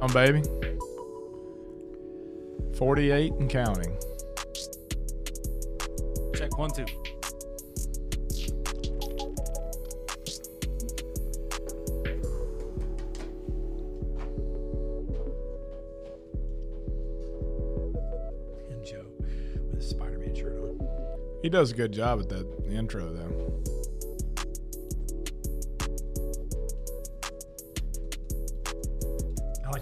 on, 0.00 0.12
baby. 0.12 0.42
48 2.76 3.32
and 3.32 3.50
counting. 3.50 3.96
Check 6.34 6.56
one, 6.56 6.70
two. 6.70 6.84
And 18.70 18.84
Joe 18.84 19.04
with 19.66 19.76
his 19.76 19.88
Spider 19.88 20.18
Man 20.18 20.34
shirt 20.34 20.52
on. 20.52 20.88
He 21.42 21.48
does 21.48 21.72
a 21.72 21.74
good 21.74 21.92
job 21.92 22.20
at 22.20 22.28
that 22.28 22.46
intro, 22.70 23.12
though. 23.12 23.62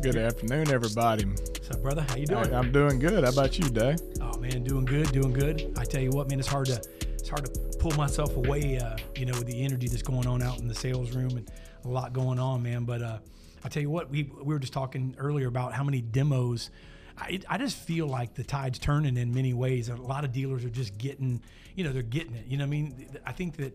Good 0.00 0.16
afternoon, 0.16 0.70
everybody. 0.70 1.24
What's 1.24 1.72
up, 1.72 1.82
brother? 1.82 2.06
How 2.08 2.14
you 2.14 2.26
doing? 2.26 2.50
Hey, 2.50 2.54
I'm 2.54 2.70
doing 2.70 3.00
good. 3.00 3.24
How 3.24 3.30
about 3.30 3.58
you, 3.58 3.68
Day? 3.68 3.96
Oh 4.20 4.38
man, 4.38 4.62
doing 4.62 4.84
good, 4.84 5.10
doing 5.10 5.32
good. 5.32 5.74
I 5.76 5.82
tell 5.82 6.00
you 6.00 6.10
what, 6.10 6.30
man, 6.30 6.38
it's 6.38 6.46
hard 6.46 6.66
to 6.66 6.80
it's 7.02 7.28
hard 7.28 7.52
to 7.52 7.78
pull 7.80 7.90
myself 7.96 8.36
away, 8.36 8.78
uh, 8.78 8.96
you 9.16 9.26
know, 9.26 9.32
with 9.32 9.48
the 9.48 9.60
energy 9.60 9.88
that's 9.88 10.04
going 10.04 10.28
on 10.28 10.40
out 10.40 10.60
in 10.60 10.68
the 10.68 10.74
sales 10.74 11.16
room 11.16 11.36
and 11.36 11.50
a 11.84 11.88
lot 11.88 12.12
going 12.12 12.38
on, 12.38 12.62
man. 12.62 12.84
But 12.84 13.02
uh, 13.02 13.18
I 13.64 13.68
tell 13.68 13.82
you 13.82 13.90
what, 13.90 14.08
we 14.08 14.30
we 14.40 14.54
were 14.54 14.60
just 14.60 14.72
talking 14.72 15.16
earlier 15.18 15.48
about 15.48 15.72
how 15.72 15.82
many 15.82 16.00
demos. 16.00 16.70
I, 17.18 17.40
I 17.48 17.58
just 17.58 17.76
feel 17.76 18.06
like 18.06 18.34
the 18.34 18.44
tide's 18.44 18.78
turning 18.78 19.16
in 19.16 19.34
many 19.34 19.52
ways. 19.52 19.88
A 19.88 19.96
lot 19.96 20.24
of 20.24 20.30
dealers 20.32 20.64
are 20.64 20.70
just 20.70 20.96
getting, 20.96 21.42
you 21.74 21.82
know, 21.82 21.92
they're 21.92 22.02
getting 22.02 22.36
it. 22.36 22.46
You 22.46 22.56
know, 22.56 22.62
what 22.64 22.68
I 22.68 22.70
mean, 22.70 23.08
I 23.26 23.32
think 23.32 23.56
that 23.56 23.74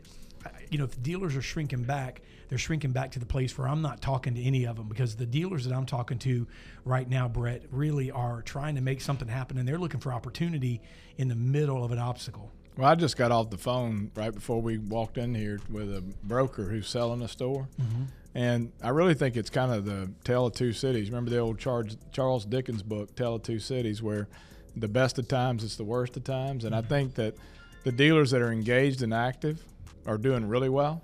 you 0.70 0.78
know, 0.78 0.86
if 0.86 1.02
dealers 1.02 1.36
are 1.36 1.42
shrinking 1.42 1.84
back, 1.84 2.22
they're 2.50 2.58
shrinking 2.58 2.92
back 2.92 3.12
to 3.12 3.20
the 3.20 3.26
place 3.26 3.58
where 3.58 3.68
I'm 3.68 3.82
not 3.82 4.02
talking 4.02 4.36
to 4.36 4.42
any 4.42 4.66
of 4.66 4.76
them 4.76 4.88
because 4.88 5.16
the 5.16 5.26
dealers 5.26 5.66
that 5.66 5.74
I'm 5.74 5.86
talking 5.86 6.20
to 6.20 6.48
right 6.86 7.10
now, 7.10 7.28
Brett, 7.28 7.64
really 7.72 8.12
are 8.12 8.42
trying 8.42 8.76
to 8.76 8.82
make 8.82 9.02
something 9.02 9.28
happen 9.28 9.58
and 9.58 9.68
they're 9.68 9.80
looking 9.80 10.00
for 10.00 10.14
opportunity 10.14 10.82
in 11.18 11.28
the 11.28 11.36
middle 11.36 11.84
of 11.84 11.92
an 11.92 12.00
obstacle. 12.00 12.52
Well, 12.78 12.90
I 12.90 12.96
just 12.96 13.18
got 13.18 13.32
off 13.32 13.50
the 13.50 13.58
phone 13.58 14.12
right 14.16 14.34
before 14.34 14.62
we 14.62 14.80
walked 14.80 15.18
in 15.18 15.36
here 15.36 15.60
with 15.70 15.96
a 15.96 16.02
broker 16.24 16.64
who's 16.64 16.88
selling 16.88 17.22
a 17.22 17.28
store. 17.28 17.68
Mm-hmm. 17.80 18.04
And 18.36 18.72
I 18.82 18.90
really 18.90 19.14
think 19.14 19.38
it's 19.38 19.52
kind 19.52 19.72
of 19.72 19.86
the 19.86 20.12
tale 20.24 20.48
of 20.48 20.54
two 20.54 20.74
cities. 20.74 21.10
Remember 21.10 21.30
the 21.30 21.38
old 21.38 21.60
Charles, 21.60 21.98
Charles 22.12 22.46
Dickens 22.46 22.82
book, 22.82 23.16
Tale 23.16 23.36
of 23.36 23.44
Two 23.44 23.60
Cities, 23.60 24.02
where 24.02 24.28
the 24.76 24.88
best 24.88 25.20
of 25.20 25.28
times 25.28 25.64
is 25.64 25.78
the 25.78 25.84
worst 25.84 26.18
of 26.18 26.24
times. 26.24 26.66
And 26.66 26.74
I 26.74 26.80
mm-hmm. 26.80 26.90
think 26.90 27.16
that 27.16 27.36
the 27.84 27.92
dealers 27.92 28.32
that 28.32 28.42
are 28.42 28.52
engaged 28.52 29.04
and 29.04 29.14
active 29.14 29.64
are 30.06 30.18
doing 30.18 30.48
really 30.48 30.70
well, 30.70 31.04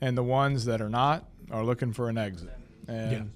and 0.00 0.16
the 0.16 0.22
ones 0.22 0.64
that 0.64 0.80
are 0.80 0.88
not 0.88 1.24
are 1.50 1.64
looking 1.64 1.92
for 1.92 2.08
an 2.08 2.18
exit. 2.18 2.56
And. 2.88 3.30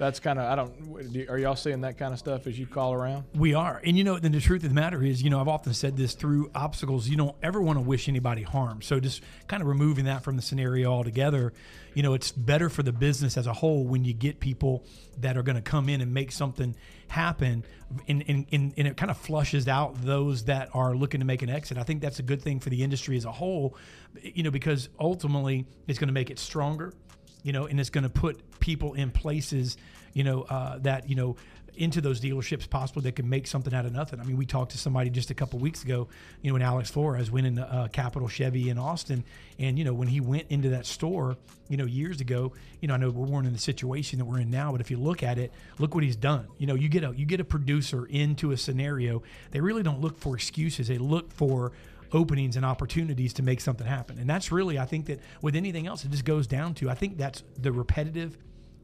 That's 0.00 0.18
kind 0.18 0.38
of 0.38 0.46
I 0.46 0.56
don't. 0.56 1.28
Are 1.28 1.38
y'all 1.38 1.54
seeing 1.54 1.82
that 1.82 1.98
kind 1.98 2.14
of 2.14 2.18
stuff 2.18 2.46
as 2.46 2.58
you 2.58 2.66
call 2.66 2.94
around? 2.94 3.24
We 3.34 3.52
are. 3.52 3.82
And 3.84 3.98
you 3.98 4.02
know, 4.02 4.18
then 4.18 4.32
the 4.32 4.40
truth 4.40 4.64
of 4.64 4.70
the 4.70 4.74
matter 4.74 5.02
is, 5.02 5.22
you 5.22 5.28
know, 5.28 5.38
I've 5.38 5.46
often 5.46 5.74
said 5.74 5.94
this 5.94 6.14
through 6.14 6.50
obstacles, 6.54 7.06
you 7.06 7.18
don't 7.18 7.36
ever 7.42 7.60
want 7.60 7.76
to 7.76 7.82
wish 7.82 8.08
anybody 8.08 8.42
harm. 8.42 8.80
So 8.80 8.98
just 8.98 9.22
kind 9.46 9.62
of 9.62 9.68
removing 9.68 10.06
that 10.06 10.24
from 10.24 10.36
the 10.36 10.42
scenario 10.42 10.90
altogether, 10.90 11.52
you 11.92 12.02
know, 12.02 12.14
it's 12.14 12.32
better 12.32 12.70
for 12.70 12.82
the 12.82 12.92
business 12.92 13.36
as 13.36 13.46
a 13.46 13.52
whole 13.52 13.84
when 13.84 14.02
you 14.02 14.14
get 14.14 14.40
people 14.40 14.84
that 15.18 15.36
are 15.36 15.42
going 15.42 15.56
to 15.56 15.62
come 15.62 15.90
in 15.90 16.00
and 16.00 16.14
make 16.14 16.32
something 16.32 16.74
happen 17.08 17.62
and, 18.08 18.24
and, 18.26 18.46
and, 18.52 18.72
and 18.78 18.88
it 18.88 18.96
kind 18.96 19.10
of 19.10 19.18
flushes 19.18 19.68
out 19.68 20.00
those 20.00 20.44
that 20.44 20.70
are 20.72 20.94
looking 20.94 21.20
to 21.20 21.26
make 21.26 21.42
an 21.42 21.50
exit. 21.50 21.76
I 21.76 21.82
think 21.82 22.00
that's 22.00 22.20
a 22.20 22.22
good 22.22 22.40
thing 22.40 22.58
for 22.58 22.70
the 22.70 22.82
industry 22.82 23.18
as 23.18 23.26
a 23.26 23.32
whole, 23.32 23.76
you 24.22 24.44
know, 24.44 24.50
because 24.50 24.88
ultimately 24.98 25.66
it's 25.88 25.98
going 25.98 26.08
to 26.08 26.14
make 26.14 26.30
it 26.30 26.38
stronger 26.38 26.94
you 27.42 27.52
know, 27.52 27.66
and 27.66 27.80
it's 27.80 27.90
going 27.90 28.04
to 28.04 28.10
put 28.10 28.60
people 28.60 28.94
in 28.94 29.10
places, 29.10 29.76
you 30.12 30.24
know, 30.24 30.42
uh, 30.42 30.78
that 30.78 31.08
you 31.08 31.16
know 31.16 31.36
into 31.76 32.00
those 32.00 32.20
dealerships 32.20 32.68
possibly 32.68 33.02
that 33.02 33.16
can 33.16 33.28
make 33.28 33.46
something 33.46 33.72
out 33.72 33.86
of 33.86 33.92
nothing. 33.92 34.20
I 34.20 34.24
mean, 34.24 34.36
we 34.36 34.46
talked 34.46 34.72
to 34.72 34.78
somebody 34.78 35.08
just 35.08 35.30
a 35.30 35.34
couple 35.34 35.58
weeks 35.58 35.82
ago, 35.82 36.08
you 36.42 36.50
know, 36.50 36.54
when 36.54 36.62
Alex 36.62 36.90
Flores 36.90 37.30
went 37.30 37.46
into 37.46 37.62
uh, 37.62 37.88
Capital 37.88 38.28
Chevy 38.28 38.68
in 38.68 38.78
Austin, 38.78 39.24
and 39.58 39.78
you 39.78 39.84
know, 39.84 39.94
when 39.94 40.08
he 40.08 40.20
went 40.20 40.46
into 40.50 40.70
that 40.70 40.86
store, 40.86 41.36
you 41.68 41.76
know, 41.76 41.86
years 41.86 42.20
ago, 42.20 42.52
you 42.80 42.88
know, 42.88 42.94
I 42.94 42.96
know 42.96 43.10
we 43.10 43.24
weren't 43.24 43.46
in 43.46 43.52
the 43.52 43.58
situation 43.58 44.18
that 44.18 44.24
we're 44.24 44.40
in 44.40 44.50
now, 44.50 44.72
but 44.72 44.80
if 44.80 44.90
you 44.90 44.98
look 44.98 45.22
at 45.22 45.38
it, 45.38 45.52
look 45.78 45.94
what 45.94 46.04
he's 46.04 46.16
done. 46.16 46.46
You 46.58 46.66
know, 46.66 46.74
you 46.74 46.88
get 46.88 47.04
a 47.04 47.14
you 47.16 47.24
get 47.24 47.40
a 47.40 47.44
producer 47.44 48.06
into 48.06 48.50
a 48.52 48.56
scenario, 48.56 49.22
they 49.50 49.60
really 49.60 49.82
don't 49.82 50.00
look 50.00 50.18
for 50.18 50.34
excuses; 50.34 50.88
they 50.88 50.98
look 50.98 51.32
for 51.32 51.72
openings 52.12 52.56
and 52.56 52.64
opportunities 52.64 53.32
to 53.34 53.42
make 53.42 53.60
something 53.60 53.86
happen. 53.86 54.18
And 54.18 54.28
that's 54.28 54.50
really, 54.50 54.78
I 54.78 54.86
think 54.86 55.06
that 55.06 55.20
with 55.42 55.56
anything 55.56 55.86
else, 55.86 56.04
it 56.04 56.10
just 56.10 56.24
goes 56.24 56.46
down 56.46 56.74
to, 56.74 56.90
I 56.90 56.94
think 56.94 57.16
that's 57.16 57.42
the 57.58 57.72
repetitive 57.72 58.36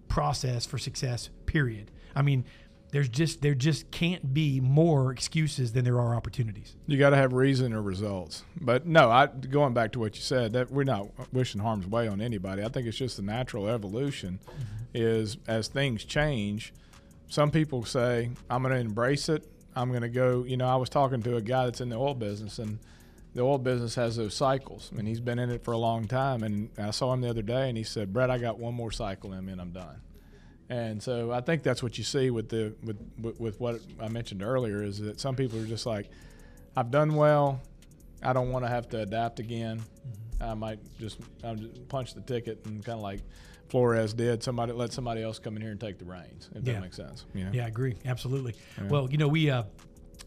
process 0.08 0.66
for 0.66 0.78
success, 0.78 1.30
period. 1.46 1.90
I 2.14 2.22
mean, 2.22 2.44
there's 2.92 3.08
just, 3.08 3.42
there 3.42 3.54
just 3.54 3.90
can't 3.90 4.32
be 4.32 4.60
more 4.60 5.10
excuses 5.10 5.72
than 5.72 5.84
there 5.84 6.00
are 6.00 6.14
opportunities. 6.14 6.76
You 6.86 6.98
got 6.98 7.10
to 7.10 7.16
have 7.16 7.32
reason 7.32 7.72
or 7.72 7.82
results. 7.82 8.44
But 8.60 8.86
no, 8.86 9.10
I 9.10 9.26
going 9.26 9.74
back 9.74 9.92
to 9.92 9.98
what 9.98 10.14
you 10.14 10.22
said 10.22 10.52
that 10.52 10.70
we're 10.70 10.84
not 10.84 11.08
wishing 11.32 11.60
harm's 11.60 11.86
way 11.86 12.06
on 12.06 12.20
anybody. 12.20 12.62
I 12.62 12.68
think 12.68 12.86
it's 12.86 12.96
just 12.96 13.16
the 13.16 13.22
natural 13.22 13.68
evolution. 13.68 14.38
Mm-hmm. 14.46 14.76
Is 14.94 15.36
as 15.46 15.68
things 15.68 16.04
change, 16.04 16.72
some 17.28 17.50
people 17.50 17.84
say 17.84 18.30
I'm 18.48 18.62
going 18.62 18.72
to 18.72 18.80
embrace 18.80 19.28
it. 19.28 19.46
I'm 19.74 19.90
going 19.90 20.02
to 20.02 20.08
go. 20.08 20.44
You 20.44 20.56
know, 20.56 20.68
I 20.68 20.76
was 20.76 20.88
talking 20.88 21.22
to 21.22 21.36
a 21.36 21.42
guy 21.42 21.66
that's 21.66 21.82
in 21.82 21.90
the 21.90 21.96
oil 21.96 22.14
business, 22.14 22.58
and 22.58 22.78
the 23.36 23.42
oil 23.42 23.58
business 23.58 23.94
has 23.94 24.16
those 24.16 24.34
cycles, 24.34 24.90
and 24.96 25.06
he's 25.06 25.20
been 25.20 25.38
in 25.38 25.50
it 25.50 25.62
for 25.62 25.72
a 25.72 25.76
long 25.78 26.08
time. 26.08 26.42
And 26.42 26.70
I 26.78 26.90
saw 26.90 27.12
him 27.12 27.20
the 27.20 27.28
other 27.30 27.42
day, 27.42 27.68
and 27.68 27.76
he 27.76 27.84
said, 27.84 28.12
"Brett, 28.12 28.30
I 28.30 28.38
got 28.38 28.58
one 28.58 28.74
more 28.74 28.90
cycle 28.90 29.32
in 29.34 29.44
me, 29.44 29.52
and 29.52 29.60
I'm 29.60 29.72
done." 29.72 30.00
And 30.68 31.00
so 31.02 31.30
I 31.30 31.42
think 31.42 31.62
that's 31.62 31.82
what 31.82 31.96
you 31.98 32.02
see 32.02 32.30
with 32.30 32.48
the 32.48 32.74
with 32.82 32.96
with, 33.20 33.38
with 33.38 33.60
what 33.60 33.80
I 34.00 34.08
mentioned 34.08 34.42
earlier 34.42 34.82
is 34.82 34.98
that 35.00 35.20
some 35.20 35.36
people 35.36 35.60
are 35.60 35.66
just 35.66 35.86
like, 35.86 36.08
I've 36.74 36.90
done 36.90 37.14
well, 37.14 37.60
I 38.22 38.32
don't 38.32 38.50
want 38.50 38.64
to 38.64 38.68
have 38.68 38.88
to 38.88 39.00
adapt 39.02 39.38
again. 39.38 39.82
I 40.40 40.54
might 40.54 40.80
just 40.98 41.18
I'll 41.44 41.54
just 41.54 41.88
punch 41.88 42.14
the 42.14 42.20
ticket 42.22 42.64
and 42.64 42.84
kind 42.84 42.96
of 42.96 43.02
like 43.02 43.20
Flores 43.68 44.12
did. 44.14 44.42
Somebody 44.42 44.72
let 44.72 44.92
somebody 44.92 45.22
else 45.22 45.38
come 45.38 45.56
in 45.56 45.62
here 45.62 45.70
and 45.72 45.80
take 45.80 45.98
the 45.98 46.04
reins. 46.06 46.48
If 46.54 46.66
Yeah. 46.66 46.72
that 46.74 46.80
makes 46.82 46.96
sense. 46.96 47.26
You 47.34 47.44
know? 47.44 47.50
Yeah, 47.52 47.64
I 47.64 47.68
agree. 47.68 47.96
Absolutely. 48.04 48.54
Well, 48.88 49.10
you 49.10 49.18
know, 49.18 49.28
we 49.28 49.50
uh, 49.50 49.64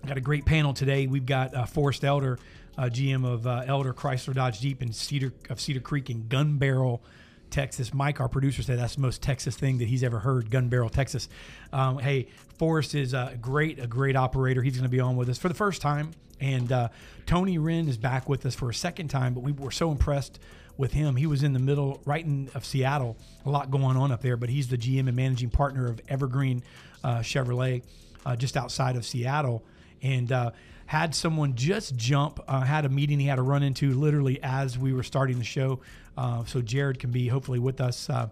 got 0.07 0.17
a 0.17 0.21
great 0.21 0.45
panel 0.45 0.73
today. 0.73 1.07
We've 1.07 1.25
got 1.25 1.53
uh, 1.53 1.65
Forrest 1.65 2.03
Elder, 2.03 2.39
uh, 2.77 2.83
GM 2.83 3.25
of 3.25 3.45
uh, 3.45 3.63
Elder 3.65 3.93
Chrysler 3.93 4.33
Dodge 4.33 4.61
Jeep 4.61 4.81
in 4.81 4.93
Cedar 4.93 5.33
of 5.49 5.59
Cedar 5.59 5.79
Creek 5.79 6.09
in 6.09 6.27
Gun 6.27 6.57
Barrel, 6.57 7.01
Texas. 7.49 7.93
Mike, 7.93 8.19
our 8.19 8.29
producer, 8.29 8.63
said 8.63 8.79
that's 8.79 8.95
the 8.95 9.01
most 9.01 9.21
Texas 9.21 9.55
thing 9.55 9.79
that 9.79 9.87
he's 9.87 10.03
ever 10.03 10.19
heard. 10.19 10.49
Gun 10.49 10.69
Barrel, 10.69 10.89
Texas. 10.89 11.27
Um, 11.73 11.99
hey, 11.99 12.27
Forrest 12.57 12.95
is 12.95 13.13
a 13.13 13.37
great, 13.41 13.79
a 13.79 13.87
great 13.87 14.15
operator. 14.15 14.61
He's 14.61 14.73
going 14.73 14.83
to 14.83 14.89
be 14.89 14.99
on 14.99 15.15
with 15.15 15.29
us 15.29 15.37
for 15.37 15.49
the 15.49 15.55
first 15.55 15.81
time, 15.81 16.11
and 16.39 16.71
uh, 16.71 16.89
Tony 17.25 17.57
Wren 17.57 17.87
is 17.87 17.97
back 17.97 18.29
with 18.29 18.45
us 18.45 18.55
for 18.55 18.69
a 18.69 18.73
second 18.73 19.09
time. 19.09 19.33
But 19.33 19.41
we 19.41 19.51
were 19.51 19.71
so 19.71 19.91
impressed 19.91 20.39
with 20.77 20.93
him. 20.93 21.17
He 21.17 21.27
was 21.27 21.43
in 21.43 21.51
the 21.51 21.59
middle, 21.59 22.01
right 22.05 22.23
in 22.23 22.49
of 22.55 22.65
Seattle. 22.65 23.17
A 23.45 23.49
lot 23.49 23.69
going 23.69 23.97
on 23.97 24.11
up 24.13 24.21
there, 24.21 24.37
but 24.37 24.49
he's 24.49 24.69
the 24.69 24.77
GM 24.77 25.07
and 25.07 25.15
managing 25.15 25.49
partner 25.49 25.87
of 25.89 25.99
Evergreen 26.07 26.63
uh, 27.03 27.17
Chevrolet, 27.17 27.83
uh, 28.25 28.37
just 28.37 28.55
outside 28.55 28.95
of 28.95 29.05
Seattle, 29.05 29.63
and 30.01 30.31
uh, 30.31 30.51
had 30.85 31.13
someone 31.13 31.55
just 31.55 31.95
jump. 31.95 32.39
Uh, 32.47 32.61
had 32.61 32.85
a 32.85 32.89
meeting 32.89 33.19
he 33.19 33.27
had 33.27 33.35
to 33.35 33.41
run 33.41 33.63
into 33.63 33.93
literally 33.93 34.39
as 34.41 34.77
we 34.77 34.93
were 34.93 35.03
starting 35.03 35.37
the 35.37 35.43
show. 35.43 35.79
Uh, 36.17 36.43
so 36.45 36.61
Jared 36.61 36.99
can 36.99 37.11
be 37.11 37.27
hopefully 37.27 37.59
with 37.59 37.79
us. 37.79 38.09
Uh, 38.09 38.29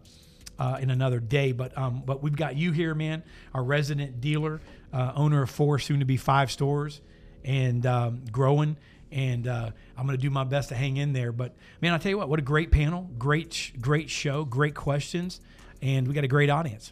uh, 0.60 0.80
in 0.82 0.90
another 0.90 1.20
day. 1.20 1.52
But 1.52 1.78
um, 1.78 2.02
but 2.04 2.24
we've 2.24 2.36
got 2.36 2.56
you 2.56 2.72
here, 2.72 2.96
man, 2.96 3.22
our 3.54 3.64
resident 3.64 4.20
dealer, 4.20 4.60
uh, 4.92 5.12
owner 5.16 5.44
of 5.44 5.52
four, 5.52 5.78
soon 5.78 6.00
to 6.00 6.06
be 6.06 6.18
five 6.18 6.52
stores, 6.52 7.00
and 7.46 7.86
um, 7.86 8.24
growing. 8.32 8.76
and 9.12 9.48
I'm 9.48 9.74
going 10.08 10.18
to 10.18 10.18
do 10.18 10.32
my 10.32 10.46
best 10.46 10.70
to 10.70 10.76
hang 10.76 10.98
in 10.98 11.14
there. 11.14 11.32
But 11.32 11.54
man, 11.80 11.94
I 11.94 12.00
tell 12.00 12.10
you 12.10 12.18
what, 12.18 12.28
what 12.28 12.40
a 12.40 12.42
great 12.42 12.72
panel, 12.72 13.08
great, 13.20 13.74
great 13.80 14.10
show, 14.10 14.46
great 14.46 14.74
questions, 14.74 15.42
and 15.80 16.08
we 16.08 16.16
got 16.16 16.24
a 16.24 16.28
great 16.28 16.50
audience. 16.50 16.92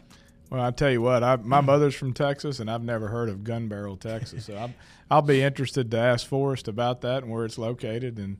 Well, 0.50 0.62
I 0.62 0.70
tell 0.70 0.90
you 0.90 1.02
what, 1.02 1.24
I, 1.24 1.36
my 1.36 1.60
mm. 1.60 1.66
mother's 1.66 1.94
from 1.94 2.12
Texas, 2.12 2.60
and 2.60 2.70
I've 2.70 2.82
never 2.82 3.08
heard 3.08 3.28
of 3.28 3.42
Gun 3.42 3.68
Barrel, 3.68 3.96
Texas. 3.96 4.44
So 4.46 4.70
i 5.10 5.14
will 5.14 5.22
be 5.22 5.42
interested 5.42 5.90
to 5.90 5.98
ask 5.98 6.26
Forrest 6.26 6.68
about 6.68 7.00
that 7.00 7.24
and 7.24 7.32
where 7.32 7.44
it's 7.44 7.58
located. 7.58 8.18
And 8.18 8.38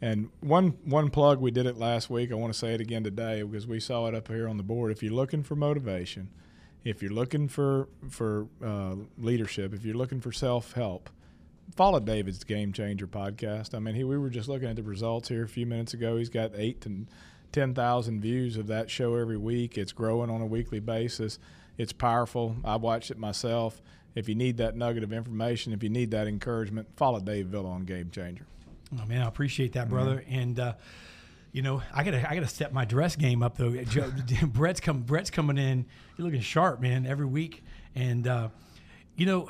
and 0.00 0.28
one 0.40 0.76
one 0.84 1.08
plug, 1.08 1.40
we 1.40 1.50
did 1.50 1.66
it 1.66 1.78
last 1.78 2.10
week. 2.10 2.30
I 2.30 2.34
want 2.34 2.52
to 2.52 2.58
say 2.58 2.74
it 2.74 2.80
again 2.80 3.04
today 3.04 3.42
because 3.42 3.66
we 3.66 3.80
saw 3.80 4.06
it 4.06 4.14
up 4.14 4.28
here 4.28 4.46
on 4.48 4.58
the 4.58 4.62
board. 4.62 4.92
If 4.92 5.02
you're 5.02 5.14
looking 5.14 5.42
for 5.42 5.56
motivation, 5.56 6.28
if 6.84 7.02
you're 7.02 7.12
looking 7.12 7.48
for 7.48 7.88
for 8.10 8.48
uh, 8.62 8.96
leadership, 9.16 9.72
if 9.72 9.84
you're 9.84 9.96
looking 9.96 10.20
for 10.20 10.32
self 10.32 10.72
help, 10.72 11.08
follow 11.74 12.00
David's 12.00 12.44
Game 12.44 12.74
Changer 12.74 13.06
podcast. 13.06 13.74
I 13.74 13.78
mean, 13.78 13.94
he, 13.94 14.04
we 14.04 14.18
were 14.18 14.28
just 14.28 14.48
looking 14.48 14.68
at 14.68 14.76
the 14.76 14.82
results 14.82 15.30
here 15.30 15.44
a 15.44 15.48
few 15.48 15.64
minutes 15.64 15.94
ago. 15.94 16.18
He's 16.18 16.28
got 16.28 16.52
eight 16.54 16.84
and 16.84 17.08
10,000 17.52 18.20
views 18.20 18.56
of 18.56 18.66
that 18.66 18.90
show 18.90 19.14
every 19.14 19.36
week. 19.36 19.78
It's 19.78 19.92
growing 19.92 20.30
on 20.30 20.40
a 20.40 20.46
weekly 20.46 20.80
basis. 20.80 21.38
It's 21.78 21.92
powerful. 21.92 22.56
I 22.64 22.76
watched 22.76 23.10
it 23.10 23.18
myself. 23.18 23.82
If 24.14 24.28
you 24.28 24.34
need 24.34 24.56
that 24.56 24.76
nugget 24.76 25.02
of 25.02 25.12
information, 25.12 25.72
if 25.72 25.82
you 25.82 25.90
need 25.90 26.10
that 26.12 26.26
encouragement, 26.26 26.88
follow 26.96 27.20
Dave 27.20 27.46
Villa 27.46 27.68
on 27.70 27.84
Game 27.84 28.10
Changer. 28.10 28.46
Oh 28.94 29.04
man, 29.06 29.22
I 29.22 29.28
appreciate 29.28 29.72
that, 29.74 29.88
brother. 29.88 30.16
Mm-hmm. 30.16 30.34
And 30.34 30.60
uh, 30.60 30.74
you 31.52 31.62
know, 31.62 31.82
I 31.92 32.02
gotta 32.02 32.28
I 32.28 32.34
gotta 32.34 32.48
step 32.48 32.72
my 32.72 32.84
dress 32.84 33.16
game 33.16 33.42
up 33.42 33.58
though. 33.58 33.72
Joe, 33.84 34.10
Brett's 34.46 34.80
come 34.80 35.02
Brett's 35.02 35.30
coming 35.30 35.58
in. 35.58 35.84
You're 36.16 36.24
looking 36.24 36.40
sharp, 36.40 36.80
man, 36.80 37.06
every 37.06 37.26
week. 37.26 37.62
And 37.94 38.26
uh, 38.26 38.48
you 39.16 39.26
know, 39.26 39.48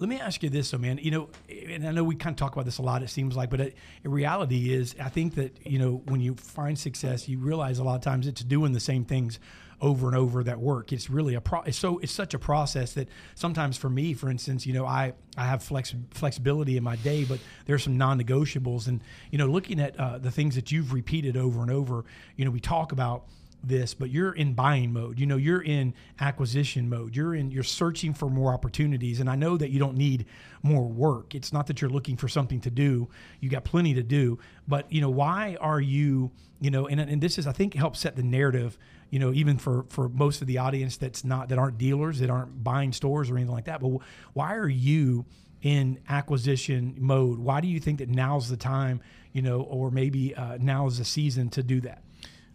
let 0.00 0.08
me 0.08 0.18
ask 0.18 0.42
you 0.42 0.48
this, 0.48 0.70
though, 0.70 0.78
man. 0.78 0.98
You 1.00 1.10
know, 1.10 1.28
and 1.48 1.86
I 1.86 1.92
know 1.92 2.02
we 2.02 2.14
kind 2.14 2.32
of 2.32 2.38
talk 2.38 2.54
about 2.54 2.64
this 2.64 2.78
a 2.78 2.82
lot. 2.82 3.02
It 3.02 3.10
seems 3.10 3.36
like, 3.36 3.50
but 3.50 3.60
it, 3.60 3.76
in 4.02 4.10
reality 4.10 4.72
is, 4.72 4.96
I 5.00 5.10
think 5.10 5.34
that 5.34 5.66
you 5.66 5.78
know, 5.78 6.02
when 6.06 6.22
you 6.22 6.34
find 6.34 6.78
success, 6.78 7.28
you 7.28 7.38
realize 7.38 7.78
a 7.78 7.84
lot 7.84 7.96
of 7.96 8.00
times 8.00 8.26
it's 8.26 8.42
doing 8.42 8.72
the 8.72 8.80
same 8.80 9.04
things 9.04 9.38
over 9.78 10.08
and 10.08 10.16
over 10.16 10.42
that 10.44 10.58
work. 10.58 10.92
It's 10.92 11.10
really 11.10 11.34
a 11.34 11.40
pro. 11.42 11.60
It's 11.62 11.76
so 11.76 11.98
it's 11.98 12.12
such 12.12 12.32
a 12.32 12.38
process 12.38 12.94
that 12.94 13.08
sometimes 13.34 13.76
for 13.76 13.90
me, 13.90 14.14
for 14.14 14.30
instance, 14.30 14.66
you 14.66 14.72
know, 14.72 14.86
I 14.86 15.12
I 15.36 15.44
have 15.44 15.62
flex 15.62 15.94
flexibility 16.12 16.78
in 16.78 16.82
my 16.82 16.96
day, 16.96 17.24
but 17.24 17.38
there's 17.66 17.84
some 17.84 17.98
non-negotiables, 17.98 18.88
and 18.88 19.02
you 19.30 19.36
know, 19.36 19.46
looking 19.46 19.80
at 19.80 20.00
uh, 20.00 20.16
the 20.16 20.30
things 20.30 20.54
that 20.54 20.72
you've 20.72 20.94
repeated 20.94 21.36
over 21.36 21.60
and 21.60 21.70
over, 21.70 22.06
you 22.36 22.46
know, 22.46 22.50
we 22.50 22.60
talk 22.60 22.92
about 22.92 23.26
this 23.62 23.94
but 23.94 24.10
you're 24.10 24.32
in 24.32 24.54
buying 24.54 24.92
mode. 24.92 25.18
You 25.18 25.26
know 25.26 25.36
you're 25.36 25.62
in 25.62 25.94
acquisition 26.20 26.88
mode. 26.88 27.14
You're 27.14 27.34
in 27.34 27.50
you're 27.50 27.62
searching 27.62 28.14
for 28.14 28.30
more 28.30 28.52
opportunities 28.52 29.20
and 29.20 29.28
i 29.28 29.34
know 29.34 29.56
that 29.56 29.70
you 29.70 29.78
don't 29.78 29.96
need 29.96 30.26
more 30.62 30.86
work. 30.86 31.34
It's 31.34 31.52
not 31.52 31.66
that 31.68 31.80
you're 31.80 31.90
looking 31.90 32.16
for 32.16 32.28
something 32.28 32.60
to 32.60 32.70
do. 32.70 33.08
You 33.40 33.50
got 33.50 33.64
plenty 33.64 33.94
to 33.94 34.02
do 34.02 34.38
but 34.68 34.90
you 34.92 35.00
know 35.00 35.10
why 35.10 35.56
are 35.60 35.80
you 35.80 36.30
you 36.60 36.70
know 36.70 36.86
and, 36.86 37.00
and 37.00 37.20
this 37.20 37.38
is 37.38 37.46
i 37.46 37.52
think 37.52 37.74
helps 37.74 38.00
set 38.00 38.16
the 38.16 38.22
narrative 38.22 38.78
you 39.10 39.18
know 39.18 39.32
even 39.32 39.58
for 39.58 39.84
for 39.88 40.08
most 40.08 40.40
of 40.40 40.46
the 40.46 40.58
audience 40.58 40.96
that's 40.96 41.24
not 41.24 41.48
that 41.48 41.58
aren't 41.58 41.78
dealers 41.78 42.20
that 42.20 42.30
aren't 42.30 42.62
buying 42.62 42.92
stores 42.92 43.30
or 43.30 43.36
anything 43.36 43.54
like 43.54 43.64
that. 43.66 43.80
But 43.80 44.00
why 44.32 44.54
are 44.54 44.68
you 44.68 45.26
in 45.62 45.98
acquisition 46.08 46.94
mode? 46.98 47.38
Why 47.38 47.60
do 47.60 47.68
you 47.68 47.80
think 47.80 47.98
that 47.98 48.08
now's 48.08 48.48
the 48.48 48.56
time 48.56 49.00
you 49.32 49.42
know 49.42 49.62
or 49.62 49.90
maybe 49.90 50.34
uh, 50.34 50.58
now's 50.60 50.98
the 50.98 51.04
season 51.04 51.50
to 51.50 51.62
do 51.62 51.80
that 51.82 52.02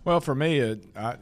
well, 0.05 0.21
for 0.21 0.35
me, 0.35 0.59
it, 0.59 0.85
I, 0.95 1.15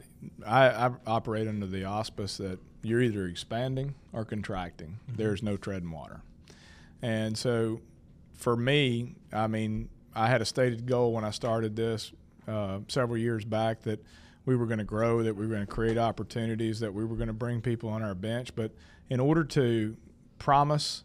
I, 0.46 0.68
I 0.68 0.90
operate 1.06 1.48
under 1.48 1.66
the 1.66 1.84
auspice 1.84 2.36
that 2.36 2.58
you're 2.82 3.00
either 3.00 3.26
expanding 3.26 3.94
or 4.12 4.24
contracting. 4.24 4.98
Mm-hmm. 5.08 5.16
There's 5.16 5.42
no 5.42 5.56
treading 5.56 5.90
water. 5.90 6.20
And 7.02 7.36
so 7.36 7.80
for 8.34 8.56
me, 8.56 9.16
I 9.32 9.46
mean, 9.46 9.88
I 10.14 10.28
had 10.28 10.42
a 10.42 10.44
stated 10.44 10.86
goal 10.86 11.12
when 11.12 11.24
I 11.24 11.30
started 11.30 11.74
this 11.74 12.12
uh, 12.46 12.80
several 12.88 13.18
years 13.18 13.44
back 13.44 13.82
that 13.82 14.04
we 14.46 14.54
were 14.54 14.66
going 14.66 14.78
to 14.78 14.84
grow, 14.84 15.22
that 15.22 15.34
we 15.34 15.46
were 15.46 15.54
going 15.54 15.66
to 15.66 15.72
create 15.72 15.96
opportunities, 15.96 16.80
that 16.80 16.92
we 16.92 17.04
were 17.04 17.16
going 17.16 17.28
to 17.28 17.32
bring 17.32 17.62
people 17.62 17.88
on 17.88 18.02
our 18.02 18.14
bench. 18.14 18.54
But 18.54 18.72
in 19.08 19.18
order 19.18 19.44
to 19.44 19.96
promise 20.38 21.04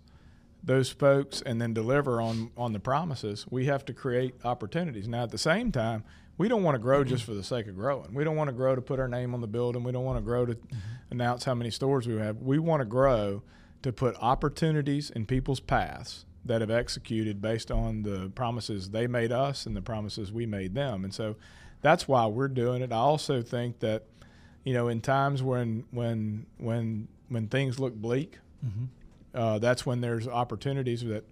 those 0.62 0.90
folks 0.90 1.42
and 1.42 1.62
then 1.62 1.74
deliver 1.74 2.20
on, 2.20 2.52
on 2.58 2.74
the 2.74 2.80
promises, 2.80 3.46
we 3.50 3.66
have 3.66 3.86
to 3.86 3.94
create 3.94 4.36
opportunities. 4.44 5.08
Now, 5.08 5.24
at 5.24 5.32
the 5.32 5.38
same 5.38 5.72
time, 5.72 6.04
we 6.40 6.48
don't 6.48 6.64
want 6.64 6.74
to 6.76 6.80
grow 6.80 7.04
just 7.04 7.26
for 7.26 7.34
the 7.34 7.44
sake 7.44 7.68
of 7.68 7.76
growing. 7.76 8.14
We 8.14 8.24
don't 8.24 8.38
want 8.38 8.48
to 8.48 8.56
grow 8.56 8.74
to 8.74 8.82
put 8.82 8.98
our 8.98 9.10
name 9.10 9.34
on 9.34 9.42
the 9.42 9.48
building. 9.48 9.84
We 9.84 9.92
don't 9.92 10.06
want 10.06 10.18
to 10.18 10.24
grow 10.24 10.46
to 10.46 10.56
mm-hmm. 10.56 10.78
announce 11.12 11.44
how 11.44 11.54
many 11.54 11.70
stores 11.70 12.08
we 12.08 12.16
have. 12.16 12.38
We 12.38 12.58
want 12.58 12.80
to 12.80 12.86
grow 12.86 13.44
to 13.84 13.92
put 13.92 14.16
opportunities 14.22 15.10
in 15.10 15.26
people's 15.26 15.60
paths 15.60 16.26
that 16.46 16.62
have 16.62 16.72
executed 16.72 17.42
based 17.42 17.70
on 17.70 18.04
the 18.04 18.32
promises 18.36 18.92
they 18.92 19.06
made 19.06 19.34
us 19.34 19.66
and 19.66 19.76
the 19.76 19.82
promises 19.82 20.32
we 20.32 20.46
made 20.46 20.74
them. 20.74 21.04
And 21.04 21.14
so 21.14 21.36
that's 21.82 22.08
why 22.08 22.26
we're 22.26 22.48
doing 22.48 22.82
it. 22.82 22.94
I 22.94 22.98
also 22.98 23.42
think 23.42 23.80
that 23.80 24.06
you 24.64 24.74
know 24.74 24.88
in 24.88 25.02
times 25.02 25.44
when 25.44 25.84
when 25.92 26.46
when 26.58 27.10
when 27.28 27.48
things 27.50 27.80
look 27.80 27.96
bleak, 27.96 28.38
mm-hmm. 28.66 28.86
uh, 29.38 29.60
that's 29.60 29.86
when 29.86 30.00
there's 30.00 30.26
opportunities 30.26 31.04
that 31.04 31.26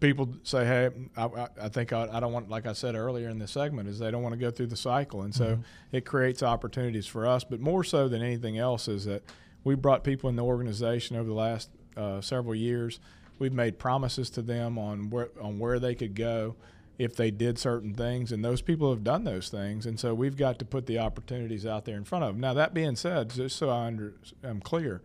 people 0.00 0.34
say, 0.42 0.64
"Hey, 0.64 0.90
I, 1.16 1.48
I 1.62 1.68
think 1.68 1.92
I, 1.92 2.08
I, 2.10 2.20
don't 2.20 2.32
want." 2.32 2.48
Like 2.48 2.66
I 2.66 2.72
said 2.72 2.94
earlier 2.94 3.28
in 3.28 3.38
the 3.38 3.46
segment, 3.46 3.88
is 3.88 3.98
they 3.98 4.10
don't 4.10 4.22
want 4.22 4.32
to 4.32 4.38
go 4.38 4.50
through 4.50 4.68
the 4.68 4.76
cycle, 4.76 5.22
and 5.22 5.34
so 5.34 5.44
mm-hmm. 5.44 5.62
it 5.92 6.04
creates 6.04 6.42
opportunities 6.42 7.06
for 7.06 7.26
us. 7.26 7.44
But 7.44 7.60
more 7.60 7.84
so 7.84 8.08
than 8.08 8.22
anything 8.22 8.58
else, 8.58 8.88
is 8.88 9.04
that 9.04 9.22
we 9.62 9.74
brought 9.74 10.02
people 10.02 10.28
in 10.30 10.36
the 10.36 10.44
organization 10.44 11.16
over 11.16 11.28
the 11.28 11.34
last 11.34 11.70
uh, 11.96 12.20
several 12.20 12.54
years. 12.54 12.98
We've 13.38 13.52
made 13.52 13.78
promises 13.78 14.30
to 14.30 14.42
them 14.42 14.78
on 14.78 15.10
where 15.10 15.30
on 15.40 15.58
where 15.58 15.78
they 15.78 15.94
could 15.94 16.14
go 16.14 16.56
if 16.98 17.16
they 17.16 17.30
did 17.30 17.58
certain 17.58 17.94
things, 17.94 18.32
and 18.32 18.44
those 18.44 18.60
people 18.60 18.90
have 18.90 19.04
done 19.04 19.24
those 19.24 19.48
things, 19.48 19.86
and 19.86 19.98
so 19.98 20.12
we've 20.14 20.36
got 20.36 20.58
to 20.58 20.64
put 20.64 20.86
the 20.86 20.98
opportunities 20.98 21.64
out 21.64 21.84
there 21.84 21.96
in 21.96 22.04
front 22.04 22.24
of 22.24 22.34
them. 22.34 22.40
Now, 22.40 22.52
that 22.54 22.74
being 22.74 22.96
said, 22.96 23.30
just 23.30 23.56
so 23.56 23.70
I 23.70 23.86
under, 23.86 24.14
I'm 24.42 24.60
clear, 24.60 25.00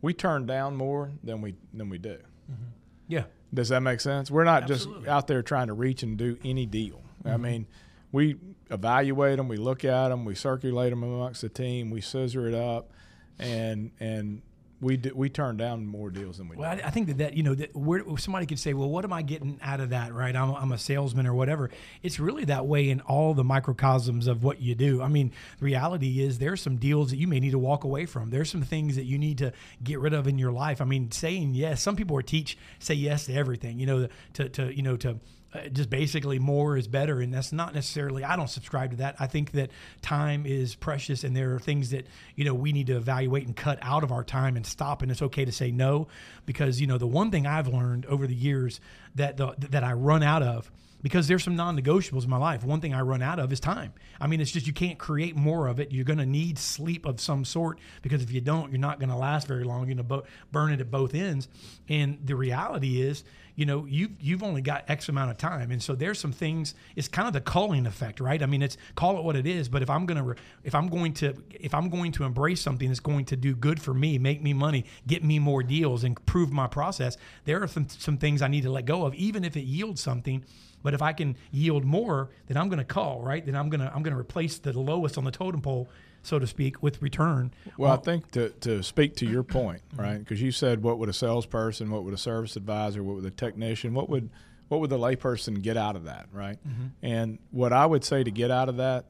we 0.00 0.14
turn 0.14 0.46
down 0.46 0.76
more 0.76 1.12
than 1.22 1.42
we 1.42 1.54
than 1.74 1.90
we 1.90 1.98
do. 1.98 2.16
Mm-hmm. 2.50 2.70
Yeah. 3.08 3.24
Does 3.56 3.70
that 3.70 3.80
make 3.80 4.00
sense? 4.00 4.30
We're 4.30 4.44
not 4.44 4.70
Absolutely. 4.70 5.02
just 5.04 5.08
out 5.08 5.26
there 5.26 5.42
trying 5.42 5.68
to 5.68 5.72
reach 5.72 6.02
and 6.02 6.18
do 6.18 6.36
any 6.44 6.66
deal. 6.66 7.00
Mm-hmm. 7.24 7.28
I 7.28 7.36
mean, 7.38 7.66
we 8.12 8.36
evaluate 8.70 9.38
them, 9.38 9.48
we 9.48 9.56
look 9.56 9.82
at 9.82 10.10
them, 10.10 10.26
we 10.26 10.34
circulate 10.34 10.90
them 10.90 11.02
amongst 11.02 11.40
the 11.40 11.48
team, 11.48 11.90
we 11.90 12.02
scissor 12.02 12.46
it 12.46 12.54
up, 12.54 12.92
and 13.38 13.92
and 13.98 14.42
we 14.80 14.96
do, 14.98 15.12
we 15.14 15.30
turn 15.30 15.56
down 15.56 15.86
more 15.86 16.10
deals 16.10 16.38
than 16.38 16.48
we. 16.48 16.56
Well, 16.56 16.76
do. 16.76 16.82
I, 16.82 16.88
I 16.88 16.90
think 16.90 17.06
that 17.08 17.18
that 17.18 17.34
you 17.34 17.42
know 17.42 17.54
that 17.54 17.74
where 17.74 18.02
somebody 18.18 18.46
could 18.46 18.58
say, 18.58 18.74
well, 18.74 18.88
what 18.88 19.04
am 19.04 19.12
I 19.12 19.22
getting 19.22 19.58
out 19.62 19.80
of 19.80 19.90
that? 19.90 20.12
Right, 20.12 20.34
I'm, 20.36 20.54
I'm 20.54 20.72
a 20.72 20.78
salesman 20.78 21.26
or 21.26 21.34
whatever. 21.34 21.70
It's 22.02 22.20
really 22.20 22.44
that 22.44 22.66
way 22.66 22.90
in 22.90 23.00
all 23.00 23.32
the 23.34 23.44
microcosms 23.44 24.26
of 24.26 24.44
what 24.44 24.60
you 24.60 24.74
do. 24.74 25.02
I 25.02 25.08
mean, 25.08 25.32
the 25.58 25.64
reality 25.64 26.20
is 26.20 26.38
there's 26.38 26.60
some 26.60 26.76
deals 26.76 27.10
that 27.10 27.16
you 27.16 27.26
may 27.26 27.40
need 27.40 27.52
to 27.52 27.58
walk 27.58 27.84
away 27.84 28.06
from. 28.06 28.30
There's 28.30 28.50
some 28.50 28.62
things 28.62 28.96
that 28.96 29.04
you 29.04 29.18
need 29.18 29.38
to 29.38 29.52
get 29.82 29.98
rid 29.98 30.12
of 30.12 30.26
in 30.26 30.38
your 30.38 30.52
life. 30.52 30.80
I 30.80 30.84
mean, 30.84 31.10
saying 31.10 31.54
yes. 31.54 31.82
Some 31.82 31.96
people 31.96 32.16
are 32.16 32.22
teach 32.22 32.58
say 32.78 32.94
yes 32.94 33.26
to 33.26 33.34
everything. 33.34 33.78
You 33.78 33.86
know, 33.86 34.08
to 34.34 34.48
to 34.50 34.76
you 34.76 34.82
know 34.82 34.96
to 34.98 35.18
uh, 35.56 35.68
just 35.68 35.90
basically 35.90 36.38
more 36.38 36.76
is 36.76 36.88
better 36.88 37.20
and 37.20 37.32
that's 37.32 37.52
not 37.52 37.74
necessarily 37.74 38.24
i 38.24 38.36
don't 38.36 38.50
subscribe 38.50 38.90
to 38.90 38.96
that 38.96 39.16
i 39.18 39.26
think 39.26 39.52
that 39.52 39.70
time 40.02 40.46
is 40.46 40.74
precious 40.74 41.24
and 41.24 41.36
there 41.36 41.54
are 41.54 41.58
things 41.58 41.90
that 41.90 42.06
you 42.34 42.44
know 42.44 42.54
we 42.54 42.72
need 42.72 42.86
to 42.86 42.96
evaluate 42.96 43.46
and 43.46 43.56
cut 43.56 43.78
out 43.82 44.04
of 44.04 44.12
our 44.12 44.24
time 44.24 44.56
and 44.56 44.66
stop 44.66 45.02
and 45.02 45.10
it's 45.10 45.22
okay 45.22 45.44
to 45.44 45.52
say 45.52 45.70
no 45.70 46.08
because 46.44 46.80
you 46.80 46.86
know 46.86 46.98
the 46.98 47.06
one 47.06 47.30
thing 47.30 47.46
i've 47.46 47.68
learned 47.68 48.06
over 48.06 48.26
the 48.26 48.34
years 48.34 48.80
that 49.14 49.36
the, 49.36 49.54
that 49.58 49.84
i 49.84 49.92
run 49.92 50.22
out 50.22 50.42
of 50.42 50.70
because 51.06 51.28
there's 51.28 51.44
some 51.44 51.54
non-negotiables 51.54 52.24
in 52.24 52.30
my 52.30 52.36
life. 52.36 52.64
One 52.64 52.80
thing 52.80 52.92
I 52.92 53.00
run 53.00 53.22
out 53.22 53.38
of 53.38 53.52
is 53.52 53.60
time. 53.60 53.92
I 54.20 54.26
mean, 54.26 54.40
it's 54.40 54.50
just 54.50 54.66
you 54.66 54.72
can't 54.72 54.98
create 54.98 55.36
more 55.36 55.68
of 55.68 55.78
it. 55.78 55.92
You're 55.92 56.04
going 56.04 56.18
to 56.18 56.26
need 56.26 56.58
sleep 56.58 57.06
of 57.06 57.20
some 57.20 57.44
sort 57.44 57.78
because 58.02 58.22
if 58.24 58.32
you 58.32 58.40
don't, 58.40 58.72
you're 58.72 58.80
not 58.80 58.98
going 58.98 59.10
to 59.10 59.16
last 59.16 59.46
very 59.46 59.62
long. 59.62 59.80
You're 59.80 59.94
going 59.94 59.96
to 59.98 60.02
bo- 60.02 60.24
burn 60.50 60.72
it 60.72 60.80
at 60.80 60.90
both 60.90 61.14
ends. 61.14 61.48
And 61.88 62.18
the 62.24 62.34
reality 62.34 63.02
is, 63.02 63.22
you 63.56 63.64
know, 63.64 63.86
you 63.86 64.10
you've 64.20 64.42
only 64.42 64.60
got 64.60 64.84
X 64.88 65.08
amount 65.08 65.30
of 65.30 65.38
time, 65.38 65.70
and 65.70 65.82
so 65.82 65.94
there's 65.94 66.20
some 66.20 66.30
things. 66.30 66.74
It's 66.94 67.08
kind 67.08 67.26
of 67.26 67.32
the 67.32 67.40
culling 67.40 67.86
effect, 67.86 68.20
right? 68.20 68.42
I 68.42 68.46
mean, 68.46 68.62
it's 68.62 68.76
call 68.94 69.18
it 69.18 69.24
what 69.24 69.34
it 69.34 69.46
is. 69.46 69.68
But 69.68 69.82
if 69.82 69.88
I'm 69.88 70.04
gonna 70.04 70.34
if 70.62 70.74
I'm 70.74 70.88
going 70.88 71.14
to 71.14 71.34
if 71.58 71.74
I'm 71.74 71.88
going 71.88 72.12
to 72.12 72.24
embrace 72.24 72.60
something 72.60 72.86
that's 72.86 73.00
going 73.00 73.24
to 73.26 73.36
do 73.36 73.56
good 73.56 73.80
for 73.80 73.94
me, 73.94 74.18
make 74.18 74.42
me 74.42 74.52
money, 74.52 74.84
get 75.06 75.24
me 75.24 75.38
more 75.38 75.62
deals, 75.62 76.04
improve 76.04 76.52
my 76.52 76.66
process, 76.66 77.16
there 77.46 77.62
are 77.62 77.66
some 77.66 77.88
some 77.88 78.18
things 78.18 78.42
I 78.42 78.48
need 78.48 78.62
to 78.64 78.70
let 78.70 78.84
go 78.84 79.06
of, 79.06 79.14
even 79.14 79.42
if 79.42 79.56
it 79.56 79.62
yields 79.64 80.02
something 80.02 80.44
but 80.86 80.94
if 80.94 81.02
I 81.02 81.12
can 81.12 81.36
yield 81.50 81.84
more, 81.84 82.30
then 82.46 82.56
I'm 82.56 82.68
going 82.68 82.78
to 82.78 82.84
call, 82.84 83.20
right? 83.20 83.44
Then 83.44 83.56
I'm 83.56 83.68
going 83.70 83.80
to 83.80 83.92
I'm 83.92 84.04
going 84.04 84.14
to 84.14 84.20
replace 84.20 84.58
the 84.58 84.72
lowest 84.78 85.18
on 85.18 85.24
the 85.24 85.32
totem 85.32 85.60
pole, 85.60 85.88
so 86.22 86.38
to 86.38 86.46
speak, 86.46 86.80
with 86.80 87.02
return. 87.02 87.52
Well, 87.76 87.90
I 87.90 87.96
think 87.96 88.30
to 88.30 88.50
to 88.50 88.84
speak 88.84 89.16
to 89.16 89.26
your 89.26 89.42
point, 89.42 89.82
right? 89.96 90.16
Because 90.16 90.40
you 90.40 90.52
said, 90.52 90.84
what 90.84 91.00
would 91.00 91.08
a 91.08 91.12
salesperson, 91.12 91.90
what 91.90 92.04
would 92.04 92.14
a 92.14 92.16
service 92.16 92.54
advisor, 92.54 93.02
what 93.02 93.16
would 93.16 93.24
a 93.24 93.32
technician, 93.32 93.94
what 93.94 94.08
would 94.08 94.30
what 94.68 94.80
would 94.80 94.90
the 94.90 94.96
layperson 94.96 95.60
get 95.60 95.76
out 95.76 95.96
of 95.96 96.04
that, 96.04 96.26
right? 96.32 96.56
Mm-hmm. 96.64 96.86
And 97.02 97.40
what 97.50 97.72
I 97.72 97.84
would 97.84 98.04
say 98.04 98.22
to 98.22 98.30
get 98.30 98.52
out 98.52 98.68
of 98.68 98.76
that 98.76 99.06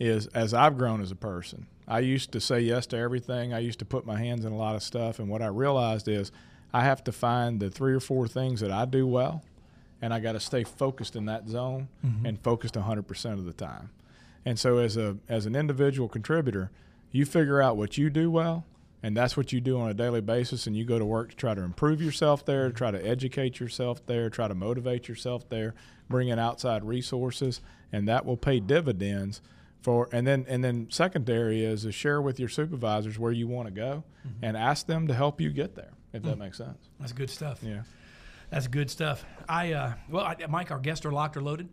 is, 0.00 0.28
as 0.28 0.54
I've 0.54 0.78
grown 0.78 1.02
as 1.02 1.10
a 1.10 1.16
person, 1.16 1.66
I 1.86 1.98
used 1.98 2.32
to 2.32 2.40
say 2.40 2.60
yes 2.60 2.86
to 2.86 2.96
everything. 2.96 3.52
I 3.52 3.58
used 3.58 3.80
to 3.80 3.84
put 3.84 4.06
my 4.06 4.18
hands 4.18 4.46
in 4.46 4.52
a 4.52 4.56
lot 4.56 4.76
of 4.76 4.82
stuff, 4.82 5.18
and 5.18 5.28
what 5.28 5.42
I 5.42 5.48
realized 5.48 6.08
is 6.08 6.32
I 6.72 6.84
have 6.84 7.04
to 7.04 7.12
find 7.12 7.60
the 7.60 7.68
three 7.68 7.92
or 7.92 8.00
four 8.00 8.26
things 8.28 8.60
that 8.60 8.70
I 8.70 8.86
do 8.86 9.06
well 9.06 9.42
and 10.00 10.14
I 10.14 10.20
got 10.20 10.32
to 10.32 10.40
stay 10.40 10.64
focused 10.64 11.16
in 11.16 11.26
that 11.26 11.48
zone 11.48 11.88
mm-hmm. 12.04 12.26
and 12.26 12.40
focused 12.40 12.74
100% 12.74 13.32
of 13.32 13.44
the 13.44 13.52
time. 13.52 13.90
And 14.44 14.58
so 14.58 14.78
as 14.78 14.96
a 14.96 15.18
as 15.28 15.46
an 15.46 15.54
individual 15.54 16.08
contributor, 16.08 16.70
you 17.10 17.24
figure 17.24 17.60
out 17.60 17.76
what 17.76 17.98
you 17.98 18.08
do 18.08 18.30
well, 18.30 18.64
and 19.02 19.16
that's 19.16 19.36
what 19.36 19.52
you 19.52 19.60
do 19.60 19.78
on 19.78 19.90
a 19.90 19.94
daily 19.94 20.20
basis 20.20 20.66
and 20.66 20.76
you 20.76 20.84
go 20.84 20.98
to 20.98 21.04
work 21.04 21.30
to 21.30 21.36
try 21.36 21.54
to 21.54 21.62
improve 21.62 22.00
yourself 22.00 22.44
there, 22.44 22.68
mm-hmm. 22.68 22.76
try 22.76 22.90
to 22.90 23.06
educate 23.06 23.60
yourself 23.60 24.04
there, 24.06 24.30
try 24.30 24.48
to 24.48 24.54
motivate 24.54 25.08
yourself 25.08 25.48
there, 25.48 25.74
bring 26.08 26.28
in 26.28 26.38
outside 26.38 26.84
resources, 26.84 27.60
and 27.92 28.08
that 28.08 28.24
will 28.24 28.36
pay 28.36 28.60
dividends 28.60 29.40
for 29.82 30.08
and 30.12 30.26
then 30.26 30.44
and 30.48 30.64
then 30.64 30.88
secondary 30.90 31.64
is 31.64 31.82
to 31.82 31.92
share 31.92 32.20
with 32.20 32.40
your 32.40 32.48
supervisors 32.48 33.18
where 33.18 33.32
you 33.32 33.46
want 33.46 33.68
to 33.68 33.74
go 33.74 34.02
mm-hmm. 34.26 34.44
and 34.44 34.56
ask 34.56 34.86
them 34.86 35.06
to 35.06 35.14
help 35.14 35.40
you 35.40 35.50
get 35.50 35.74
there 35.76 35.92
if 36.12 36.22
that 36.22 36.36
mm. 36.36 36.40
makes 36.40 36.58
sense. 36.58 36.88
That's 36.98 37.12
good 37.12 37.30
stuff. 37.30 37.60
Yeah. 37.62 37.82
That's 38.50 38.66
good 38.66 38.90
stuff. 38.90 39.24
I 39.48 39.72
uh, 39.72 39.92
well, 40.08 40.24
I, 40.24 40.36
Mike, 40.48 40.70
our 40.70 40.78
guests 40.78 41.04
are 41.04 41.12
locked 41.12 41.36
or 41.36 41.42
loaded. 41.42 41.68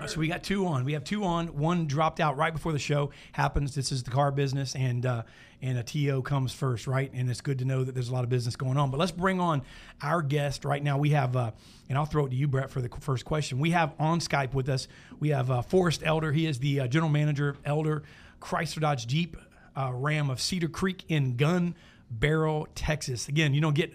Uh, 0.00 0.06
So 0.06 0.20
we 0.20 0.28
got 0.28 0.42
two 0.42 0.66
on. 0.66 0.84
We 0.84 0.92
have 0.92 1.04
two 1.04 1.24
on. 1.24 1.48
One 1.58 1.86
dropped 1.86 2.20
out 2.20 2.36
right 2.36 2.52
before 2.52 2.72
the 2.72 2.78
show 2.78 3.10
happens. 3.32 3.74
This 3.74 3.92
is 3.92 4.02
the 4.02 4.10
car 4.10 4.30
business, 4.30 4.74
and 4.74 5.04
uh, 5.04 5.22
and 5.62 5.78
a 5.78 5.82
TO 5.82 6.22
comes 6.22 6.52
first, 6.52 6.86
right? 6.86 7.10
And 7.12 7.30
it's 7.30 7.40
good 7.40 7.58
to 7.60 7.64
know 7.64 7.82
that 7.82 7.94
there's 7.94 8.08
a 8.08 8.12
lot 8.12 8.24
of 8.24 8.30
business 8.30 8.56
going 8.56 8.76
on. 8.76 8.90
But 8.90 8.98
let's 8.98 9.12
bring 9.12 9.40
on 9.40 9.62
our 10.02 10.22
guest 10.22 10.64
right 10.64 10.82
now. 10.82 10.98
We 10.98 11.10
have, 11.10 11.34
uh, 11.34 11.52
and 11.88 11.96
I'll 11.96 12.04
throw 12.04 12.26
it 12.26 12.30
to 12.30 12.36
you, 12.36 12.46
Brett, 12.46 12.70
for 12.70 12.80
the 12.80 12.88
first 13.00 13.24
question. 13.24 13.58
We 13.58 13.70
have 13.70 13.94
on 13.98 14.20
Skype 14.20 14.54
with 14.54 14.68
us. 14.68 14.86
We 15.18 15.30
have 15.30 15.50
uh, 15.50 15.62
Forrest 15.62 16.02
Elder. 16.04 16.32
He 16.32 16.46
is 16.46 16.58
the 16.58 16.80
uh, 16.80 16.86
general 16.88 17.10
manager, 17.10 17.56
Elder 17.64 18.02
Chrysler 18.40 18.80
Dodge 18.80 19.06
Jeep 19.06 19.36
uh, 19.76 19.92
Ram 19.92 20.30
of 20.30 20.40
Cedar 20.40 20.68
Creek 20.68 21.04
in 21.08 21.36
Gun 21.36 21.74
Barrel, 22.10 22.68
Texas. 22.74 23.28
Again, 23.28 23.54
you 23.54 23.60
don't 23.60 23.74
get 23.74 23.94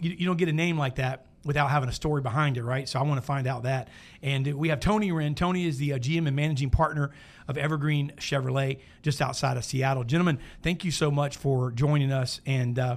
you 0.00 0.26
don't 0.26 0.36
get 0.36 0.48
a 0.48 0.52
name 0.52 0.78
like 0.78 0.96
that 0.96 1.26
without 1.44 1.70
having 1.70 1.88
a 1.88 1.92
story 1.92 2.22
behind 2.22 2.56
it, 2.56 2.62
right? 2.62 2.88
So 2.88 2.98
I 2.98 3.02
want 3.02 3.20
to 3.20 3.26
find 3.26 3.46
out 3.46 3.64
that. 3.64 3.88
And 4.22 4.54
we 4.54 4.68
have 4.68 4.80
Tony 4.80 5.10
Wren. 5.12 5.34
Tony 5.34 5.66
is 5.66 5.78
the 5.78 5.94
uh, 5.94 5.98
GM 5.98 6.26
and 6.26 6.36
managing 6.36 6.70
partner 6.70 7.10
of 7.48 7.58
Evergreen 7.58 8.12
Chevrolet, 8.18 8.80
just 9.02 9.20
outside 9.20 9.56
of 9.56 9.64
Seattle. 9.64 10.04
Gentlemen, 10.04 10.38
thank 10.62 10.84
you 10.84 10.90
so 10.90 11.10
much 11.10 11.36
for 11.36 11.72
joining 11.72 12.12
us, 12.12 12.40
and 12.46 12.78
uh, 12.78 12.96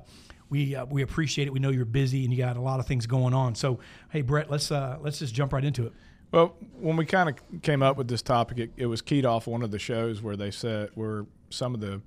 we 0.50 0.76
uh, 0.76 0.86
we 0.86 1.02
appreciate 1.02 1.48
it. 1.48 1.52
We 1.52 1.60
know 1.60 1.70
you're 1.70 1.86
busy 1.86 2.24
and 2.24 2.34
you 2.34 2.38
got 2.38 2.58
a 2.58 2.62
lot 2.62 2.80
of 2.80 2.86
things 2.86 3.08
going 3.08 3.34
on. 3.34 3.56
So 3.56 3.80
hey, 4.10 4.22
Brett, 4.22 4.50
let's 4.50 4.72
uh, 4.72 4.98
let's 5.02 5.20
just 5.20 5.34
jump 5.34 5.54
right 5.54 5.64
into 5.64 5.88
it. 5.88 5.94
Well, 6.32 6.56
when 6.80 6.98
we 6.98 7.06
kind 7.06 7.30
of 7.30 7.62
came 7.62 7.82
up 7.82 7.98
with 7.98 8.08
this 8.08 8.22
topic, 8.22 8.60
it, 8.60 8.72
it 8.78 8.86
was 8.88 9.02
keyed 9.02 9.26
off 9.26 9.48
one 9.48 9.62
of 9.62 9.72
the 9.72 9.80
shows 9.80 10.22
where 10.22 10.36
they 10.36 10.52
said 10.52 10.90
where 10.96 11.26
some 11.50 11.74
of 11.74 11.82
the 11.82 12.02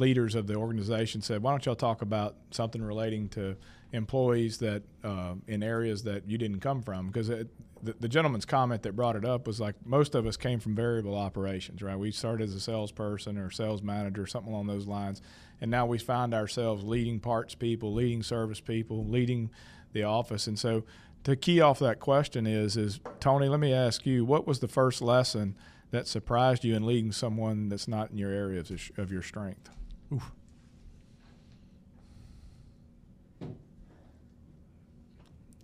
leaders 0.00 0.34
of 0.34 0.46
the 0.46 0.54
organization 0.54 1.20
said, 1.20 1.42
"Why 1.42 1.52
don't 1.52 1.64
y'all 1.64 1.76
talk 1.76 2.02
about 2.02 2.36
something 2.50 2.82
relating 2.82 3.28
to 3.30 3.56
employees 3.92 4.58
that 4.58 4.82
uh, 5.04 5.34
in 5.46 5.62
areas 5.62 6.02
that 6.04 6.28
you 6.28 6.38
didn't 6.38 6.60
come 6.60 6.82
from?" 6.82 7.06
Because 7.06 7.28
the, 7.28 7.46
the 7.82 8.08
gentleman's 8.08 8.44
comment 8.44 8.82
that 8.82 8.96
brought 8.96 9.16
it 9.16 9.24
up 9.24 9.46
was 9.46 9.60
like 9.60 9.74
most 9.84 10.14
of 10.14 10.26
us 10.26 10.36
came 10.36 10.58
from 10.58 10.74
variable 10.74 11.16
operations, 11.16 11.82
right? 11.82 11.98
We 11.98 12.10
started 12.10 12.44
as 12.48 12.54
a 12.54 12.60
salesperson 12.60 13.38
or 13.38 13.50
sales 13.50 13.82
manager, 13.82 14.26
something 14.26 14.52
along 14.52 14.66
those 14.66 14.86
lines, 14.86 15.22
and 15.60 15.70
now 15.70 15.86
we 15.86 15.98
find 15.98 16.34
ourselves 16.34 16.82
leading 16.82 17.20
parts 17.20 17.54
people, 17.54 17.92
leading 17.92 18.22
service 18.22 18.60
people, 18.60 19.06
leading 19.06 19.50
the 19.92 20.02
office, 20.02 20.46
and 20.46 20.58
so 20.58 20.84
to 21.24 21.36
key 21.36 21.60
off 21.60 21.78
that 21.80 22.00
question 22.00 22.46
is 22.46 22.76
is 22.76 23.00
Tony, 23.18 23.48
let 23.48 23.60
me 23.60 23.72
ask 23.72 24.06
you, 24.06 24.24
what 24.24 24.46
was 24.46 24.60
the 24.60 24.68
first 24.68 25.02
lesson 25.02 25.56
that 25.90 26.06
surprised 26.06 26.64
you 26.64 26.74
in 26.74 26.86
leading 26.86 27.12
someone 27.12 27.68
that's 27.68 27.88
not 27.88 28.10
in 28.10 28.18
your 28.18 28.30
area 28.30 28.60
of, 28.60 28.70
of 28.96 29.12
your 29.12 29.22
strength? 29.22 29.70
Oof. 30.12 30.30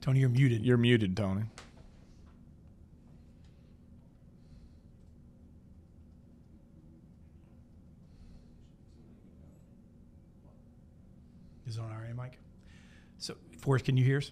Tony, 0.01 0.21
you're 0.21 0.29
muted. 0.29 0.65
You're 0.65 0.77
muted, 0.77 1.17
Tony. 1.17 1.43
Is 11.67 11.77
it 11.77 11.81
on 11.81 11.91
our 11.91 12.05
end, 12.05 12.17
Mike? 12.17 12.39
So, 13.19 13.35
Forrest, 13.59 13.85
can 13.85 13.97
you 13.97 14.05
hear 14.05 14.19
us? 14.19 14.31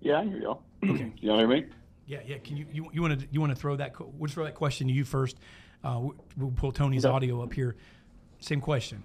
Yeah, 0.00 0.20
I 0.20 0.24
hear 0.24 0.38
y'all. 0.38 0.62
Okay. 0.84 1.12
Y'all 1.20 1.38
hear 1.38 1.48
me? 1.48 1.66
Yeah, 2.06 2.20
yeah. 2.24 2.38
Can 2.38 2.56
you 2.56 2.66
you, 2.72 2.88
you 2.92 3.02
want 3.02 3.18
to 3.20 3.26
you 3.32 3.40
want 3.40 3.50
to 3.52 3.56
throw 3.60 3.74
that? 3.76 3.94
We'll 4.00 4.30
throw 4.30 4.44
that 4.44 4.54
question 4.54 4.86
to 4.86 4.92
you 4.92 5.04
first. 5.04 5.36
Uh, 5.82 5.98
we- 6.02 6.12
we'll 6.36 6.52
pull 6.52 6.70
Tony's 6.72 7.04
Okay. 7.04 7.12
audio 7.14 7.42
up 7.42 7.52
here. 7.52 7.76
Same 8.40 8.60
question. 8.60 9.02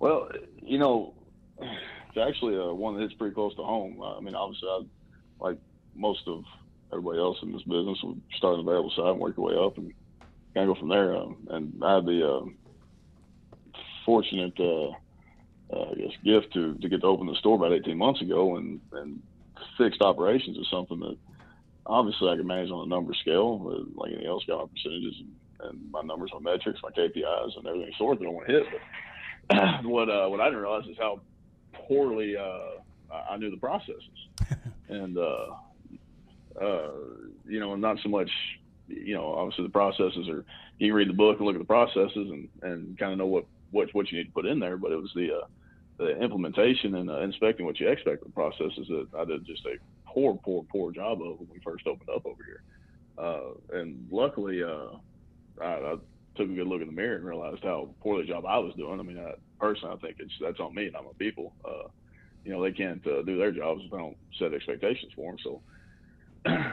Well, 0.00 0.28
you 0.62 0.78
know, 0.78 1.14
it's 1.60 2.18
actually 2.18 2.56
uh, 2.56 2.72
one 2.72 2.94
that 2.94 3.02
hits 3.02 3.14
pretty 3.14 3.34
close 3.34 3.54
to 3.56 3.62
home. 3.62 4.00
I 4.02 4.20
mean, 4.20 4.34
obviously, 4.34 4.68
I, 4.68 4.80
like 5.40 5.58
most 5.94 6.20
of 6.26 6.44
everybody 6.92 7.18
else 7.18 7.38
in 7.42 7.52
this 7.52 7.62
business, 7.62 7.98
we 8.02 8.16
start 8.36 8.58
on 8.58 8.64
the 8.64 8.70
variable 8.70 8.90
side 8.90 9.10
and 9.10 9.20
work 9.20 9.36
your 9.36 9.46
way 9.46 9.54
up 9.54 9.76
and 9.76 9.92
kind 10.54 10.68
of 10.68 10.74
go 10.74 10.80
from 10.80 10.88
there. 10.88 11.16
Um, 11.16 11.36
and 11.50 11.82
I 11.82 11.96
had 11.96 12.06
the 12.06 12.28
uh, 12.28 12.44
fortunate, 14.04 14.58
uh, 14.58 14.90
uh, 15.74 15.90
I 15.90 15.94
guess, 15.94 16.12
gift 16.24 16.52
to, 16.54 16.74
to 16.74 16.88
get 16.88 17.00
to 17.00 17.06
open 17.06 17.26
the 17.26 17.34
store 17.36 17.56
about 17.56 17.72
18 17.72 17.96
months 17.96 18.22
ago, 18.22 18.56
and, 18.56 18.80
and 18.92 19.22
fixed 19.76 20.00
operations 20.00 20.56
is 20.56 20.66
something 20.70 21.00
that 21.00 21.16
obviously 21.86 22.28
I 22.28 22.36
can 22.36 22.46
manage 22.46 22.70
on 22.70 22.86
a 22.86 22.88
number 22.88 23.14
scale, 23.14 23.84
like 23.94 24.12
anything 24.12 24.26
else, 24.26 24.44
got 24.46 24.58
my 24.58 24.72
percentages 24.72 25.16
and, 25.20 25.34
and 25.60 25.90
my 25.90 26.02
numbers, 26.02 26.30
my 26.34 26.52
metrics, 26.52 26.80
my 26.82 26.90
KPIs, 26.90 27.56
and 27.56 27.66
everything 27.66 27.92
sort 27.98 28.18
that 28.18 28.26
I 28.26 28.30
want 28.30 28.46
to 28.48 28.52
hit. 28.52 28.66
But 29.48 29.84
what 29.84 30.08
uh, 30.08 30.28
what 30.28 30.40
I 30.40 30.46
didn't 30.46 30.60
realize 30.60 30.86
is 30.88 30.96
how 30.98 31.20
poorly 31.72 32.36
uh, 32.36 33.14
I 33.30 33.36
knew 33.36 33.50
the 33.50 33.56
processes, 33.56 34.02
and 34.88 35.18
uh, 35.18 35.46
uh, 36.60 36.90
you 37.46 37.60
know, 37.60 37.74
not 37.76 37.98
so 38.02 38.08
much. 38.08 38.30
You 38.86 39.14
know, 39.14 39.34
obviously 39.34 39.64
the 39.64 39.70
processes 39.70 40.28
are 40.28 40.44
you 40.78 40.88
can 40.88 40.94
read 40.94 41.08
the 41.08 41.14
book 41.14 41.38
and 41.38 41.46
look 41.46 41.56
at 41.56 41.60
the 41.60 41.66
processes 41.66 42.14
and, 42.14 42.48
and 42.62 42.98
kind 42.98 43.12
of 43.12 43.18
know 43.18 43.26
what, 43.26 43.44
what 43.70 43.88
what 43.92 44.10
you 44.10 44.18
need 44.18 44.24
to 44.24 44.32
put 44.32 44.46
in 44.46 44.58
there, 44.58 44.76
but 44.76 44.92
it 44.92 44.96
was 44.96 45.10
the 45.14 45.30
uh, 45.34 45.46
the 45.98 46.18
implementation 46.22 46.94
and 46.94 47.10
uh, 47.10 47.20
inspecting 47.20 47.66
what 47.66 47.78
you 47.80 47.88
expect 47.88 48.24
the 48.24 48.30
processes 48.30 48.86
that 48.88 49.08
I 49.18 49.24
did 49.24 49.44
just 49.44 49.66
a 49.66 49.76
poor, 50.06 50.38
poor, 50.42 50.64
poor 50.70 50.92
job 50.92 51.20
of 51.20 51.40
when 51.40 51.48
we 51.52 51.60
first 51.60 51.86
opened 51.86 52.08
up 52.08 52.24
over 52.24 52.42
here. 52.44 52.62
Uh, 53.18 53.78
and 53.78 54.08
luckily, 54.10 54.62
uh, 54.62 54.96
I, 55.62 55.66
I 55.66 55.94
took 56.36 56.50
a 56.50 56.54
good 56.54 56.66
look 56.66 56.80
in 56.80 56.86
the 56.86 56.92
mirror 56.92 57.16
and 57.16 57.24
realized 57.24 57.62
how 57.64 57.88
poorly 58.00 58.22
the 58.22 58.32
job 58.32 58.46
I 58.46 58.58
was 58.58 58.74
doing. 58.76 59.00
I 59.00 59.02
mean, 59.02 59.18
I, 59.18 59.34
personally, 59.58 59.94
I 59.94 60.00
think 60.00 60.16
it's 60.18 60.32
that's 60.40 60.60
on 60.60 60.74
me, 60.74 60.84
and 60.84 60.92
not 60.92 61.04
my 61.04 61.10
people. 61.18 61.52
Uh, 61.64 61.88
you 62.44 62.52
know, 62.52 62.62
they 62.62 62.72
can't 62.72 63.04
uh, 63.06 63.22
do 63.22 63.36
their 63.36 63.50
jobs 63.50 63.82
if 63.84 63.92
I 63.92 63.98
don't 63.98 64.16
set 64.38 64.54
expectations 64.54 65.12
for 65.14 65.32
them. 65.32 65.38
So 65.42 65.60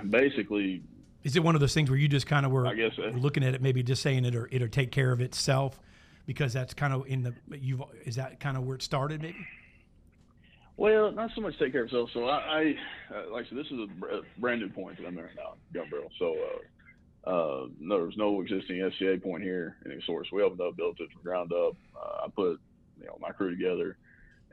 basically, 0.10 0.84
Is 1.24 1.36
it 1.36 1.44
one 1.44 1.56
of 1.56 1.62
those 1.62 1.74
things 1.74 1.90
where 1.90 2.00
you 2.00 2.08
just 2.08 2.28
kind 2.28 2.46
of 2.46 2.52
were 2.52 2.68
I 2.68 2.74
guess 2.74 2.94
uh, 2.98 3.10
looking 3.10 3.44
at 3.44 3.56
it, 3.56 3.62
maybe 3.62 3.84
just 3.84 4.02
saying 4.02 4.26
it 4.26 4.36
or 4.36 4.48
it'll 4.52 4.68
take 4.68 4.92
care 4.92 5.12
of 5.12 5.22
itself, 5.22 5.80
because 6.26 6.54
that's 6.54 6.74
kind 6.74 6.94
of 6.94 7.06
in 7.08 7.24
the 7.24 7.34
you've 7.58 7.82
is 8.06 8.16
that 8.16 8.40
kind 8.40 8.58
of 8.58 8.64
where 8.64 8.76
it 8.76 8.84
started, 8.84 9.22
maybe? 9.22 9.46
Well, 10.78 11.12
not 11.12 11.32
so 11.34 11.42
much 11.42 11.58
take 11.58 11.72
care 11.72 11.82
of 11.82 11.88
itself. 11.88 12.10
So 12.14 12.26
I, 12.26 12.38
I 12.38 12.76
uh, 13.16 13.32
like 13.32 13.46
I 13.46 13.50
said, 13.50 13.58
this 13.58 13.68
is 13.68 13.80
a 13.80 14.22
brand 14.40 14.62
new 14.62 14.70
point 14.70 14.98
that 14.98 15.08
I'm 15.08 15.18
at 15.18 15.36
now, 15.36 15.56
Gun 15.74 15.90
Barrel. 15.90 16.12
So 16.20 16.34
uh, 16.34 16.60
uh, 17.26 17.68
no, 17.80 17.98
there 17.98 18.06
was 18.06 18.18
no 18.18 18.42
existing 18.42 18.78
FCA 18.78 19.22
point 19.22 19.44
here 19.44 19.78
in 19.86 19.92
any 19.92 20.02
source. 20.06 20.28
We 20.32 20.44
opened 20.44 20.62
up, 20.62 20.78
built 20.78 21.00
it 21.00 21.12
from 21.12 21.24
ground 21.24 21.52
up. 21.52 21.76
Uh, 21.96 22.26
I 22.26 22.28
put 22.36 22.60
you 23.00 23.08
know 23.08 23.18
my 23.20 23.32
crew 23.32 23.50
together, 23.50 23.98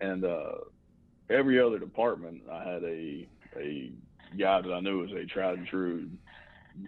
and 0.00 0.24
uh, 0.24 0.54
every 1.30 1.60
other 1.60 1.78
department 1.78 2.42
I 2.50 2.64
had 2.64 2.82
a 2.84 3.28
a 3.58 3.92
guy 4.38 4.62
that 4.62 4.72
I 4.72 4.80
knew 4.80 5.00
was 5.00 5.12
a 5.12 5.26
tried 5.26 5.58
and 5.58 5.66
true 5.66 6.08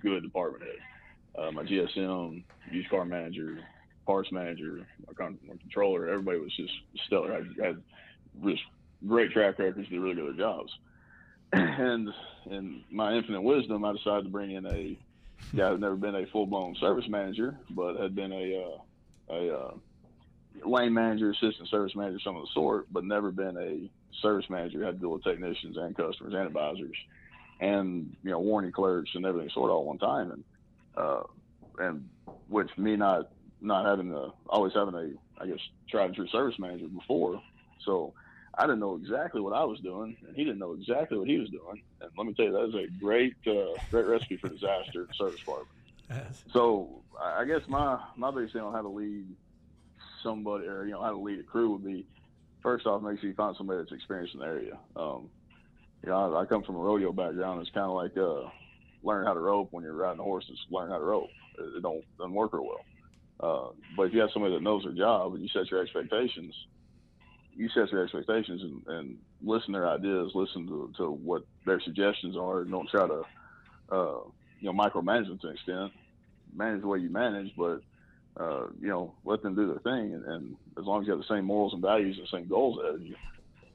good 0.03 0.23
department 0.23 0.65
head. 0.65 1.43
Uh, 1.43 1.51
my 1.51 1.65
GSM, 1.65 2.45
used 2.71 2.89
car 2.89 3.05
manager, 3.05 3.59
parts 4.07 4.31
manager, 4.33 4.87
my, 5.07 5.13
con- 5.13 5.39
my 5.47 5.57
controller, 5.57 6.09
everybody 6.09 6.39
was 6.39 6.55
just 6.57 6.73
stellar. 7.07 7.33
I 7.35 7.67
had 7.67 7.83
just 8.45 8.63
great 9.07 9.33
track 9.33 9.59
records, 9.59 9.89
did 9.89 10.01
really 10.01 10.15
good 10.15 10.39
jobs. 10.39 10.73
And 11.53 12.09
in 12.47 12.83
my 12.91 13.15
infinite 13.15 13.43
wisdom, 13.43 13.85
I 13.85 13.93
decided 13.93 14.25
to 14.25 14.31
bring 14.31 14.53
in 14.53 14.67
a 14.67 14.99
guy 15.55 15.71
who'd 15.71 15.81
never 15.81 15.97
been 15.97 16.15
a 16.15 16.27
full 16.27 16.47
blown 16.47 16.77
service 16.81 17.09
manager, 17.09 17.57
but 17.71 17.97
had 17.97 18.15
been 18.15 18.33
a 18.33 18.65
uh, 18.65 19.35
a 19.35 19.57
uh, 19.57 19.75
lane 20.65 20.93
manager, 20.93 21.31
assistant 21.31 21.69
service 21.69 21.95
manager, 21.95 22.19
some 22.23 22.37
of 22.37 22.43
the 22.43 22.49
sort, 22.53 22.87
but 22.93 23.05
never 23.05 23.31
been 23.31 23.57
a 23.57 23.91
service 24.21 24.49
manager. 24.49 24.85
Had 24.85 24.97
to 24.97 25.01
deal 25.01 25.11
with 25.11 25.25
technicians 25.25 25.77
and 25.77 25.97
customers 25.97 26.35
and 26.35 26.47
advisors, 26.47 26.97
and 27.61 28.15
you 28.23 28.31
know 28.31 28.41
warranty 28.41 28.73
clerks 28.73 29.11
and 29.15 29.27
everything 29.27 29.51
sort 29.51 29.71
of 29.71 29.77
all 29.77 29.87
one 29.87 29.99
time. 29.99 30.31
And 30.31 30.45
uh, 30.97 31.23
and 31.79 32.09
which 32.49 32.71
me 32.77 32.97
not 32.97 33.31
not 33.61 33.87
having 33.87 34.13
a 34.13 34.29
always 34.49 34.75
having 34.75 34.95
a 34.95 35.43
I 35.43 35.47
guess 35.47 35.59
tried 35.89 36.07
and 36.07 36.15
true 36.15 36.29
service 36.29 36.59
manager 36.59 36.87
before, 36.89 37.41
so 37.85 38.13
I 38.59 38.63
didn't 38.63 38.81
know 38.81 38.97
exactly 38.97 39.41
what 39.41 39.53
I 39.53 39.65
was 39.65 39.81
doing, 39.81 40.17
and 40.27 40.37
he 40.37 40.45
didn't 40.45 40.59
know 40.59 40.73
exactly 40.73 41.19
what 41.19 41.29
he 41.29 41.39
was 41.39 41.51
doing. 41.51 41.83
And 42.01 42.11
let 42.17 42.27
me 42.27 42.35
tell 42.35 42.47
you, 42.47 42.53
that 42.53 42.69
is 42.69 42.75
a 42.75 42.87
great, 43.01 43.35
uh, 43.47 43.79
great 43.91 44.07
recipe 44.07 44.37
for 44.37 44.49
disaster 44.49 45.03
in 45.03 45.07
the 45.09 45.15
service 45.15 45.41
department. 45.41 45.71
Yes. 46.11 46.45
So 46.53 47.03
I 47.21 47.45
guess 47.45 47.63
my 47.69 47.99
my 48.17 48.31
biggest 48.31 48.53
thing 48.53 48.63
on 48.63 48.73
how 48.73 48.83
to 48.83 48.89
lead 48.89 49.27
somebody, 50.23 50.67
or 50.67 50.85
you 50.85 50.93
know, 50.93 51.03
how 51.03 51.11
to 51.11 51.19
lead 51.19 51.39
a 51.39 51.43
crew 51.43 51.73
would 51.73 51.85
be 51.85 52.07
first 52.63 52.87
off, 52.87 53.03
make 53.03 53.21
sure 53.21 53.29
you 53.29 53.35
find 53.35 53.57
somebody 53.57 53.81
that's 53.81 53.93
experienced 53.93 54.35
in 54.35 54.41
the 54.41 54.47
area. 54.47 54.79
Um, 54.97 55.29
you 56.03 56.11
know, 56.11 56.35
I, 56.35 56.43
I 56.43 56.45
come 56.47 56.63
from 56.63 56.77
a 56.77 56.81
rodeo 56.81 57.13
background. 57.13 57.61
It's 57.61 57.71
kind 57.71 57.87
of 57.87 57.95
like 57.95 58.17
uh, 58.17 58.49
learning 59.03 59.27
how 59.27 59.35
to 59.35 59.41
rope 59.41 59.69
when 59.71 59.85
you're 59.85 59.95
riding 59.95 60.21
a 60.21 60.25
horse. 60.25 60.47
It's 60.49 60.61
learning 60.71 60.93
how 60.93 60.99
to 60.99 61.05
rope. 61.05 61.31
It, 61.59 61.77
it 61.77 61.83
don't 61.83 62.05
doesn't 62.19 62.35
work 62.35 62.53
real 62.53 62.67
well. 62.67 62.85
Uh, 63.41 63.73
but 63.97 64.05
if 64.05 64.13
you 64.13 64.21
have 64.21 64.31
somebody 64.33 64.55
that 64.55 64.63
knows 64.63 64.85
their 64.85 64.93
job 64.93 65.35
and 65.35 65.43
you 65.43 65.49
set 65.49 65.71
your 65.71 65.83
expectations, 65.83 66.55
you 67.57 67.69
set 67.69 67.91
your 67.93 68.05
expectations 68.05 68.63
and, 68.63 68.83
and 68.87 69.19
listen 69.43 69.73
to 69.73 69.81
their 69.81 69.89
ideas, 69.89 70.33
listen 70.35 70.67
to, 70.67 70.93
to 70.97 71.11
what 71.11 71.43
their 71.67 71.81
suggestions 71.81 72.37
are, 72.37 72.61
and 72.61 72.71
don't 72.71 72.89
try 72.89 73.07
to, 73.07 73.23
uh, 73.91 74.21
you 74.61 74.73
know, 74.73 74.73
micromanage 74.73 75.29
them 75.29 75.39
to 75.39 75.49
an 75.49 75.55
extent. 75.55 75.93
Manage 76.55 76.83
the 76.83 76.87
way 76.87 76.99
you 76.99 77.11
manage, 77.11 77.53
but 77.57 77.81
uh, 78.37 78.67
you 78.81 78.89
know, 78.89 79.15
let 79.25 79.43
them 79.43 79.55
do 79.55 79.67
their 79.67 79.79
thing. 79.81 80.15
And, 80.15 80.25
and 80.25 80.57
as 80.79 80.85
long 80.85 81.01
as 81.01 81.07
you 81.07 81.13
have 81.13 81.21
the 81.21 81.35
same 81.35 81.45
morals 81.45 81.73
and 81.73 81.83
values, 81.83 82.19
the 82.21 82.37
same 82.37 82.49
goals 82.49 82.79
as 82.95 83.01
you, 83.01 83.17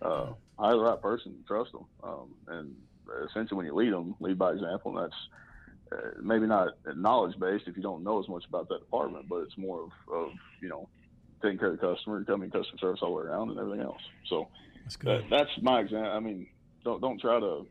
uh, 0.01 0.33
hire 0.57 0.73
the 0.73 0.79
right 0.79 1.01
person, 1.01 1.43
trust 1.47 1.71
them, 1.71 1.85
um, 2.03 2.33
and 2.47 2.75
essentially 3.29 3.57
when 3.57 3.65
you 3.65 3.75
lead 3.75 3.93
them, 3.93 4.15
lead 4.19 4.37
by 4.37 4.51
example. 4.51 4.97
And 4.97 5.05
that's 5.05 5.21
uh, 5.91 6.21
maybe 6.21 6.45
not 6.45 6.69
knowledge 6.95 7.39
based 7.39 7.67
if 7.67 7.75
you 7.75 7.83
don't 7.83 8.03
know 8.03 8.19
as 8.19 8.29
much 8.29 8.45
about 8.47 8.69
that 8.69 8.79
department, 8.79 9.27
but 9.27 9.37
it's 9.37 9.57
more 9.57 9.83
of, 9.83 9.91
of 10.13 10.31
you 10.61 10.69
know 10.69 10.87
taking 11.41 11.57
care 11.57 11.71
of 11.71 11.79
the 11.79 11.85
customer, 11.85 12.23
coming 12.23 12.49
customer 12.49 12.77
service 12.79 12.99
all 13.01 13.09
the 13.09 13.15
way 13.15 13.23
around, 13.23 13.49
and 13.51 13.59
everything 13.59 13.81
else. 13.85 14.01
So 14.27 14.47
That's 14.83 14.95
good. 14.95 15.23
that, 15.23 15.29
that's 15.29 15.51
my 15.61 15.81
example. 15.81 16.11
I 16.11 16.19
mean, 16.19 16.47
don't 16.83 17.01
don't 17.01 17.19
try 17.19 17.39
to 17.39 17.65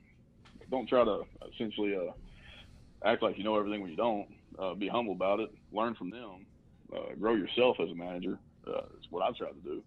don't 0.70 0.88
try 0.88 1.04
to 1.04 1.22
essentially 1.52 1.96
uh, 1.96 2.12
act 3.08 3.22
like 3.22 3.38
you 3.38 3.44
know 3.44 3.56
everything 3.58 3.80
when 3.80 3.90
you 3.90 3.96
don't. 3.96 4.26
Uh, 4.58 4.74
be 4.74 4.88
humble 4.88 5.12
about 5.12 5.38
it. 5.40 5.50
Learn 5.72 5.94
from 5.94 6.10
them. 6.10 6.46
Uh, 6.94 7.14
grow 7.18 7.34
yourself 7.34 7.76
as 7.80 7.90
a 7.90 7.94
manager. 7.94 8.38
Uh, 8.66 8.80
is 8.98 9.06
what 9.10 9.22
I've 9.22 9.36
tried 9.36 9.50
to 9.52 9.60
do. 9.62 9.82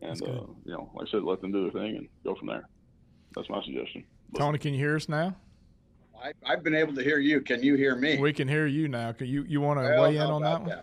And 0.00 0.10
That's 0.10 0.20
good. 0.20 0.30
uh, 0.30 0.46
you 0.64 0.72
know, 0.72 0.90
like 0.94 1.08
I 1.08 1.10
said, 1.10 1.22
let 1.22 1.40
them 1.40 1.52
do 1.52 1.70
their 1.70 1.82
thing 1.82 1.96
and 1.96 2.08
go 2.24 2.34
from 2.34 2.48
there. 2.48 2.68
That's 3.34 3.48
my 3.50 3.62
suggestion. 3.64 4.04
But- 4.32 4.38
Tony, 4.38 4.58
can 4.58 4.72
you 4.72 4.80
hear 4.80 4.96
us 4.96 5.08
now? 5.08 5.36
I, 6.22 6.32
I've 6.46 6.62
been 6.64 6.74
able 6.74 6.94
to 6.94 7.02
hear 7.04 7.18
you. 7.18 7.40
Can 7.42 7.62
you 7.62 7.74
hear 7.74 7.94
me? 7.94 8.18
We 8.18 8.32
can 8.32 8.48
hear 8.48 8.66
you 8.66 8.88
now. 8.88 9.12
Can 9.12 9.26
you 9.26 9.44
you 9.46 9.60
want 9.60 9.78
to 9.78 9.82
Well, 9.84 10.02
weigh 10.04 10.16
in 10.16 10.22
on 10.22 10.40
that 10.42 10.56
about 10.56 10.66
one? 10.66 10.82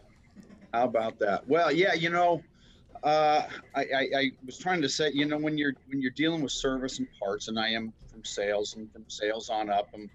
How 0.73 0.85
about 0.85 1.19
that? 1.19 1.47
Well, 1.47 1.71
yeah, 1.71 1.93
you 1.93 2.09
know, 2.09 2.41
uh, 3.03 3.43
I, 3.75 3.81
I, 3.81 4.07
I 4.17 4.31
was 4.43 4.57
trying 4.57 4.81
to 4.81 4.89
say, 4.89 5.11
you 5.13 5.25
know, 5.25 5.37
when 5.37 5.57
you're 5.57 5.73
when 5.87 6.01
you're 6.01 6.11
dealing 6.15 6.41
with 6.41 6.51
service 6.51 6.97
and 6.97 7.07
parts, 7.21 7.47
and 7.47 7.59
I 7.59 7.69
am 7.69 7.93
from 8.09 8.23
sales 8.25 8.73
and 8.75 8.91
from 8.91 9.05
sales 9.07 9.49
on 9.49 9.69
up, 9.69 9.89
I'm 9.93 10.09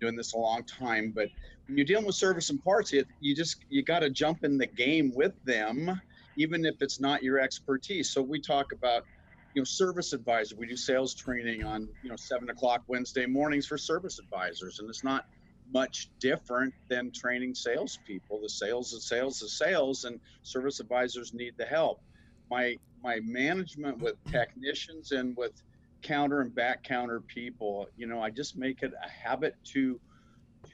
doing 0.00 0.14
this 0.14 0.34
a 0.34 0.38
long 0.38 0.64
time. 0.64 1.12
But 1.14 1.28
when 1.66 1.78
you're 1.78 1.86
dealing 1.86 2.04
with 2.04 2.14
service 2.14 2.50
and 2.50 2.62
parts, 2.62 2.92
you, 2.92 3.04
you 3.20 3.34
just 3.34 3.56
you 3.70 3.82
got 3.82 4.00
to 4.00 4.10
jump 4.10 4.44
in 4.44 4.58
the 4.58 4.66
game 4.66 5.12
with 5.14 5.32
them, 5.44 5.98
even 6.36 6.66
if 6.66 6.74
it's 6.80 7.00
not 7.00 7.22
your 7.22 7.40
expertise. 7.40 8.12
So 8.12 8.20
we 8.20 8.38
talk 8.38 8.66
about, 8.72 9.04
you 9.54 9.62
know, 9.62 9.64
service 9.64 10.12
advisor. 10.12 10.56
We 10.58 10.66
do 10.66 10.76
sales 10.76 11.14
training 11.14 11.64
on 11.64 11.88
you 12.02 12.10
know 12.10 12.16
seven 12.16 12.50
o'clock 12.50 12.82
Wednesday 12.86 13.24
mornings 13.24 13.66
for 13.66 13.78
service 13.78 14.18
advisors, 14.18 14.78
and 14.78 14.90
it's 14.90 15.04
not 15.04 15.24
much 15.72 16.08
different 16.20 16.74
than 16.88 17.10
training 17.12 17.54
salespeople. 17.54 18.40
The 18.42 18.48
sales 18.48 18.92
is 18.92 19.08
sales 19.08 19.42
is 19.42 19.56
sales, 19.56 20.04
and 20.04 20.20
service 20.42 20.80
advisors 20.80 21.32
need 21.34 21.54
the 21.58 21.64
help. 21.64 22.00
My 22.50 22.76
my 23.02 23.20
management 23.24 23.98
with 23.98 24.14
technicians 24.30 25.12
and 25.12 25.36
with 25.36 25.52
counter 26.02 26.40
and 26.40 26.54
back 26.54 26.82
counter 26.82 27.20
people, 27.20 27.88
you 27.96 28.06
know, 28.06 28.20
I 28.20 28.30
just 28.30 28.56
make 28.56 28.82
it 28.82 28.92
a 29.04 29.08
habit 29.08 29.54
to 29.72 30.00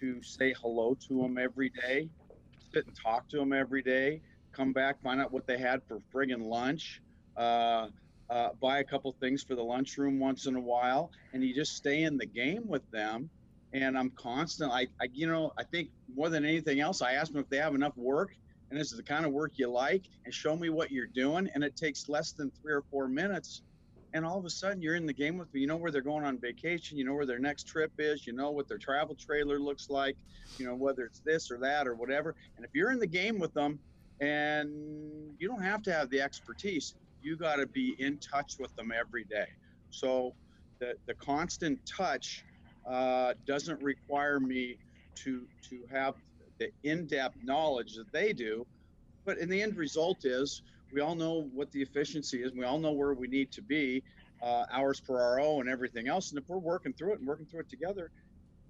to 0.01 0.23
say 0.23 0.55
hello 0.61 0.97
to 1.09 1.23
them 1.23 1.39
every 1.39 1.71
day, 1.71 2.09
sit 2.73 2.87
and 2.87 2.97
talk 3.03 3.29
to 3.31 3.39
them 3.39 3.53
every 3.53 3.83
day, 3.83 4.21
come 4.53 4.73
back, 4.73 5.01
find 5.03 5.21
out 5.21 5.33
what 5.33 5.47
they 5.47 5.59
had 5.59 5.83
for 5.87 5.99
friggin' 6.15 6.43
lunch. 6.43 7.01
Uh, 7.37 7.89
uh, 8.31 8.51
buy 8.61 8.81
a 8.81 8.85
couple 8.85 9.11
things 9.21 9.43
for 9.43 9.55
the 9.55 9.63
lunchroom 9.63 10.21
once 10.21 10.47
in 10.47 10.55
a 10.55 10.61
while, 10.61 11.11
and 11.33 11.43
you 11.43 11.55
just 11.55 11.77
stay 11.77 12.03
in 12.03 12.19
the 12.19 12.27
game 12.27 12.67
with 12.67 12.89
them 12.91 13.31
and 13.73 13.99
I'm 13.99 14.11
constant. 14.11 14.73
I, 14.73 14.87
I, 15.01 15.09
you 15.13 15.27
know, 15.27 15.53
I 15.59 15.65
think 15.65 15.91
more 16.15 16.29
than 16.29 16.45
anything 16.45 16.81
else, 16.81 17.03
I 17.03 17.13
ask 17.13 17.33
them 17.33 17.41
if 17.41 17.49
they 17.49 17.59
have 17.59 17.75
enough 17.75 17.97
work 17.97 18.31
and 18.71 18.79
this 18.79 18.91
is 18.91 18.97
the 18.97 19.03
kind 19.03 19.25
of 19.25 19.33
work 19.33 19.53
you 19.57 19.69
like, 19.69 20.05
and 20.25 20.35
show 20.35 20.57
me 20.57 20.69
what 20.69 20.91
you're 20.91 21.07
doing. 21.07 21.49
And 21.55 21.65
it 21.65 21.77
takes 21.77 22.09
less 22.09 22.33
than 22.33 22.51
three 22.63 22.73
or 22.73 22.83
four 22.91 23.09
minutes, 23.09 23.63
and 24.13 24.25
all 24.25 24.39
of 24.39 24.45
a 24.45 24.51
sudden 24.51 24.83
you're 24.83 24.95
in 24.95 25.07
the 25.07 25.13
game 25.13 25.39
with 25.39 25.53
me. 25.55 25.61
You 25.61 25.67
know 25.67 25.77
where 25.77 25.91
they're 25.91 26.03
going 26.03 26.25
on 26.25 26.39
vacation. 26.39 26.99
You 26.99 27.05
know 27.05 27.15
where 27.15 27.27
their 27.27 27.39
next 27.39 27.65
trip 27.65 27.93
is. 27.99 28.27
You 28.27 28.33
know 28.33 28.51
what 28.51 28.69
their 28.69 28.79
travel 28.79 29.15
trailer 29.15 29.59
looks 29.59 29.89
like. 29.91 30.17
You 30.59 30.67
know 30.67 30.75
whether 30.75 31.05
it's 31.05 31.21
this 31.21 31.51
or 31.51 31.59
that 31.59 31.87
or 31.87 31.95
whatever. 31.95 32.35
And 32.57 32.65
if 32.65 32.71
you're 32.75 32.91
in 32.91 32.99
the 32.99 33.07
game 33.07 33.39
with 33.39 33.55
them, 33.55 33.79
and 34.21 34.71
you 35.39 35.49
don't 35.49 35.63
have 35.63 35.83
to 35.85 35.93
have 35.93 36.11
the 36.11 36.21
expertise, 36.21 36.95
you 37.23 37.37
got 37.37 37.57
to 37.57 37.67
be 37.67 37.95
in 37.99 38.19
touch 38.19 38.57
with 38.59 38.75
them 38.77 38.93
every 38.93 39.25
day. 39.25 39.47
So 39.91 40.35
the 40.79 40.95
the 41.07 41.15
constant 41.15 41.79
touch 41.87 42.45
uh, 42.89 43.35
doesn't 43.47 43.83
require 43.83 44.41
me 44.41 44.77
to 45.15 45.47
to 45.69 45.81
have 45.91 46.15
the 46.59 46.71
in-depth 46.83 47.37
knowledge 47.45 47.95
that 47.95 48.11
they 48.13 48.33
do 48.33 48.67
but 49.25 49.39
in 49.39 49.49
the 49.49 49.61
end 49.61 49.77
result 49.77 50.25
is 50.25 50.63
we 50.93 51.01
all 51.01 51.15
know 51.15 51.49
what 51.55 51.71
the 51.73 51.83
efficiency 51.83 52.43
is 52.43 52.53
we 52.53 52.65
all 52.65 52.79
know 52.79 52.93
where 52.93 53.15
we 53.15 53.29
need 53.29 53.51
to 53.53 53.63
be 53.63 54.03
uh, 54.43 54.65
hours 54.73 55.01
per 55.01 55.37
RO 55.37 55.61
and 55.61 55.69
everything 55.69 56.09
else 56.09 56.31
and 56.31 56.39
if 56.39 56.49
we're 56.49 56.59
working 56.59 56.93
through 56.93 57.13
it 57.13 57.19
and 57.19 57.29
working 57.29 57.47
through 57.47 57.61
it 57.61 57.71
together 57.71 58.11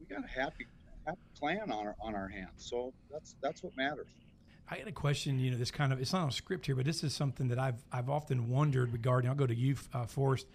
we 0.01 0.07
got 0.07 0.25
a 0.25 0.29
happy 0.29 0.67
happy 1.07 1.19
plan 1.39 1.71
on 1.71 1.87
our 1.87 1.97
on 2.01 2.15
our 2.15 2.29
hands 2.29 2.51
so 2.57 2.93
that's 3.11 3.37
that's 3.41 3.63
what 3.63 3.77
matters 3.77 4.09
I 4.71 4.77
had 4.77 4.87
a 4.87 4.93
question. 4.93 5.39
You 5.39 5.53
know, 5.53 5.57
this 5.57 5.71
kind 5.71 5.93
of 5.93 6.01
it's 6.01 6.13
not 6.13 6.23
on 6.23 6.29
a 6.29 6.33
script 6.33 6.67
here, 6.67 6.75
but 6.75 6.85
this 6.85 7.03
is 7.03 7.15
something 7.15 7.49
that 7.49 7.59
I've 7.59 7.83
I've 7.91 8.11
often 8.11 8.51
wondered 8.51 8.93
regarding. 8.93 9.31
I'll 9.31 9.37
go 9.37 9.47
to 9.47 9.55
you, 9.55 9.77
uh, 9.95 10.05
Forrest. 10.05 10.47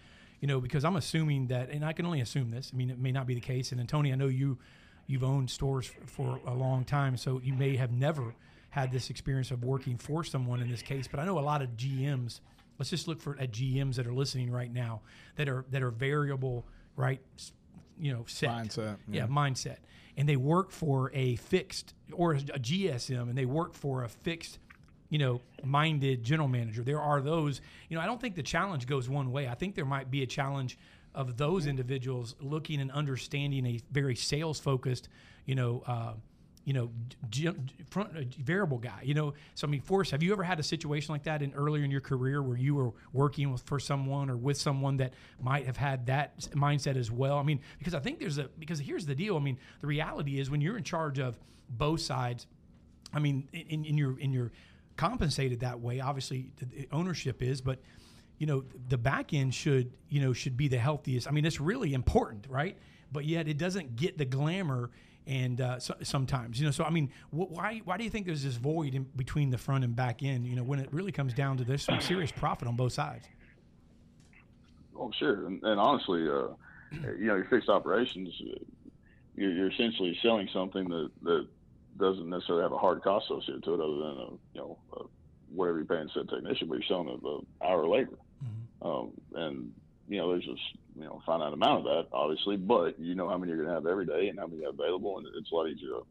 You 0.44 0.48
know, 0.48 0.60
because 0.60 0.84
I'm 0.84 0.98
assuming 0.98 1.48
that, 1.48 1.70
and 1.70 1.86
I 1.86 1.94
can 1.94 2.06
only 2.06 2.20
assume 2.20 2.52
this. 2.52 2.72
I 2.74 2.76
mean, 2.76 2.90
it 2.90 3.00
may 3.00 3.14
not 3.14 3.26
be 3.26 3.34
the 3.34 3.40
case. 3.40 3.72
And 3.72 3.80
then 3.80 3.88
Tony, 3.88 4.12
I 4.12 4.16
know 4.16 4.28
you 4.28 4.58
you've 5.08 5.24
owned 5.24 5.50
stores 5.50 5.90
for 6.06 6.42
a 6.46 6.54
long 6.54 6.84
time, 6.84 7.16
so 7.16 7.40
you 7.42 7.54
may 7.54 7.78
have 7.78 7.94
never 7.94 8.36
had 8.70 8.92
this 8.92 9.10
experience 9.10 9.52
of 9.52 9.64
working 9.64 9.98
for 9.98 10.22
someone 10.22 10.60
in 10.60 10.70
this 10.70 10.82
case. 10.82 11.08
But 11.08 11.22
I 11.22 11.26
know 11.26 11.40
a 11.40 11.48
lot 11.54 11.62
of 11.62 11.78
GMs. 11.78 12.42
Let's 12.78 12.90
just 12.90 13.08
look 13.08 13.22
for 13.22 13.38
at 13.40 13.54
GMs 13.54 13.96
that 13.96 14.06
are 14.06 14.12
listening 14.12 14.52
right 14.52 14.70
now 14.70 15.00
that 15.38 15.48
are 15.48 15.64
that 15.72 15.82
are 15.82 15.92
variable, 15.92 16.66
right? 16.98 17.22
You 17.98 18.12
know, 18.12 18.26
set 18.28 18.50
Mindset. 18.50 18.98
yeah, 19.10 19.28
mindset. 19.28 19.78
And 20.18 20.28
they 20.28 20.36
work 20.36 20.72
for 20.72 21.10
a 21.14 21.38
fixed 21.38 21.94
or 22.12 22.34
a 22.34 22.40
GSM 22.40 23.30
and 23.30 23.38
they 23.38 23.46
work 23.46 23.76
for 23.76 24.04
a 24.04 24.10
fixed, 24.10 24.60
you 25.14 25.20
know, 25.20 25.40
minded 25.64 26.24
general 26.24 26.48
manager. 26.48 26.82
There 26.82 27.00
are 27.00 27.22
those, 27.22 27.62
you 27.88 27.96
know, 27.96 28.02
I 28.02 28.08
don't 28.08 28.20
think 28.20 28.34
the 28.34 28.42
challenge 28.42 28.88
goes 28.88 29.08
one 29.08 29.32
way. 29.32 29.48
I 29.48 29.54
think 29.54 29.76
there 29.76 29.86
might 29.86 30.10
be 30.10 30.24
a 30.24 30.26
challenge 30.26 30.76
of 31.14 31.38
those 31.38 31.68
individuals 31.68 32.34
looking 32.42 32.82
and 32.82 32.90
understanding 32.92 33.64
a 33.68 33.80
very 33.92 34.16
sales 34.16 34.60
focused, 34.60 35.10
you 35.46 35.54
know, 35.54 35.84
uh, 35.86 36.14
you 36.66 36.74
know, 36.74 36.90
g- 37.30 37.52
front 37.92 38.18
uh, 38.18 38.22
variable 38.40 38.80
guy. 38.80 39.02
You 39.04 39.14
know, 39.14 39.36
so 39.54 39.68
I 39.68 39.70
mean, 39.70 39.82
Forrest, 39.82 40.10
have 40.10 40.24
you 40.24 40.32
ever 40.34 40.42
had 40.42 40.60
a 40.60 40.64
situation 40.64 41.14
like 41.14 41.26
that 41.26 41.44
in 41.44 41.54
earlier 41.54 41.84
in 41.84 41.92
your 41.92 42.02
career 42.02 42.42
where 42.42 42.58
you 42.58 42.74
were 42.74 42.90
working 43.12 43.52
with 43.52 43.62
for 43.62 43.80
someone 43.80 44.32
or 44.32 44.36
with 44.36 44.58
someone 44.58 44.98
that 44.98 45.14
might 45.40 45.68
have 45.68 45.78
had 45.78 46.08
that 46.08 46.40
mindset 46.56 46.96
as 46.96 47.12
well? 47.12 47.38
I 47.38 47.44
mean, 47.44 47.60
because 47.78 47.94
I 47.94 48.00
think 48.00 48.18
there's 48.18 48.40
a 48.40 48.50
because 48.58 48.80
here's 48.80 49.06
the 49.06 49.14
deal. 49.14 49.38
I 49.38 49.42
mean, 49.42 49.60
the 49.80 49.86
reality 49.86 50.40
is 50.40 50.50
when 50.50 50.60
you're 50.60 50.78
in 50.78 50.84
charge 50.84 51.20
of 51.20 51.38
both 51.70 52.02
sides, 52.02 52.48
I 53.14 53.20
mean, 53.20 53.48
in, 53.54 53.86
in 53.86 53.96
your 53.96 54.20
in 54.20 54.34
your 54.34 54.52
compensated 54.96 55.62
that 55.62 55.80
way. 55.80 56.00
Obviously, 56.00 56.52
ownership 56.92 57.42
is, 57.42 57.62
but 57.62 57.80
you 58.38 58.48
know, 58.48 58.64
the 58.90 58.98
back 58.98 59.34
end 59.34 59.54
should 59.54 59.94
you 60.10 60.22
know 60.22 60.34
should 60.34 60.58
be 60.58 60.68
the 60.68 60.78
healthiest. 60.78 61.28
I 61.28 61.32
mean, 61.32 61.46
it's 61.46 61.60
really 61.60 61.94
important, 61.94 62.48
right? 62.50 62.78
But 63.12 63.26
yet, 63.26 63.48
it 63.48 63.58
doesn't 63.58 63.96
get 63.96 64.18
the 64.18 64.26
glamour. 64.26 64.92
And 65.26 65.62
uh, 65.62 65.80
so, 65.80 65.96
sometimes, 66.04 66.60
you 66.60 66.66
know, 66.66 66.72
so 66.72 66.84
I 66.84 66.90
mean, 66.90 67.10
wh- 67.30 67.50
why 67.50 67.82
why 67.86 67.96
do 67.96 68.04
you 68.04 68.10
think 68.10 68.26
there's 68.26 68.44
this 68.44 68.56
void 68.56 68.94
in 68.94 69.04
between 69.16 69.52
the 69.52 69.58
front 69.58 69.86
and 69.86 69.96
back 69.96 70.22
end? 70.22 70.46
You 70.46 70.58
know, 70.58 70.64
when 70.64 70.80
it 70.80 70.90
really 70.92 71.14
comes 71.14 71.34
down 71.34 71.56
to 71.58 71.64
there's 71.64 71.84
some 71.84 72.02
serious 72.02 72.30
profit 72.30 72.68
on 72.68 72.76
both 72.76 72.92
sides. 72.92 73.26
Oh, 74.98 75.12
sure. 75.18 75.48
And, 75.48 75.64
and 75.64 75.80
honestly, 75.80 76.28
uh, 76.28 76.50
you 76.92 77.28
know, 77.28 77.36
your 77.36 77.46
fixed 77.46 77.70
operations, 77.70 78.30
uh, 78.42 78.64
you're, 79.36 79.52
you're 79.52 79.72
essentially 79.72 80.18
selling 80.22 80.50
something 80.54 80.88
that, 80.90 81.10
that 81.24 81.48
doesn't 81.98 82.30
necessarily 82.30 82.64
have 82.64 82.72
a 82.72 82.78
hard 82.78 83.02
cost 83.04 83.26
associated 83.30 83.64
to 83.64 83.74
it 83.74 83.80
other 83.80 83.98
than, 83.98 84.18
a, 84.18 84.30
you 84.54 84.62
know, 84.62 84.78
a, 84.98 85.04
whatever 85.54 85.78
you're 85.78 85.86
paying 85.86 86.10
said 86.14 86.30
technician, 86.30 86.68
but 86.68 86.76
you're 86.76 86.88
selling 86.88 87.10
a, 87.10 87.28
a 87.28 87.70
hour 87.70 87.88
labor. 87.88 88.18
Um, 88.82 89.12
and, 89.36 89.72
you 90.10 90.18
know, 90.18 90.32
there's 90.32 90.46
just, 90.46 90.62
you 90.96 91.06
know, 91.06 91.22
finite 91.26 91.54
amount 91.54 91.80
of 91.80 91.84
that, 91.86 92.08
obviously, 92.16 92.58
but 92.58 93.00
you 93.00 93.16
know 93.16 93.30
how 93.30 93.38
many 93.38 93.52
you're 93.52 93.64
going 93.64 93.70
to 93.70 93.76
have 93.76 93.88
every 93.88 94.06
day 94.06 94.28
and 94.28 94.38
how 94.38 94.48
many 94.48 94.60
you 94.60 94.66
have 94.66 94.74
available. 94.74 95.18
And 95.18 95.28
it's 95.36 95.52
a 95.52 95.56
lot 95.56 95.70
easier 95.70 95.90
to, 95.90 96.06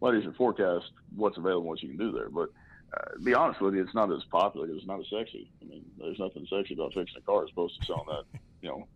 a 0.00 0.04
lot 0.04 0.14
easier 0.14 0.30
to 0.30 0.36
forecast 0.36 0.86
what's 1.14 1.36
available, 1.36 1.68
what 1.68 1.82
you 1.82 1.88
can 1.88 1.98
do 1.98 2.12
there. 2.12 2.30
But, 2.30 2.50
uh, 2.96 3.22
be 3.22 3.34
honest 3.34 3.60
with 3.60 3.74
you, 3.74 3.82
it's 3.82 3.94
not 3.94 4.10
as 4.10 4.24
popular 4.30 4.66
because 4.66 4.80
it's 4.80 4.88
not 4.88 5.00
as 5.00 5.06
sexy. 5.10 5.50
I 5.60 5.66
mean, 5.66 5.84
there's 5.98 6.18
nothing 6.18 6.46
sexy 6.48 6.74
about 6.74 6.94
fixing 6.94 7.18
a 7.18 7.20
car 7.20 7.44
as 7.44 7.50
opposed 7.50 7.78
to 7.78 7.86
selling 7.86 8.06
that, 8.08 8.40
you 8.62 8.70
know, 8.70 8.86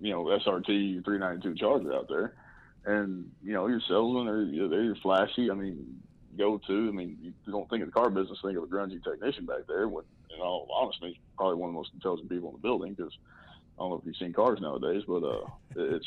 you 0.00 0.12
know, 0.12 0.24
SRT 0.24 1.04
392 1.04 1.54
Charger 1.54 1.94
out 1.94 2.08
there. 2.08 2.34
And, 2.88 3.30
you 3.44 3.52
know, 3.52 3.66
your 3.66 3.82
salesmen, 3.86 4.24
they're, 4.56 4.68
they're 4.68 4.94
flashy. 5.02 5.50
I 5.50 5.54
mean, 5.54 6.00
go 6.38 6.56
to, 6.56 6.88
I 6.88 6.90
mean, 6.90 7.18
you 7.20 7.52
don't 7.52 7.68
think 7.68 7.82
of 7.82 7.88
the 7.88 7.92
car 7.92 8.08
business, 8.08 8.38
think 8.42 8.56
of 8.56 8.64
a 8.64 8.66
grungy 8.66 9.04
technician 9.04 9.44
back 9.44 9.66
there. 9.68 9.88
When, 9.88 10.04
in 10.34 10.40
all 10.40 10.66
honesty, 10.72 11.20
probably 11.36 11.56
one 11.56 11.68
of 11.68 11.74
the 11.74 11.78
most 11.78 11.90
intelligent 11.92 12.30
people 12.30 12.48
in 12.48 12.54
the 12.54 12.62
building 12.62 12.94
because 12.94 13.12
I 13.76 13.82
don't 13.82 13.90
know 13.90 13.96
if 13.96 14.06
you've 14.06 14.16
seen 14.16 14.32
cars 14.32 14.58
nowadays, 14.62 15.02
but 15.06 15.22
uh, 15.22 15.44
it's 15.76 16.06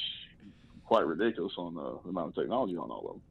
quite 0.83 1.05
ridiculous 1.05 1.53
on 1.59 1.75
the, 1.75 1.99
the 2.03 2.09
amount 2.09 2.29
of 2.29 2.35
technology 2.35 2.75
on 2.77 2.89
all 2.89 3.05
of 3.05 3.13
them. 3.13 3.21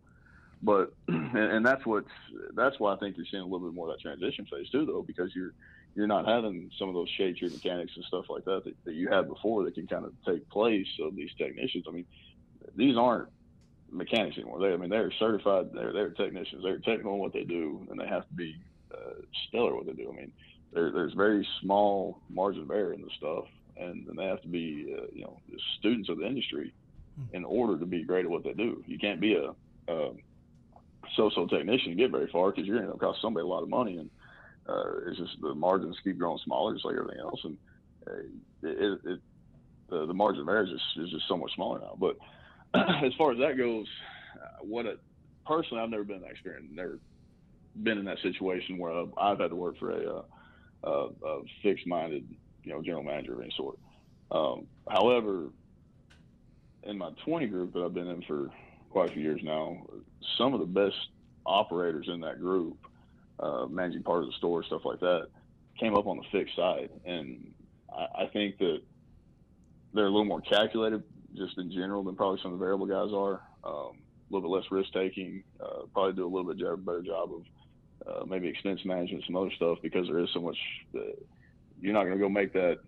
But 0.63 0.93
and, 1.09 1.37
and 1.37 1.67
that's 1.67 1.85
what's 1.85 2.07
that's 2.55 2.79
why 2.79 2.95
I 2.95 2.99
think 2.99 3.17
you're 3.17 3.27
seeing 3.29 3.43
a 3.43 3.47
little 3.47 3.67
bit 3.67 3.75
more 3.75 3.91
of 3.91 3.97
that 3.97 4.01
transition 4.01 4.47
phase 4.47 4.71
too, 4.71 4.87
though, 4.87 5.03
because 5.03 5.35
you're 5.35 5.55
you're 5.97 6.07
not 6.07 6.29
having 6.29 6.71
some 6.79 6.89
of 6.89 6.95
those 6.95 7.09
shade 7.09 7.37
tree 7.37 7.49
mechanics 7.49 7.93
and 7.97 8.05
stuff 8.05 8.27
like 8.29 8.45
that, 8.45 8.63
that 8.65 8.75
that 8.85 8.95
you 8.95 9.09
had 9.09 9.27
before 9.27 9.65
that 9.65 9.75
can 9.75 9.89
kind 9.89 10.05
of 10.05 10.13
take 10.25 10.49
place 10.51 10.87
of 11.03 11.17
these 11.17 11.31
technicians. 11.37 11.87
I 11.89 11.91
mean, 11.91 12.07
these 12.77 12.97
aren't 12.97 13.29
mechanics 13.91 14.37
anymore. 14.37 14.61
They, 14.61 14.73
I 14.73 14.77
mean, 14.77 14.91
they're 14.91 15.13
certified. 15.19 15.71
They're 15.73 15.93
they're 15.93 16.11
technicians. 16.11 16.63
They're 16.63 16.79
technical 16.79 17.15
in 17.15 17.21
what 17.21 17.33
they 17.33 17.45
do, 17.45 17.87
and 17.91 18.01
they 18.01 18.07
have 18.07 18.27
to 18.29 18.35
be 18.35 18.57
uh, 18.93 19.23
stellar 19.49 19.75
what 19.75 19.87
they 19.87 19.93
do. 19.93 20.11
I 20.13 20.17
mean, 20.17 20.33
there, 20.73 20.91
there's 20.91 21.13
very 21.15 21.47
small 21.61 22.21
margin 22.29 22.63
of 22.63 22.71
error 22.71 22.93
in 22.93 23.03
the 23.03 23.11
stuff, 23.17 23.45
and, 23.77 24.07
and 24.09 24.19
they 24.19 24.25
have 24.25 24.43
to 24.43 24.49
be, 24.49 24.95
uh, 24.97 25.07
you 25.13 25.23
know, 25.23 25.41
students 25.79 26.09
of 26.09 26.19
the 26.19 26.27
industry 26.27 26.73
in 27.33 27.45
order 27.45 27.79
to 27.79 27.87
be 27.87 28.03
great 28.03 28.25
at 28.25 28.31
what 28.31 28.45
they 28.45 28.53
do. 28.53 28.83
You 28.87 28.99
can't 28.99 29.21
be 29.21 29.35
a, 29.35 29.51
a 29.93 30.13
so-so 31.17 31.47
technician 31.47 31.91
and 31.91 31.99
get 31.99 32.11
very 32.11 32.29
far 32.29 32.51
because 32.51 32.67
you're 32.67 32.79
going 32.79 32.91
to 32.91 32.99
cost 32.99 33.21
somebody 33.21 33.45
a 33.45 33.47
lot 33.47 33.63
of 33.63 33.69
money, 33.69 33.99
and 33.99 34.11
uh, 34.69 35.09
it's 35.09 35.19
just 35.19 35.41
the 35.41 35.55
margins 35.55 35.99
keep 36.05 36.19
growing 36.19 36.39
smaller, 36.45 36.73
just 36.73 36.85
like 36.85 36.97
everything 36.97 37.21
else, 37.21 37.41
and 37.45 37.57
uh, 38.07 38.13
it, 38.63 39.01
it, 39.05 39.21
the, 39.89 40.07
the 40.07 40.15
margin 40.15 40.43
of 40.43 40.49
error 40.49 40.65
is 40.65 40.71
just, 40.71 40.85
is 40.99 41.11
just 41.11 41.29
so 41.29 41.37
much 41.37 41.53
smaller 41.55 41.81
now. 41.81 41.97
But 41.99 42.17
as 43.05 43.13
far 43.19 43.33
as 43.33 43.39
that 43.39 43.57
goes, 43.57 43.87
uh, 44.37 44.65
what 44.65 44.87
it, 44.87 45.01
personally, 45.47 45.83
I've 45.83 45.91
never 45.91 46.05
been 46.05 46.17
in 46.17 46.23
that 46.23 46.31
experience, 46.31 46.69
never 46.73 46.99
been 47.83 47.99
in 47.99 48.05
that 48.05 48.19
situation 48.21 48.79
where 48.79 48.93
I've, 48.93 49.13
I've 49.19 49.41
had 49.41 49.51
to 49.51 49.57
work 49.57 49.79
for 49.79 49.91
a, 49.91 50.17
uh, 50.17 50.23
a, 50.85 51.27
a 51.27 51.43
fixed-minded, 51.63 52.27
you 52.65 52.73
know, 52.73 52.83
general 52.83 53.03
manager 53.03 53.35
of 53.35 53.41
any 53.41 53.53
sort. 53.57 53.79
Um, 54.31 54.67
however, 54.89 55.49
in 56.85 56.99
my 56.99 57.11
20 57.25 57.47
group 57.49 57.73
that 57.75 57.83
I've 57.83 57.95
been 57.95 58.09
in 58.09 58.23
for 58.23 58.51
quite 58.91 59.11
a 59.11 59.13
few 59.13 59.23
years 59.23 59.41
now, 59.43 59.87
some 60.39 60.55
of 60.55 60.61
the 60.61 60.67
best 60.67 60.97
operators 61.45 62.09
in 62.09 62.21
that 62.21 62.41
group, 62.41 62.77
uh, 63.39 63.67
managing 63.67 64.03
part 64.03 64.23
of 64.23 64.27
the 64.27 64.37
store, 64.37 64.63
stuff 64.63 64.83
like 64.85 65.01
that, 65.01 65.29
came 65.79 65.97
up 65.97 66.07
on 66.07 66.19
the 66.19 66.25
fixed 66.31 66.55
side, 66.57 66.91
and 67.05 67.53
I, 67.93 68.23
I 68.23 68.27
think 68.33 68.59
that 68.59 68.81
they're 69.95 70.07
a 70.07 70.11
little 70.11 70.25
more 70.25 70.41
calculated 70.41 71.03
just 71.37 71.59
in 71.59 71.71
general 71.71 72.03
than 72.03 72.17
probably 72.17 72.41
some 72.43 72.53
of 72.53 72.59
the 72.59 72.65
variable 72.65 72.87
guys 72.87 73.13
are. 73.15 73.41
Um, 73.65 73.99
a 74.31 74.35
little 74.35 74.49
bit 74.49 74.57
less 74.57 74.71
risk 74.71 74.93
taking, 74.93 75.43
uh, 75.61 75.87
probably 75.93 76.13
do 76.13 76.25
a 76.25 76.33
little 76.33 76.55
bit 76.55 76.85
better 76.85 77.03
job 77.03 77.31
of 77.33 77.43
uh, 78.07 78.25
maybe 78.27 78.49
expense 78.49 78.81
management, 78.85 79.25
some 79.27 79.37
other 79.37 79.51
stuff 79.57 79.79
because 79.83 80.07
there 80.07 80.21
is 80.21 80.29
so 80.33 80.41
much. 80.41 80.57
Uh, 80.95 81.01
you're 81.81 81.93
not 81.93 82.05
going 82.05 82.17
to 82.17 82.23
go 82.23 82.29
make 82.29 82.53
that, 82.53 82.79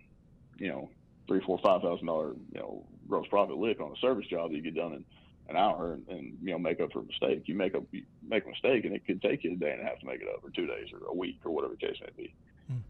you 0.59 0.69
know, 0.69 0.89
three, 1.27 1.41
four, 1.45 1.59
five 1.63 1.83
thousand 1.83 2.07
dollar, 2.07 2.35
you 2.53 2.61
know, 2.61 2.85
gross 3.09 3.27
profit 3.29 3.57
lick 3.57 3.81
on 3.81 3.93
a 3.93 3.97
service 4.01 4.27
job 4.27 4.51
that 4.51 4.57
you 4.57 4.63
get 4.63 4.77
done 4.77 4.93
in 4.93 5.05
an 5.49 5.57
hour 5.57 5.95
and, 5.95 6.09
and 6.09 6.39
you 6.43 6.53
know 6.53 6.59
make 6.59 6.81
up 6.81 6.93
for 6.93 7.01
a 7.01 7.05
mistake. 7.05 7.43
You 7.47 7.55
make 7.55 7.75
up 7.75 7.83
you 7.91 8.05
make 8.27 8.45
a 8.45 8.49
mistake 8.49 8.85
and 8.85 8.95
it 8.95 9.07
could 9.07 9.21
take 9.21 9.45
you 9.45 9.53
a 9.53 9.57
day 9.57 9.73
and 9.73 9.81
a 9.81 9.85
half 9.85 9.99
to 10.01 10.07
make 10.07 10.21
it 10.21 10.29
up, 10.29 10.45
or 10.45 10.51
two 10.51 10.67
days, 10.67 10.89
or 10.93 11.07
a 11.09 11.15
week, 11.15 11.41
or 11.45 11.51
whatever 11.51 11.75
the 11.75 11.87
case 11.87 11.97
may 12.01 12.25
be. 12.25 12.35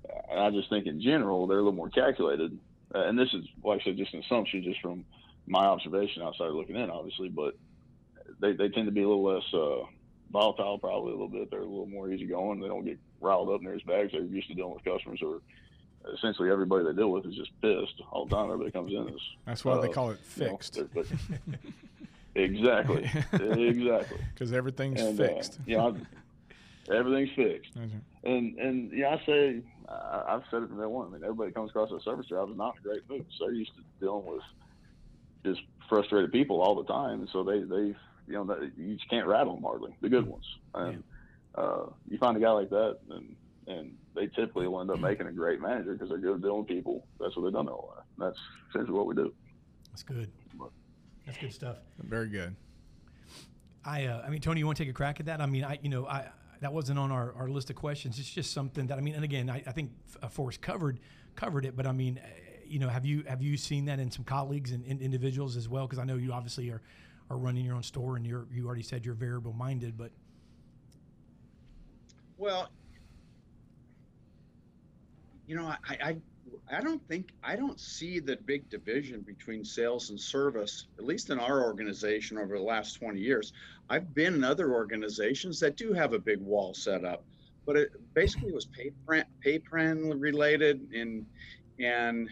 Uh, 0.09 0.33
and 0.33 0.41
I 0.41 0.51
just 0.51 0.69
think 0.69 0.87
in 0.87 1.01
general 1.01 1.47
they're 1.47 1.59
a 1.59 1.63
little 1.63 1.73
more 1.73 1.91
calculated. 1.91 2.59
Uh, 2.95 3.07
and 3.07 3.19
this 3.19 3.33
is, 3.33 3.45
like 3.65 3.81
I 3.81 3.85
said, 3.85 3.97
just 3.97 4.13
an 4.13 4.23
assumption, 4.23 4.63
just 4.63 4.81
from 4.81 5.05
my 5.47 5.65
observation 5.67 6.23
outside 6.23 6.49
of 6.49 6.55
looking 6.55 6.77
in, 6.77 6.91
obviously. 6.91 7.29
But 7.29 7.55
they 8.41 8.53
they 8.53 8.69
tend 8.69 8.87
to 8.87 8.93
be 8.93 9.03
a 9.03 9.09
little 9.09 9.25
less 9.25 9.45
uh, 9.55 9.85
volatile, 10.33 10.79
probably 10.79 11.11
a 11.11 11.15
little 11.15 11.29
bit. 11.29 11.51
They're 11.51 11.61
a 11.61 11.65
little 11.67 11.87
more 11.87 12.11
easygoing. 12.11 12.61
They 12.61 12.69
don't 12.69 12.85
get 12.85 12.99
riled 13.21 13.51
up 13.51 13.61
near 13.63 13.75
as 13.75 13.83
bad 13.83 14.03
bags. 14.03 14.13
They're 14.13 14.23
used 14.23 14.49
to 14.49 14.55
dealing 14.55 14.75
with 14.75 14.85
customers 14.85 15.21
or 15.23 15.41
essentially 16.15 16.51
everybody 16.51 16.85
they 16.85 16.93
deal 16.93 17.13
with 17.13 17.25
is 17.27 17.37
just 17.37 17.51
pissed 17.61 18.03
all 18.11 18.27
the 18.27 18.35
time. 18.35 18.47
Everybody 18.47 18.73
comes 18.73 18.93
in 18.93 19.09
is 19.09 19.21
That's 19.47 19.65
why 19.65 19.81
they 19.81 19.89
uh, 19.89 19.93
call 19.93 20.11
it 20.11 20.19
you 20.37 20.45
know, 20.47 20.51
fixed. 20.51 20.75
they're- 20.75 20.89
they're- 20.95 21.59
exactly, 22.35 23.05
exactly. 23.33 24.19
Because 24.35 24.53
everything's 24.53 25.01
And, 25.01 25.21
uh, 25.21 25.27
fixed. 25.29 25.59
you 25.67 25.77
know, 25.77 25.97
I- 26.91 26.95
everything's 26.95 27.31
fixed. 27.37 27.71
And 28.25 28.59
and 28.59 28.93
yeah, 28.93 29.17
I 29.21 29.27
say 29.27 29.61
I, 29.89 30.23
I've 30.29 30.43
said 30.51 30.63
it 30.65 30.69
from 30.69 30.79
day 30.79 30.87
one. 30.87 31.09
I 31.09 31.11
mean, 31.11 31.23
everybody 31.23 31.53
comes 31.53 31.71
across 31.71 31.91
a 31.93 32.01
service 32.01 32.27
job 32.27 32.51
is 32.51 32.57
not 32.57 32.75
in 32.77 32.81
a 32.91 32.95
great 32.95 33.09
mood. 33.11 33.27
So 33.39 33.45
they're 33.47 33.55
used 33.55 33.73
to 33.77 33.83
dealing 34.01 34.27
with 34.27 34.43
just 35.45 35.61
frustrated 35.89 36.33
people 36.33 36.61
all 36.61 36.75
the 36.75 36.85
time, 36.85 37.21
and 37.21 37.29
so 37.33 37.43
they 37.43 37.61
they 37.61 37.95
you 38.27 38.35
know 38.35 38.45
that, 38.45 38.73
you 38.77 38.95
just 38.95 39.09
can't 39.11 39.27
rattle 39.27 39.55
them 39.55 39.63
hardly 39.63 39.95
the 40.01 40.09
good 40.09 40.27
ones. 40.27 40.45
And 40.75 41.03
uh, 41.55 41.87
you 42.09 42.19
find 42.19 42.37
a 42.37 42.41
guy 42.41 42.51
like 42.51 42.71
that, 42.71 42.99
and 43.11 43.37
and 43.67 43.97
they 44.15 44.27
typically 44.27 44.67
will 44.67 44.81
end 44.81 44.91
up 44.91 44.99
making 44.99 45.27
a 45.27 45.33
great 45.33 45.61
manager 45.61 45.93
because 45.93 46.09
they're 46.09 46.19
good 46.19 46.37
at 46.37 46.43
dealing 46.43 46.61
with 46.61 46.69
people. 46.69 47.07
That's 47.21 47.37
what 47.37 47.45
they've 47.45 47.53
done 47.53 47.67
their 47.67 47.75
whole 47.75 47.95
life. 47.97 48.07
That's 48.19 48.39
essentially 48.71 48.97
what 48.97 49.07
we 49.07 49.15
do. 49.15 49.33
That's 49.91 50.03
good. 50.03 50.31
That's 51.27 51.39
good 51.39 51.53
stuff. 51.53 51.77
Very 51.99 52.29
good. 52.29 52.57
I, 53.85 54.07
uh, 54.07 54.23
I 54.27 54.31
mean, 54.31 54.41
Tony, 54.41 54.61
you 54.61 54.67
want 54.67 54.79
to 54.79 54.85
take 54.85 54.91
a 54.91 54.95
crack 54.95 55.21
at 55.21 55.27
that? 55.27 55.41
I 55.41 55.47
mean, 55.47 55.65
I, 55.65 55.79
you 55.83 55.89
know, 55.89 56.07
I 56.07 56.29
that 56.61 56.73
wasn't 56.73 56.99
on 56.99 57.11
our, 57.11 57.33
our 57.35 57.49
list 57.49 57.71
of 57.71 57.77
questions. 57.77 58.19
It's 58.19 58.31
just 58.31 58.53
something 58.53 58.87
that 58.87 58.99
I 58.99 59.01
mean, 59.01 59.15
and 59.15 59.25
again, 59.25 59.51
I, 59.51 59.63
I 59.67 59.73
think 59.73 59.91
uh, 60.23 60.29
Forrest 60.29 60.63
covered 60.63 61.01
covered 61.35 61.65
it, 61.65 61.77
but 61.77 61.87
I 61.87 61.93
mean, 61.93 62.21
uh, 62.23 62.29
you 62.73 62.79
know, 62.79 62.89
have 62.89 63.05
you 63.05 63.23
have 63.29 63.43
you 63.43 63.59
seen 63.59 63.85
that 63.85 63.99
in 63.99 64.11
some 64.11 64.25
colleagues 64.25 64.73
and, 64.73 64.83
and 64.87 65.03
individuals 65.03 65.59
as 65.59 65.69
well? 65.69 65.87
Because 65.87 65.99
I 65.99 66.05
know 66.05 66.17
you 66.17 66.33
obviously 66.33 66.71
are 66.71 66.81
are 67.29 67.37
running 67.37 67.67
your 67.67 67.75
own 67.75 67.83
store, 67.83 68.17
and 68.17 68.27
you're 68.27 68.47
you 68.51 68.67
already 68.67 68.83
said 68.83 69.05
you're 69.05 69.15
variable 69.15 69.53
minded, 69.53 69.99
but 69.99 70.11
Well, 72.39 72.71
you 75.47 75.55
know, 75.55 75.67
I, 75.67 75.79
I, 75.91 76.17
I 76.71 76.81
don't 76.81 77.07
think 77.09 77.33
I 77.45 77.57
don't 77.57 77.79
see 77.79 78.21
the 78.21 78.37
big 78.37 78.71
division 78.71 79.21
between 79.21 79.67
sales 79.67 80.09
and 80.09 80.19
service, 80.19 80.87
at 80.99 81.05
least 81.05 81.29
in 81.29 81.39
our 81.39 81.63
organization 81.63 82.39
over 82.39 82.57
the 82.57 82.65
last 82.65 82.95
20 82.95 83.21
years. 83.21 83.53
I've 83.91 84.15
been 84.15 84.33
in 84.33 84.45
other 84.45 84.73
organizations 84.73 85.61
that 85.61 85.77
do 85.77 85.93
have 85.93 86.15
a 86.15 86.19
big 86.19 86.41
wall 86.41 86.73
set 86.73 87.05
up, 87.05 87.23
but 87.67 87.77
it 87.77 87.93
basically 88.15 88.51
was 88.51 88.65
pay 88.65 88.93
plan, 89.05 89.27
pay 89.43 89.59
plan 89.59 90.19
related 90.19 90.89
and 90.95 91.27
and 91.79 92.31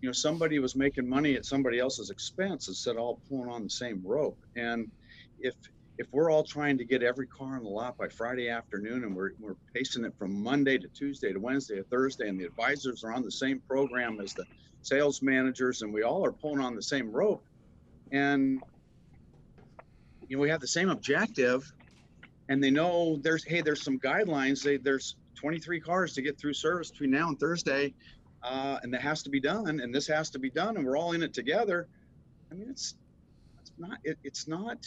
you 0.00 0.08
know 0.08 0.12
somebody 0.12 0.58
was 0.58 0.76
making 0.76 1.08
money 1.08 1.34
at 1.34 1.44
somebody 1.44 1.78
else's 1.78 2.10
expense 2.10 2.68
instead 2.68 2.96
of 2.96 3.02
all 3.02 3.20
pulling 3.28 3.50
on 3.50 3.64
the 3.64 3.70
same 3.70 4.00
rope. 4.04 4.38
And 4.56 4.90
if 5.40 5.54
if 5.98 6.06
we're 6.12 6.30
all 6.30 6.44
trying 6.44 6.78
to 6.78 6.84
get 6.84 7.02
every 7.02 7.26
car 7.26 7.56
on 7.56 7.64
the 7.64 7.68
lot 7.68 7.96
by 7.98 8.06
Friday 8.08 8.48
afternoon 8.48 9.02
and 9.02 9.16
we're, 9.16 9.32
we're 9.40 9.56
pacing 9.74 10.04
it 10.04 10.14
from 10.16 10.40
Monday 10.40 10.78
to 10.78 10.86
Tuesday 10.96 11.32
to 11.32 11.40
Wednesday 11.40 11.74
to 11.74 11.82
Thursday, 11.84 12.28
and 12.28 12.38
the 12.38 12.44
advisors 12.44 13.02
are 13.02 13.12
on 13.12 13.24
the 13.24 13.32
same 13.32 13.60
program 13.68 14.20
as 14.20 14.32
the 14.34 14.44
sales 14.82 15.20
managers, 15.22 15.82
and 15.82 15.92
we 15.92 16.04
all 16.04 16.24
are 16.24 16.32
pulling 16.32 16.60
on 16.60 16.76
the 16.76 16.82
same 16.82 17.10
rope, 17.10 17.44
and 18.12 18.62
you 20.28 20.36
know 20.36 20.40
we 20.40 20.50
have 20.50 20.60
the 20.60 20.68
same 20.68 20.88
objective, 20.88 21.64
and 22.48 22.62
they 22.62 22.70
know 22.70 23.18
there's 23.22 23.44
hey 23.44 23.60
there's 23.60 23.82
some 23.82 23.98
guidelines. 23.98 24.62
They, 24.62 24.76
there's 24.76 25.16
23 25.40 25.80
cars 25.80 26.14
to 26.14 26.22
get 26.22 26.38
through 26.38 26.54
service 26.54 26.90
between 26.90 27.10
now 27.10 27.28
and 27.28 27.38
Thursday, 27.38 27.94
uh, 28.42 28.78
and 28.82 28.92
that 28.94 29.02
has 29.02 29.22
to 29.24 29.30
be 29.30 29.40
done, 29.40 29.80
and 29.80 29.94
this 29.94 30.06
has 30.06 30.30
to 30.30 30.38
be 30.38 30.50
done, 30.50 30.76
and 30.76 30.86
we're 30.86 30.96
all 30.96 31.12
in 31.12 31.22
it 31.22 31.34
together. 31.34 31.88
I 32.50 32.54
mean 32.54 32.70
it's 32.70 32.94
it's 33.60 33.72
not 33.78 33.98
it, 34.04 34.18
it's 34.24 34.48
not 34.48 34.78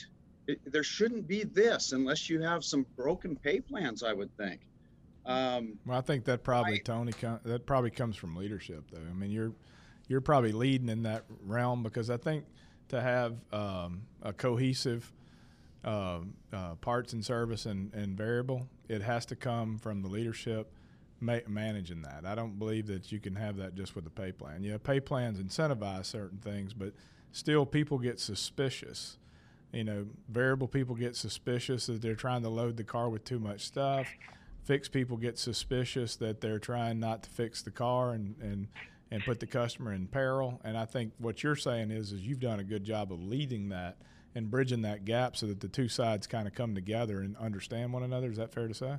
it, 0.47 0.59
there 0.71 0.83
shouldn't 0.83 1.27
be 1.27 1.43
this 1.43 1.91
unless 1.91 2.29
you 2.29 2.41
have 2.41 2.63
some 2.63 2.85
broken 2.95 3.35
pay 3.35 3.59
plans 3.59 4.01
i 4.01 4.11
would 4.11 4.35
think 4.37 4.61
um, 5.25 5.77
Well, 5.85 5.97
I 5.97 6.01
think 6.01 6.25
that 6.25 6.43
probably 6.43 6.75
I- 6.75 6.83
Tony 6.83 7.13
that 7.45 7.65
probably 7.65 7.91
comes 7.91 8.15
from 8.15 8.35
leadership, 8.35 8.85
though. 8.91 8.99
I 8.99 9.13
mean, 9.13 9.31
you're 9.31 9.53
you're 10.07 10.21
probably 10.21 10.51
leading 10.51 10.89
in 10.89 11.03
that 11.03 11.25
realm 11.45 11.83
because 11.83 12.09
I 12.09 12.17
think 12.17 12.45
to 12.89 12.99
have 12.99 13.35
um, 13.53 14.01
a 14.21 14.33
cohesive 14.33 15.11
uh, 15.85 16.19
uh, 16.51 16.75
parts 16.81 17.13
and 17.13 17.23
service 17.23 17.65
and, 17.65 17.93
and 17.93 18.17
variable, 18.17 18.67
it 18.89 19.01
has 19.03 19.25
to 19.27 19.35
come 19.35 19.77
from 19.77 20.01
the 20.01 20.07
leadership 20.09 20.71
ma- 21.21 21.39
managing 21.47 22.01
that. 22.01 22.25
I 22.25 22.36
don't 22.36 22.60
believe 22.60 22.88
that 22.88 23.12
you 23.12 23.19
can 23.19 23.36
have 23.36 23.57
that 23.57 23.75
just 23.75 23.95
with 23.95 24.03
the 24.03 24.10
pay 24.10 24.31
plan. 24.31 24.63
Yeah, 24.63 24.77
pay 24.77 24.99
plans 24.99 25.39
incentivize 25.39 26.05
certain 26.05 26.39
things, 26.39 26.73
but 26.73 26.93
still 27.31 27.65
people 27.65 27.99
get 27.99 28.19
suspicious. 28.19 29.17
You 29.71 29.86
know, 29.86 30.07
variable 30.27 30.67
people 30.67 30.95
get 30.95 31.15
suspicious 31.15 31.86
that 31.86 32.01
they're 32.01 32.15
trying 32.15 32.41
to 32.41 32.49
load 32.49 32.75
the 32.75 32.84
car 32.84 33.10
with 33.10 33.23
too 33.23 33.39
much 33.39 33.62
stuff. 33.62 34.07
Fixed 34.63 34.91
people 34.91 35.17
get 35.17 35.38
suspicious 35.39 36.15
that 36.17 36.41
they're 36.41 36.60
trying 36.60 36.99
not 36.99 37.23
to 37.23 37.29
fix 37.29 37.62
the 37.62 37.71
car 37.71 38.12
and, 38.12 38.36
and, 38.41 38.67
and 39.10 39.23
put 39.23 39.39
the 39.39 39.47
customer 39.47 39.93
in 39.93 40.07
peril. 40.07 40.60
And 40.63 40.77
I 40.77 40.86
think 40.86 41.13
what 41.19 41.41
you're 41.41 41.55
saying 41.55 41.91
is 41.91 42.12
is 42.12 42.21
you've 42.21 42.41
done 42.41 42.60
a 42.60 42.63
good 42.63 42.84
job 42.84 43.13
of 43.13 43.21
leading 43.23 43.69
that 43.69 43.97
and 44.36 44.51
bridging 44.51 44.81
that 44.84 45.05
gap 45.05 45.36
so 45.36 45.47
that 45.47 45.60
the 45.62 45.67
two 45.67 45.88
sides 45.88 46.27
kind 46.27 46.47
of 46.47 46.53
come 46.53 46.75
together 46.75 47.21
and 47.21 47.36
understand 47.38 47.93
one 47.93 48.03
another. 48.03 48.29
Is 48.29 48.38
that 48.38 48.53
fair 48.53 48.67
to 48.67 48.73
say? 48.73 48.97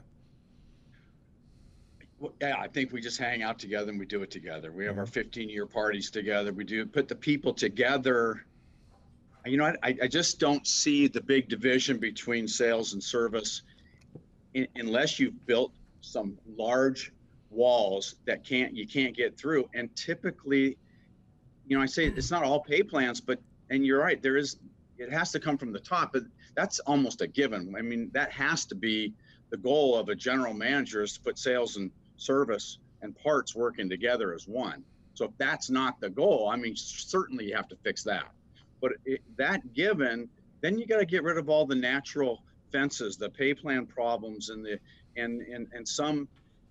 Yeah 2.41 2.57
i 2.59 2.69
think 2.69 2.93
we 2.93 3.01
just 3.01 3.19
hang 3.19 3.43
out 3.43 3.59
together 3.59 3.91
and 3.91 3.99
we 3.99 4.07
do 4.07 4.23
it 4.23 4.31
together. 4.31 4.73
We 4.73 4.85
have 4.87 4.99
our 4.99 5.05
mm-hmm. 5.05 5.13
15 5.13 5.49
year 5.49 5.67
parties 5.67 6.11
together. 6.11 6.53
We 6.53 6.65
do 6.65 6.85
put 6.87 7.09
the 7.09 7.15
people 7.15 7.53
together. 7.53 8.45
You 9.45 9.57
know 9.57 9.73
I, 9.83 9.97
I 10.03 10.07
just 10.07 10.39
don't 10.39 10.67
see 10.67 11.09
the 11.09 11.21
big 11.21 11.49
division 11.49 11.99
between 11.99 12.47
sales 12.47 12.93
and 12.93 13.03
service 13.03 13.63
in, 14.55 14.69
unless 14.77 15.19
you've 15.19 15.47
built 15.47 15.73
some 16.01 16.39
large 16.57 17.13
walls 17.51 18.17
that 18.27 18.45
can't 18.45 18.75
you 18.75 18.87
can't 18.87 19.17
get 19.17 19.37
through. 19.37 19.69
And 19.75 19.95
typically 19.97 20.77
you 21.67 21.77
know 21.77 21.83
i 21.83 21.87
say 21.87 22.07
it's 22.07 22.31
not 22.31 22.43
all 22.43 22.61
pay 22.61 22.83
plans 22.83 23.21
but 23.21 23.39
and 23.71 23.87
you're 23.87 24.01
right 24.01 24.21
there 24.21 24.37
is 24.37 24.57
it 25.03 25.13
has 25.13 25.33
to 25.33 25.41
come 25.41 25.59
from 25.59 25.73
the 25.73 25.81
top, 25.81 26.13
but 26.13 26.23
that's 26.55 26.79
almost 26.81 27.21
a 27.21 27.27
given. 27.27 27.75
I 27.77 27.83
mean, 27.83 28.11
that 28.13 28.31
has 28.33 28.65
to 28.67 28.75
be 28.75 29.13
the 29.51 29.57
goal 29.57 29.97
of 29.97 30.09
a 30.09 30.15
general 30.15 30.55
manager 30.55 31.03
is 31.03 31.15
to 31.15 31.21
put 31.21 31.39
sales 31.39 31.77
and 31.77 31.91
service 32.17 32.79
and 33.03 33.17
parts 33.17 33.55
working 33.55 33.89
together 33.89 34.35
as 34.35 34.47
one. 34.47 34.85
So 35.15 35.27
if 35.27 35.33
that's 35.39 35.71
not 35.71 36.01
the 36.01 36.11
goal, 36.11 36.49
I 36.51 36.57
mean, 36.57 36.75
certainly 36.77 37.47
you 37.47 37.57
have 37.57 37.69
to 37.69 37.77
fix 37.77 38.03
that. 38.05 38.31
But 38.81 38.93
it, 39.05 39.21
that 39.37 39.75
given, 39.75 40.29
then 40.61 40.79
you 40.79 40.87
got 40.87 40.99
to 40.99 41.07
get 41.07 41.23
rid 41.23 41.39
of 41.39 41.49
all 41.49 41.67
the 41.67 41.75
natural 41.75 42.43
fences, 42.71 43.17
the 43.17 43.29
pay 43.31 43.55
plan 43.55 43.87
problems, 43.87 44.49
and 44.49 44.65
the 44.65 44.79
and 45.17 45.43
and 45.43 45.69
and 45.73 45.87
some 45.87 46.29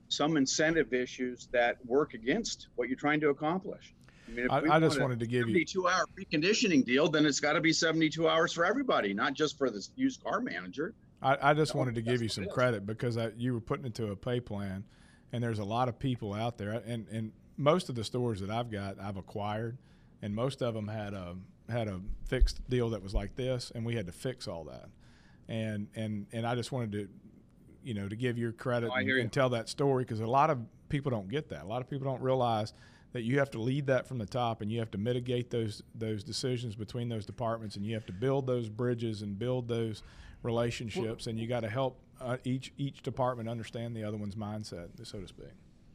some 0.09 0.35
incentive 0.35 0.93
issues 0.93 1.47
that 1.53 1.77
work 1.85 2.13
against 2.13 2.67
what 2.75 2.89
you're 2.89 2.97
trying 2.97 3.21
to 3.21 3.29
accomplish. 3.29 3.93
I 4.27 4.31
mean, 4.31 4.47
I, 4.49 4.75
I 4.75 4.79
just 4.79 4.99
wanted 4.99 5.19
to 5.19 5.25
give 5.25 5.47
you 5.47 5.65
72 5.65 5.87
hour 5.87 6.05
reconditioning 6.19 6.83
deal, 6.83 7.07
then 7.09 7.25
it's 7.25 7.39
got 7.39 7.53
to 7.53 7.61
be 7.61 7.71
72 7.71 8.27
hours 8.27 8.53
for 8.53 8.65
everybody, 8.65 9.13
not 9.13 9.33
just 9.33 9.57
for 9.57 9.69
the 9.69 9.85
used 9.95 10.21
car 10.23 10.41
manager. 10.41 10.93
I, 11.21 11.37
I 11.41 11.53
just 11.53 11.73
No, 11.73 11.79
wanted 11.79 11.95
to 11.95 12.01
give 12.01 12.21
you 12.21 12.29
some 12.29 12.47
credit 12.47 12.85
because 12.85 13.17
I, 13.17 13.31
you 13.37 13.53
were 13.53 13.61
putting 13.61 13.85
it 13.85 13.95
to 13.95 14.11
a 14.11 14.15
pay 14.15 14.39
plan, 14.39 14.83
and 15.31 15.43
there's 15.43 15.59
a 15.59 15.63
lot 15.63 15.87
of 15.87 15.97
people 15.99 16.33
out 16.33 16.57
there, 16.57 16.81
and, 16.85 17.07
and 17.11 17.31
most 17.57 17.89
of 17.89 17.95
the 17.95 18.03
stores 18.03 18.41
that 18.41 18.49
I've 18.49 18.71
got, 18.71 18.99
I've 18.99 19.17
acquired, 19.17 19.77
and 20.21 20.35
most 20.35 20.61
of 20.61 20.73
them 20.73 20.87
had 20.87 21.13
a 21.13 21.35
had 21.69 21.87
a 21.87 22.01
fixed 22.25 22.67
deal 22.69 22.89
that 22.89 23.01
was 23.01 23.13
like 23.13 23.35
this, 23.35 23.71
and 23.73 23.85
we 23.85 23.95
had 23.95 24.05
to 24.07 24.11
fix 24.11 24.47
all 24.47 24.63
that, 24.65 24.89
and 25.47 25.87
and 25.95 26.25
and 26.31 26.45
I 26.45 26.55
just 26.55 26.71
wanted 26.71 26.91
to, 26.93 27.07
you 27.83 27.93
know, 27.93 28.07
to 28.07 28.15
give 28.15 28.37
your 28.37 28.51
credit 28.51 28.91
I 28.93 28.99
and, 28.99 29.07
you. 29.07 29.19
and 29.19 29.31
tell 29.31 29.49
that 29.49 29.69
story 29.69 30.03
because 30.03 30.19
a 30.19 30.27
lot 30.27 30.49
of 30.49 30.59
people 30.89 31.11
don't 31.11 31.29
get 31.29 31.49
that. 31.49 31.63
A 31.63 31.67
lot 31.67 31.81
of 31.81 31.89
people 31.89 32.05
don't 32.05 32.21
realize 32.21 32.73
that 33.13 33.23
you 33.23 33.39
have 33.39 33.51
to 33.51 33.59
lead 33.59 33.87
that 33.87 34.07
from 34.07 34.17
the 34.17 34.25
top 34.25 34.61
and 34.61 34.71
you 34.71 34.79
have 34.79 34.91
to 34.91 34.97
mitigate 34.97 35.49
those 35.49 35.81
those 35.95 36.23
decisions 36.23 36.75
between 36.75 37.09
those 37.09 37.25
departments 37.25 37.75
and 37.75 37.85
you 37.85 37.93
have 37.93 38.05
to 38.05 38.13
build 38.13 38.47
those 38.47 38.69
bridges 38.69 39.21
and 39.21 39.37
build 39.37 39.67
those 39.67 40.03
relationships 40.43 41.27
and 41.27 41.39
you 41.39 41.47
got 41.47 41.61
to 41.61 41.69
help 41.69 41.99
uh, 42.19 42.37
each 42.43 42.71
each 42.77 43.01
department 43.01 43.49
understand 43.49 43.95
the 43.95 44.03
other 44.03 44.17
one's 44.17 44.35
mindset 44.35 44.89
so 45.03 45.19
to 45.19 45.27
speak 45.27 45.47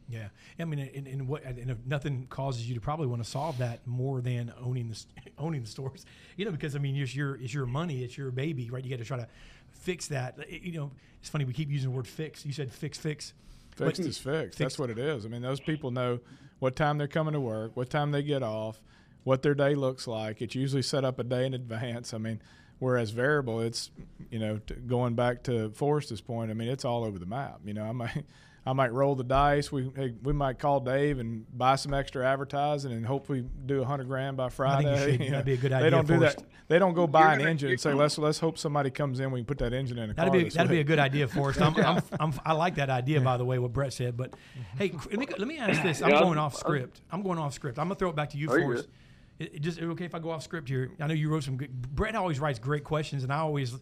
Yeah, 0.09 0.29
I 0.59 0.65
mean, 0.65 0.79
and, 0.95 1.07
and 1.07 1.29
what, 1.29 1.43
and 1.45 1.71
if 1.71 1.79
nothing 1.87 2.27
causes 2.31 2.69
you 2.69 2.75
to 2.77 2.81
probably 2.81 3.07
want 3.09 3.23
to 3.25 3.29
solve 3.29 3.59
that 3.59 3.85
more 3.87 4.21
than 4.21 4.53
owning 4.61 4.89
the 4.89 5.05
owning 5.39 5.63
the 5.63 5.69
stores, 5.69 6.05
you 6.37 6.45
know, 6.45 6.53
because 6.53 6.77
I 6.77 6.79
mean, 6.79 6.97
it's 6.97 7.15
your 7.15 7.37
it's 7.37 7.53
your 7.53 7.67
money, 7.67 8.03
it's 8.05 8.17
your 8.17 8.31
baby, 8.31 8.71
right? 8.71 8.85
You 8.85 8.91
got 8.91 8.99
to 9.01 9.05
try 9.05 9.17
to 9.19 9.29
fix 9.73 10.07
that. 10.09 10.39
It- 10.49 10.63
You 10.63 10.73
know, 10.79 10.91
it's 11.21 11.29
funny 11.29 11.45
we 11.45 11.53
keep 11.53 11.71
using 11.71 11.91
the 11.91 11.97
word 11.97 12.07
fix. 12.07 12.47
You 12.47 12.53
said 12.53 12.71
fix, 12.73 12.99
fix. 12.99 13.33
fixed 13.77 13.99
But- 14.01 14.07
is 14.07 14.19
fixed 14.19 14.59
that's 14.59 14.79
what 14.79 14.91
it 14.91 14.99
is 14.99 15.27
i 15.27 15.29
mean 15.29 15.43
those 15.43 15.61
people 15.61 15.91
know 15.91 16.19
what 16.61 16.77
time 16.77 16.97
they're 16.99 17.09
coming 17.19 17.35
to 17.35 17.41
work 17.41 17.77
what 17.77 17.91
time 17.91 18.11
they 18.11 18.23
get 18.23 18.43
off 18.43 18.81
what 19.25 19.43
their 19.43 19.55
day 19.55 19.75
looks 19.75 20.07
like 20.07 20.41
it's 20.41 20.55
usually 20.55 20.81
set 20.83 21.05
up 21.05 21.19
a 21.19 21.25
day 21.25 21.45
in 21.45 21.53
advance 21.53 22.15
i 22.15 22.19
mean 22.19 22.41
whereas 22.79 23.11
variable 23.11 23.61
it's 23.61 23.91
you 24.31 24.39
know 24.39 24.59
t- 24.67 24.75
going 24.87 25.15
back 25.15 25.43
to 25.43 25.71
forrest's 25.71 26.21
point 26.21 26.51
i 26.51 26.55
mean 26.55 26.69
it's 26.69 26.85
all 26.85 27.05
over 27.05 27.19
the 27.19 27.27
map 27.27 27.59
you 27.65 27.73
know 27.75 27.85
i 27.85 27.93
might 27.93 28.25
I 28.69 28.73
might 28.73 28.93
roll 28.93 29.15
the 29.15 29.23
dice. 29.23 29.71
We 29.71 29.93
hey, 29.95 30.13
we 30.25 30.33
might 30.33 30.59
call 30.59 30.81
Dave 30.81 31.21
and 31.21 31.47
buy 31.57 31.77
some 31.77 31.95
extra 31.95 32.27
advertising 32.27 32.91
and 32.91 33.07
hope 33.07 33.29
we 33.29 33.45
do 33.65 33.81
a 33.81 33.85
hundred 33.85 34.09
grand 34.09 34.37
by 34.37 34.47
I 34.47 34.49
Friday. 34.49 34.97
think 34.97 35.07
you 35.07 35.13
should. 35.13 35.21
You 35.21 35.31
know, 35.31 35.37
That'd 35.37 35.47
be 35.47 35.53
a 35.53 35.57
good 35.57 35.73
idea. 35.73 35.85
They 35.85 35.91
don't 35.91 36.09
do 36.09 36.19
that. 36.19 36.43
They 36.67 36.79
don't 36.81 36.95
go 36.95 37.07
buy 37.07 37.35
an 37.35 37.39
gonna- 37.39 37.51
engine 37.51 37.71
and 37.71 37.81
say 37.81 37.95
let's 37.95 38.19
let's 38.19 38.41
hope 38.41 38.59
somebody 38.59 38.91
comes 38.91 39.21
in. 39.21 39.31
We 39.31 39.39
can 39.39 39.47
put 39.47 39.59
that 39.59 39.73
engine 39.73 39.99
in 39.99 40.11
a 40.11 40.15
That'd 40.15 40.33
car. 40.33 40.43
be 40.43 40.49
that'd 40.49 40.69
be 40.69 40.81
a 40.81 40.85
good 40.85 40.99
idea 40.99 41.29
for 41.37 41.51
us. 41.51 41.61
I'm, 41.61 41.77
I'm, 41.77 42.03
I'm, 42.19 42.33
I 42.45 42.55
like 42.55 42.75
that 42.75 42.91
idea, 42.91 43.21
by 43.21 43.37
the 43.37 43.45
way, 43.45 43.61
what 43.61 43.73
Brett 43.73 43.93
said. 43.93 44.17
But 44.17 44.35
hey, 44.81 44.93
let 45.13 45.21
me 45.21 45.29
let 45.39 45.47
me 45.47 45.59
ask 45.59 45.81
this. 45.85 46.03
I'm 46.03 46.11
Yeah, 46.11 46.19
going 46.23 46.37
I'm- 46.37 46.47
off 46.47 46.57
script. 46.57 47.03
I'm 47.13 47.23
going 47.23 47.39
off 47.39 47.53
script. 47.55 47.79
I'm 47.79 47.85
gonna 47.87 47.95
throw 47.95 48.11
it 48.11 48.17
back 48.17 48.31
to 48.31 48.37
you, 48.37 48.49
you're 48.51 48.63
Forrest. 48.63 48.89
It, 49.39 49.57
it 49.57 49.63
just 49.63 49.81
okay 49.81 50.05
if 50.05 50.15
I 50.15 50.19
go 50.19 50.31
off 50.31 50.43
script 50.43 50.69
here. 50.69 50.91
I 51.01 51.07
know 51.07 51.15
you 51.15 51.29
wrote 51.29 51.45
some. 51.45 51.57
Good, 51.57 51.95
Brett 51.95 52.15
always 52.15 52.41
writes 52.41 52.59
great 52.59 52.85
questions, 52.85 53.23
and 53.23 53.33
I 53.33 53.39
always, 53.39 53.75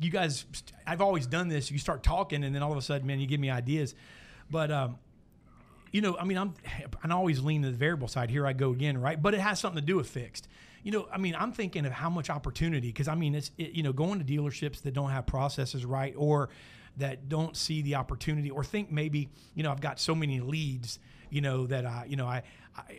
you 0.00 0.10
guys, 0.10 0.44
I've 0.86 1.00
always 1.00 1.26
done 1.26 1.48
this. 1.48 1.70
You 1.70 1.78
start 1.78 2.02
talking, 2.02 2.44
and 2.44 2.54
then 2.54 2.62
all 2.62 2.72
of 2.72 2.78
a 2.78 2.82
sudden, 2.82 3.06
man, 3.06 3.20
you 3.20 3.26
give 3.26 3.40
me 3.40 3.50
ideas. 3.50 3.94
But 4.50 4.70
um, 4.70 4.98
you 5.92 6.00
know, 6.00 6.16
I 6.18 6.24
mean, 6.24 6.38
I'm 6.38 6.54
I 7.04 7.10
always 7.10 7.42
lean 7.42 7.62
to 7.62 7.70
the 7.70 7.76
variable 7.76 8.08
side. 8.08 8.30
Here 8.30 8.46
I 8.46 8.52
go 8.52 8.70
again, 8.70 8.98
right? 8.98 9.20
But 9.20 9.34
it 9.34 9.40
has 9.40 9.60
something 9.60 9.80
to 9.80 9.86
do 9.86 9.96
with 9.96 10.08
fixed. 10.08 10.48
You 10.82 10.92
know, 10.92 11.08
I 11.12 11.18
mean, 11.18 11.34
I'm 11.36 11.52
thinking 11.52 11.84
of 11.84 11.92
how 11.92 12.08
much 12.08 12.30
opportunity 12.30 12.88
because 12.88 13.08
I 13.08 13.14
mean, 13.14 13.34
it's 13.34 13.50
it, 13.58 13.72
you 13.72 13.82
know, 13.82 13.92
going 13.92 14.18
to 14.18 14.24
dealerships 14.24 14.82
that 14.82 14.94
don't 14.94 15.10
have 15.10 15.26
processes 15.26 15.84
right 15.84 16.14
or 16.16 16.48
that 16.96 17.28
don't 17.28 17.56
see 17.56 17.82
the 17.82 17.94
opportunity 17.96 18.50
or 18.50 18.64
think 18.64 18.90
maybe 18.90 19.28
you 19.54 19.62
know 19.62 19.70
I've 19.70 19.80
got 19.80 20.00
so 20.00 20.14
many 20.14 20.40
leads 20.40 20.98
you 21.30 21.40
know 21.40 21.66
that 21.66 21.84
I 21.84 22.06
you 22.08 22.16
know 22.16 22.26
I, 22.26 22.36
I 22.36 22.42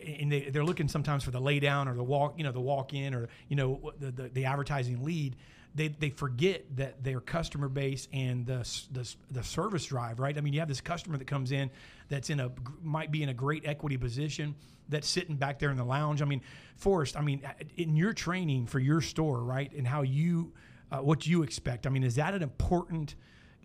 and 0.06 0.30
they, 0.30 0.50
they're 0.50 0.64
looking 0.64 0.88
sometimes 0.88 1.24
for 1.24 1.30
the 1.30 1.40
lay 1.40 1.60
down 1.60 1.88
or 1.88 1.94
the 1.94 2.02
walk 2.02 2.34
you 2.36 2.44
know 2.44 2.52
the 2.52 2.60
walk 2.60 2.94
in 2.94 3.14
or 3.14 3.28
you 3.48 3.56
know 3.56 3.92
the, 3.98 4.10
the, 4.10 4.28
the 4.28 4.44
advertising 4.44 5.04
lead 5.04 5.36
they, 5.74 5.88
they 5.88 6.10
forget 6.10 6.64
that 6.76 7.02
their 7.04 7.20
customer 7.20 7.68
base 7.68 8.08
and 8.12 8.46
the, 8.46 8.68
the, 8.90 9.14
the 9.30 9.42
service 9.42 9.86
drive, 9.86 10.18
right? 10.18 10.36
I 10.36 10.40
mean, 10.40 10.52
you 10.52 10.60
have 10.60 10.68
this 10.68 10.80
customer 10.80 11.16
that 11.18 11.26
comes 11.26 11.52
in 11.52 11.70
that's 12.08 12.30
in 12.30 12.40
a 12.40 12.50
might 12.82 13.10
be 13.10 13.22
in 13.22 13.28
a 13.28 13.34
great 13.34 13.66
equity 13.66 13.96
position 13.96 14.54
that's 14.88 15.06
sitting 15.06 15.36
back 15.36 15.58
there 15.58 15.70
in 15.70 15.76
the 15.76 15.84
lounge. 15.84 16.22
I 16.22 16.24
mean, 16.24 16.40
Forrest, 16.76 17.16
I 17.16 17.20
mean, 17.20 17.42
in 17.76 17.96
your 17.96 18.12
training 18.12 18.66
for 18.66 18.78
your 18.78 19.00
store, 19.00 19.42
right, 19.42 19.70
and 19.72 19.86
how 19.86 20.02
you 20.02 20.52
uh, 20.90 20.98
what 20.98 21.26
you 21.26 21.42
expect. 21.42 21.86
I 21.86 21.90
mean, 21.90 22.02
is 22.02 22.14
that 22.16 22.34
an 22.34 22.42
important 22.42 23.14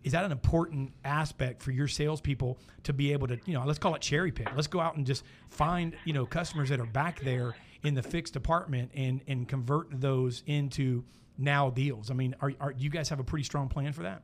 is 0.04 0.12
that 0.12 0.26
an 0.26 0.32
important 0.32 0.92
aspect 1.06 1.62
for 1.62 1.72
your 1.72 1.88
salespeople 1.88 2.58
to 2.84 2.94
be 2.94 3.14
able 3.14 3.28
to, 3.28 3.40
you 3.46 3.54
know, 3.54 3.64
let's 3.66 3.80
call 3.80 3.96
it 3.96 4.02
cherry 4.02 4.32
pick. 4.32 4.54
Let's 4.54 4.68
go 4.68 4.80
out 4.80 4.98
and 4.98 5.06
just 5.06 5.24
find, 5.50 5.96
you 6.06 6.14
know, 6.14 6.26
customers 6.26 6.70
that 6.70 6.80
are 6.80 6.86
back 6.86 7.22
there 7.22 7.56
in 7.84 7.94
the 7.94 8.04
fixed 8.04 8.34
department 8.34 8.92
and 8.96 9.22
and 9.28 9.48
convert 9.48 9.88
those 9.92 10.44
into 10.46 11.04
now 11.38 11.70
deals. 11.70 12.12
I 12.12 12.14
mean, 12.14 12.36
are, 12.42 12.52
are 12.60 12.74
do 12.74 12.84
you 12.84 12.90
guys 12.90 13.10
have 13.10 13.20
a 13.20 13.24
pretty 13.24 13.44
strong 13.44 13.70
plan 13.70 13.94
for 13.94 14.04
that? 14.04 14.24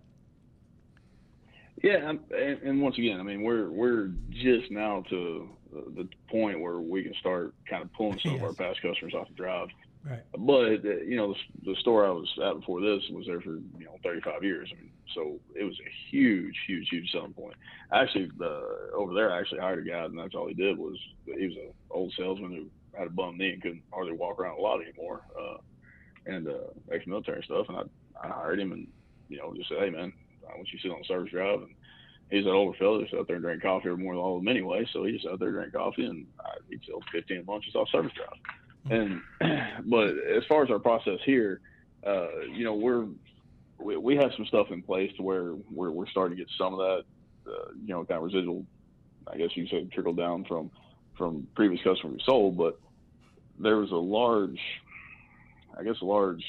Yeah, 1.81 2.09
and, 2.09 2.19
and 2.61 2.81
once 2.81 2.97
again, 2.97 3.19
I 3.19 3.23
mean, 3.23 3.41
we're 3.41 3.69
we're 3.69 4.11
just 4.31 4.69
now 4.69 5.03
to 5.09 5.49
the 5.71 6.03
the 6.03 6.09
point 6.29 6.59
where 6.59 6.79
we 6.79 7.03
can 7.03 7.13
start 7.19 7.53
kind 7.69 7.83
of 7.83 7.93
pulling 7.93 8.19
some 8.19 8.35
of 8.35 8.43
our 8.43 8.53
past 8.53 8.81
customers 8.81 9.13
off 9.13 9.27
the 9.29 9.35
drive. 9.35 9.69
Right. 10.05 10.23
But 10.37 10.85
uh, 10.85 11.01
you 11.05 11.17
know, 11.17 11.33
the, 11.33 11.71
the 11.71 11.79
store 11.81 12.05
I 12.05 12.11
was 12.11 12.29
at 12.45 12.59
before 12.59 12.79
this 12.79 13.01
was 13.11 13.25
there 13.27 13.41
for 13.41 13.55
you 13.77 13.85
know 13.85 13.97
35 14.03 14.43
years. 14.43 14.69
I 14.71 14.81
mean, 14.81 14.91
so 15.13 15.39
it 15.55 15.63
was 15.63 15.77
a 15.79 15.91
huge, 16.09 16.55
huge, 16.67 16.87
huge 16.89 17.11
selling 17.11 17.33
point. 17.33 17.55
Actually, 17.91 18.29
uh, 18.41 18.95
over 18.95 19.13
there, 19.13 19.31
I 19.31 19.39
actually 19.39 19.59
hired 19.59 19.85
a 19.85 19.89
guy, 19.89 20.05
and 20.05 20.17
that's 20.17 20.35
all 20.35 20.47
he 20.47 20.53
did 20.53 20.77
was 20.77 20.97
he 21.25 21.47
was 21.47 21.55
an 21.55 21.73
old 21.91 22.13
salesman 22.17 22.53
who 22.53 22.97
had 22.97 23.07
a 23.07 23.11
bum 23.11 23.37
knee 23.37 23.51
and 23.51 23.61
couldn't 23.61 23.83
hardly 23.91 24.13
walk 24.13 24.39
around 24.39 24.57
a 24.57 24.61
lot 24.61 24.81
anymore, 24.81 25.21
uh, 25.39 25.57
and 26.25 26.47
uh, 26.47 26.71
ex-military 26.93 27.43
stuff. 27.43 27.65
And 27.67 27.77
I, 27.77 27.81
I 28.23 28.29
hired 28.29 28.59
him, 28.59 28.71
and 28.71 28.87
you 29.27 29.37
know, 29.37 29.53
just 29.55 29.69
said, 29.69 29.79
hey 29.79 29.89
man, 29.89 30.13
I 30.49 30.55
want 30.55 30.67
you 30.71 30.79
to 30.79 30.83
sit 30.83 30.91
on 30.91 30.99
the 30.99 31.07
service 31.07 31.31
drive 31.31 31.61
and 31.61 31.75
he's 32.31 32.43
that 32.43 32.51
older 32.51 32.77
fella 32.77 33.03
sat 33.09 33.19
out 33.19 33.27
there 33.27 33.37
and 33.37 33.43
drank 33.43 33.61
coffee 33.61 33.89
morning 33.89 34.07
with 34.07 34.17
all 34.17 34.37
of 34.37 34.43
them 34.43 34.49
anyway. 34.49 34.85
So 34.91 35.05
he 35.05 35.13
just 35.13 35.25
sat 35.25 35.39
there 35.39 35.49
and 35.49 35.57
drank 35.57 35.73
coffee 35.73 36.05
and 36.05 36.25
I, 36.39 36.57
he'd 36.69 36.81
sell 36.85 36.99
15 37.11 37.45
lunches 37.47 37.75
off 37.75 37.89
service 37.91 38.11
drive. 38.15 38.39
And, 38.89 39.21
but 39.85 40.07
as 40.07 40.43
far 40.47 40.63
as 40.63 40.69
our 40.69 40.79
process 40.79 41.19
here, 41.25 41.61
uh, 42.05 42.41
you 42.53 42.63
know, 42.63 42.75
we're, 42.75 43.05
we, 43.77 43.97
we 43.97 44.15
have 44.15 44.31
some 44.35 44.45
stuff 44.45 44.67
in 44.71 44.81
place 44.81 45.11
to 45.17 45.23
where 45.23 45.53
we're, 45.71 45.91
we're 45.91 46.07
starting 46.07 46.37
to 46.37 46.43
get 46.43 46.51
some 46.57 46.73
of 46.73 46.79
that, 46.79 47.51
uh, 47.51 47.71
you 47.81 47.93
know, 47.93 48.05
kind 48.05 48.17
of 48.17 48.23
residual, 48.23 48.65
I 49.27 49.37
guess 49.37 49.49
you 49.55 49.63
could 49.67 49.71
say 49.71 49.85
trickle 49.93 50.13
down 50.13 50.45
from, 50.45 50.71
from 51.17 51.47
previous 51.55 51.81
customers 51.83 52.17
we 52.17 52.23
sold, 52.25 52.57
but 52.57 52.79
there 53.59 53.77
was 53.77 53.91
a 53.91 53.95
large, 53.95 54.59
I 55.77 55.83
guess, 55.83 55.95
a 56.01 56.05
large 56.05 56.43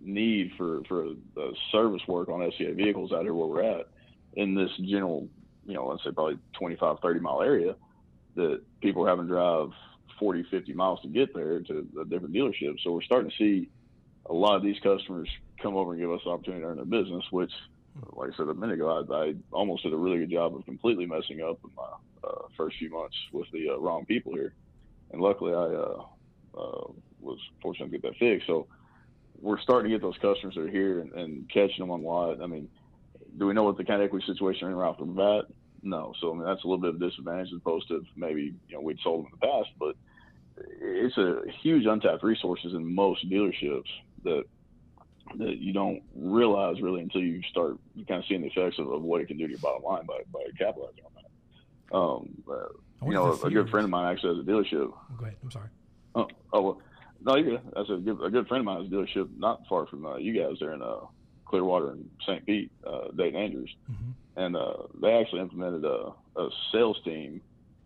need 0.00 0.52
for, 0.56 0.82
for 0.88 1.08
the 1.34 1.52
service 1.72 2.02
work 2.06 2.28
on 2.28 2.40
FCA 2.40 2.76
vehicles 2.76 3.12
out 3.12 3.22
here 3.22 3.34
where 3.34 3.46
we're 3.46 3.62
at 3.80 3.88
in 4.34 4.54
this 4.54 4.70
general, 4.84 5.28
you 5.66 5.74
know, 5.74 5.86
let's 5.86 6.04
say 6.04 6.10
probably 6.10 6.38
25, 6.58 6.98
30 7.00 7.20
mile 7.20 7.42
area 7.42 7.74
that 8.36 8.60
people 8.82 9.04
are 9.04 9.08
having 9.08 9.26
to 9.26 9.32
drive 9.32 9.70
40, 10.18 10.44
50 10.50 10.72
miles 10.72 11.00
to 11.02 11.08
get 11.08 11.34
there 11.34 11.60
to 11.60 11.86
a 12.00 12.04
different 12.04 12.34
dealership. 12.34 12.76
So 12.82 12.92
we're 12.92 13.02
starting 13.02 13.30
to 13.30 13.36
see 13.36 13.68
a 14.28 14.32
lot 14.32 14.56
of 14.56 14.62
these 14.62 14.78
customers 14.82 15.28
come 15.62 15.76
over 15.76 15.92
and 15.92 16.00
give 16.00 16.10
us 16.10 16.20
the 16.24 16.30
opportunity 16.30 16.62
to 16.62 16.68
earn 16.68 16.76
their 16.76 16.84
business, 16.84 17.24
which, 17.30 17.52
like 18.12 18.32
I 18.32 18.36
said 18.36 18.48
a 18.48 18.54
minute 18.54 18.74
ago, 18.74 19.04
I, 19.10 19.14
I 19.14 19.34
almost 19.52 19.82
did 19.82 19.92
a 19.92 19.96
really 19.96 20.18
good 20.18 20.30
job 20.30 20.54
of 20.54 20.64
completely 20.64 21.06
messing 21.06 21.40
up 21.42 21.58
in 21.64 21.70
my 21.76 22.28
uh, 22.28 22.48
first 22.56 22.76
few 22.78 22.90
months 22.90 23.16
with 23.32 23.46
the 23.52 23.70
uh, 23.70 23.78
wrong 23.78 24.04
people 24.06 24.34
here. 24.34 24.54
And 25.12 25.20
luckily, 25.20 25.52
I 25.52 25.56
uh, 25.56 26.02
uh, 26.58 26.90
was 27.20 27.38
fortunate 27.62 27.86
to 27.86 27.98
get 27.98 28.02
that 28.02 28.16
fixed. 28.18 28.46
So 28.46 28.66
we're 29.40 29.60
starting 29.60 29.90
to 29.90 29.96
get 29.96 30.02
those 30.02 30.18
customers 30.20 30.54
that 30.54 30.62
are 30.62 30.68
here 30.68 31.00
and, 31.00 31.12
and 31.12 31.48
catching 31.48 31.78
them 31.78 31.90
on 31.90 32.02
lot. 32.02 32.42
I 32.42 32.46
mean, 32.46 32.68
do 33.38 33.46
we 33.46 33.54
know 33.54 33.64
what 33.64 33.76
the 33.76 33.84
kind 33.84 34.00
of 34.00 34.06
equity 34.06 34.26
situation 34.26 34.72
off 34.72 34.98
the 34.98 35.04
bat? 35.04 35.44
No. 35.82 36.14
So 36.20 36.32
I 36.32 36.34
mean, 36.34 36.44
that's 36.44 36.64
a 36.64 36.66
little 36.66 36.80
bit 36.80 36.94
of 36.94 37.02
a 37.02 37.08
disadvantage 37.08 37.48
as 37.48 37.58
opposed 37.58 37.88
to 37.88 38.04
maybe 38.16 38.54
you 38.68 38.74
know 38.74 38.80
we'd 38.80 39.00
sold 39.00 39.24
them 39.24 39.32
in 39.32 39.38
the 39.38 39.46
past, 39.46 39.70
but 39.78 39.96
it's 40.80 41.16
a 41.18 41.42
huge 41.62 41.86
untapped 41.86 42.22
resources 42.22 42.74
in 42.74 42.94
most 42.94 43.28
dealerships 43.28 43.88
that 44.24 44.44
that 45.38 45.58
you 45.58 45.72
don't 45.72 46.02
realize 46.14 46.80
really 46.80 47.00
until 47.00 47.20
you 47.20 47.42
start 47.50 47.76
you 47.94 48.04
kind 48.06 48.20
of 48.20 48.26
seeing 48.28 48.42
the 48.42 48.46
effects 48.46 48.78
of, 48.78 48.90
of 48.90 49.02
what 49.02 49.20
it 49.20 49.26
can 49.26 49.36
do 49.36 49.44
to 49.44 49.50
your 49.50 49.58
bottom 49.58 49.82
line 49.82 50.06
by, 50.06 50.20
by 50.32 50.40
capitalizing 50.56 51.02
on 51.04 51.12
that. 51.14 51.96
Um, 51.96 52.42
uh, 52.50 53.06
you 53.06 53.12
know, 53.12 53.32
if 53.32 53.44
a, 53.44 53.50
good 53.50 53.68
friend 53.68 53.84
of 53.84 53.90
mine 53.90 54.12
actually 54.12 54.36
has 54.36 54.44
a 54.44 54.48
dealership 54.48 54.92
Go 55.18 55.24
ahead. 55.24 55.36
I'm 55.42 55.50
sorry. 55.50 55.68
Oh, 56.14 56.28
oh 56.52 56.62
well, 56.62 56.82
no, 57.20 57.36
you're 57.36 57.58
good. 57.58 57.72
That's 57.74 57.90
a 57.90 57.96
good, 57.96 58.22
a 58.22 58.30
good 58.30 58.48
friend 58.48 58.60
of 58.60 58.64
mine 58.64 58.82
has 58.82 58.86
a 58.86 58.94
dealership 58.94 59.28
not 59.36 59.66
far 59.68 59.86
from 59.86 60.06
uh, 60.06 60.16
you 60.16 60.32
guys 60.40 60.56
there 60.60 60.72
in 60.72 60.82
uh, 60.82 61.00
Clearwater 61.46 61.92
and 61.92 62.10
St. 62.26 62.44
Pete, 62.44 62.70
uh, 62.86 63.08
Dayton 63.16 63.40
Andrews, 63.40 63.74
Mhm. 63.90 64.14
and 64.36 64.56
uh, 64.56 64.74
they 65.00 65.12
actually 65.14 65.40
implemented 65.40 65.84
a, 65.84 66.12
a 66.36 66.50
sales 66.72 67.00
team, 67.04 67.40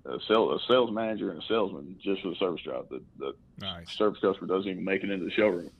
a, 0.06 0.18
sale, 0.26 0.52
a 0.52 0.58
sales 0.66 0.90
manager 0.90 1.30
and 1.30 1.42
a 1.42 1.46
salesman 1.46 1.96
just 2.02 2.22
for 2.22 2.30
the 2.30 2.36
service 2.36 2.62
drive. 2.62 2.88
The, 2.90 3.02
the 3.18 3.32
Nice. 3.60 3.94
service 3.96 4.18
customer 4.20 4.46
doesn't 4.48 4.70
even 4.70 4.84
make 4.84 5.04
it 5.04 5.10
into 5.10 5.26
the 5.26 5.30
showroom, 5.32 5.70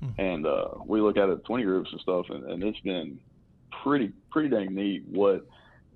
Hmm. 0.00 0.10
and 0.20 0.46
uh, 0.46 0.68
we 0.84 1.00
look 1.00 1.16
at 1.16 1.28
it 1.28 1.44
20 1.44 1.64
groups 1.64 1.90
and 1.92 2.00
stuff, 2.00 2.26
and, 2.30 2.44
and 2.50 2.62
it's 2.62 2.80
been 2.80 3.18
pretty 3.82 4.12
pretty 4.30 4.48
dang 4.48 4.74
neat 4.74 5.02
what 5.08 5.44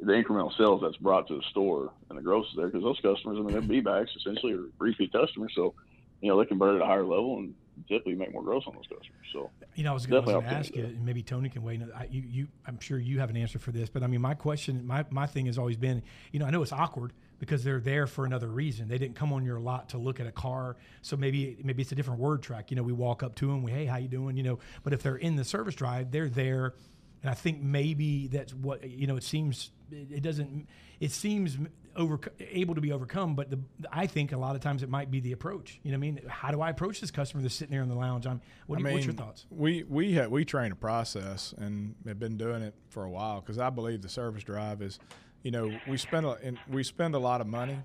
the 0.00 0.12
incremental 0.12 0.56
sales 0.56 0.80
that's 0.82 0.96
brought 0.96 1.28
to 1.28 1.36
the 1.36 1.42
store 1.50 1.92
and 2.08 2.18
the 2.18 2.22
growth 2.22 2.46
is 2.50 2.56
there 2.56 2.66
because 2.68 2.82
those 2.82 2.98
customers, 3.00 3.36
I 3.38 3.42
mean, 3.42 3.52
they're 3.52 3.60
B-backs 3.74 4.10
essentially 4.16 4.54
or 4.54 4.64
repeat 4.78 5.12
customers, 5.12 5.52
so 5.54 5.74
you 6.20 6.28
know 6.28 6.38
they 6.38 6.46
convert 6.46 6.76
at 6.76 6.82
a 6.82 6.86
higher 6.86 7.04
level 7.04 7.38
and 7.38 7.54
typically 7.88 8.14
make 8.14 8.32
more 8.32 8.42
gross 8.42 8.64
on 8.66 8.74
those 8.74 8.86
customers. 8.86 9.26
So 9.32 9.50
You 9.74 9.84
know, 9.84 9.90
I 9.90 9.94
was 9.94 10.06
going 10.06 10.24
to 10.24 10.42
ask 10.46 10.74
you, 10.74 10.84
and 10.84 11.04
maybe 11.04 11.22
Tony 11.22 11.48
can 11.48 11.62
weigh 11.62 11.74
in. 11.74 11.90
I, 11.92 12.06
you, 12.10 12.22
you, 12.26 12.48
I'm 12.66 12.78
sure 12.80 12.98
you 12.98 13.20
have 13.20 13.30
an 13.30 13.36
answer 13.36 13.58
for 13.58 13.72
this, 13.72 13.88
but 13.88 14.02
I 14.02 14.06
mean, 14.06 14.20
my 14.20 14.34
question, 14.34 14.86
my, 14.86 15.04
my 15.10 15.26
thing 15.26 15.46
has 15.46 15.58
always 15.58 15.76
been, 15.76 16.02
you 16.32 16.38
know, 16.40 16.46
I 16.46 16.50
know 16.50 16.62
it's 16.62 16.72
awkward 16.72 17.12
because 17.38 17.64
they're 17.64 17.80
there 17.80 18.06
for 18.06 18.24
another 18.24 18.48
reason. 18.48 18.86
They 18.86 18.98
didn't 18.98 19.16
come 19.16 19.32
on 19.32 19.44
your 19.44 19.58
lot 19.58 19.88
to 19.90 19.98
look 19.98 20.20
at 20.20 20.26
a 20.26 20.32
car, 20.32 20.76
so 21.02 21.16
maybe 21.16 21.56
maybe 21.64 21.82
it's 21.82 21.90
a 21.90 21.94
different 21.94 22.20
word 22.20 22.42
track. 22.42 22.70
You 22.70 22.76
know, 22.76 22.82
we 22.82 22.92
walk 22.92 23.22
up 23.22 23.34
to 23.36 23.46
them, 23.46 23.62
we 23.62 23.72
hey, 23.72 23.86
how 23.86 23.96
you 23.96 24.08
doing? 24.08 24.36
You 24.36 24.42
know, 24.42 24.58
but 24.84 24.92
if 24.92 25.02
they're 25.02 25.16
in 25.16 25.36
the 25.36 25.44
service 25.44 25.74
drive, 25.74 26.10
they're 26.10 26.28
there, 26.28 26.74
and 27.22 27.30
I 27.30 27.34
think 27.34 27.62
maybe 27.62 28.28
that's 28.28 28.54
what 28.54 28.88
you 28.88 29.06
know. 29.06 29.16
It 29.16 29.24
seems 29.24 29.70
it, 29.90 30.08
it 30.12 30.22
doesn't. 30.22 30.68
It 31.00 31.12
seems 31.12 31.56
over 31.96 32.20
able 32.38 32.74
to 32.74 32.80
be 32.80 32.92
overcome, 32.92 33.34
but 33.34 33.50
the 33.50 33.58
I 33.90 34.06
think 34.06 34.32
a 34.32 34.36
lot 34.36 34.54
of 34.54 34.60
times 34.60 34.82
it 34.82 34.88
might 34.88 35.10
be 35.10 35.20
the 35.20 35.32
approach. 35.32 35.80
You 35.82 35.92
know, 35.92 35.98
what 35.98 36.06
I 36.06 36.10
mean, 36.10 36.20
how 36.28 36.50
do 36.50 36.60
I 36.60 36.70
approach 36.70 37.00
this 37.00 37.10
customer 37.10 37.42
that's 37.42 37.54
sitting 37.54 37.72
there 37.72 37.82
in 37.82 37.88
the 37.88 37.94
lounge? 37.94 38.26
I'm. 38.26 38.40
What 38.66 38.78
do 38.78 38.86
I 38.86 38.88
you, 38.88 38.94
what's 38.94 39.06
your 39.06 39.14
thoughts? 39.14 39.46
We 39.50 39.84
we 39.84 40.16
ha 40.16 40.26
we 40.26 40.44
train 40.44 40.72
a 40.72 40.76
process 40.76 41.54
and 41.58 41.94
have 42.06 42.18
been 42.18 42.36
doing 42.36 42.62
it 42.62 42.74
for 42.88 43.04
a 43.04 43.10
while 43.10 43.40
because 43.40 43.58
I 43.58 43.70
believe 43.70 44.02
the 44.02 44.08
service 44.08 44.44
drive 44.44 44.82
is, 44.82 44.98
you 45.42 45.50
know, 45.50 45.72
we 45.88 45.96
spend 45.96 46.26
a, 46.26 46.38
and 46.42 46.58
we 46.68 46.82
spend 46.82 47.14
a 47.14 47.18
lot 47.18 47.40
of 47.40 47.46
money 47.46 47.78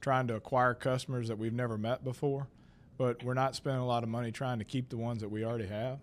trying 0.00 0.26
to 0.28 0.34
acquire 0.34 0.74
customers 0.74 1.28
that 1.28 1.38
we've 1.38 1.52
never 1.52 1.76
met 1.76 2.04
before, 2.04 2.48
but 2.96 3.22
we're 3.24 3.34
not 3.34 3.54
spending 3.54 3.82
a 3.82 3.86
lot 3.86 4.02
of 4.02 4.08
money 4.08 4.30
trying 4.30 4.58
to 4.58 4.64
keep 4.64 4.88
the 4.88 4.96
ones 4.96 5.20
that 5.20 5.28
we 5.28 5.44
already 5.44 5.66
have. 5.66 5.98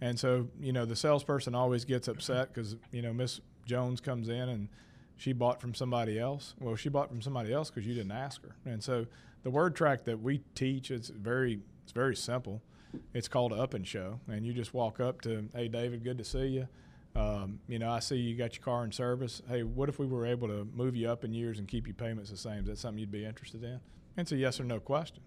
And 0.00 0.18
so, 0.18 0.48
you 0.60 0.72
know, 0.72 0.84
the 0.84 0.96
salesperson 0.96 1.54
always 1.54 1.84
gets 1.84 2.08
upset 2.08 2.52
because 2.52 2.76
you 2.92 3.02
know 3.02 3.12
Miss 3.12 3.40
Jones 3.66 4.00
comes 4.00 4.28
in 4.28 4.48
and 4.48 4.68
she 5.16 5.32
bought 5.32 5.60
from 5.60 5.74
somebody 5.74 6.18
else. 6.18 6.54
Well, 6.60 6.76
she 6.76 6.88
bought 6.88 7.08
from 7.08 7.22
somebody 7.22 7.52
else 7.52 7.70
because 7.70 7.86
you 7.86 7.94
didn't 7.94 8.12
ask 8.12 8.42
her. 8.42 8.56
And 8.64 8.82
so, 8.82 9.06
the 9.42 9.50
word 9.50 9.76
track 9.76 10.04
that 10.04 10.22
we 10.22 10.40
teach 10.54 10.90
it's 10.90 11.10
very 11.10 11.60
it's 11.82 11.92
very 11.92 12.16
simple. 12.16 12.62
It's 13.12 13.28
called 13.28 13.52
Up 13.52 13.74
and 13.74 13.86
Show, 13.86 14.20
and 14.28 14.46
you 14.46 14.52
just 14.52 14.72
walk 14.72 15.00
up 15.00 15.20
to, 15.22 15.48
hey 15.54 15.68
David, 15.68 16.04
good 16.04 16.18
to 16.18 16.24
see 16.24 16.46
you. 16.46 16.68
Um, 17.16 17.60
you 17.68 17.78
know, 17.78 17.90
I 17.90 18.00
see 18.00 18.16
you 18.16 18.36
got 18.36 18.56
your 18.56 18.64
car 18.64 18.84
in 18.84 18.90
service. 18.90 19.40
Hey, 19.48 19.62
what 19.62 19.88
if 19.88 19.98
we 19.98 20.06
were 20.06 20.26
able 20.26 20.48
to 20.48 20.66
move 20.74 20.96
you 20.96 21.08
up 21.08 21.24
in 21.24 21.32
years 21.32 21.58
and 21.58 21.68
keep 21.68 21.86
your 21.86 21.94
payments 21.94 22.30
the 22.30 22.36
same? 22.36 22.60
Is 22.60 22.66
that 22.66 22.78
something 22.78 22.98
you'd 22.98 23.12
be 23.12 23.24
interested 23.24 23.62
in? 23.62 23.80
It's 24.16 24.32
a 24.32 24.36
yes 24.36 24.58
or 24.58 24.64
no 24.64 24.80
question. 24.80 25.22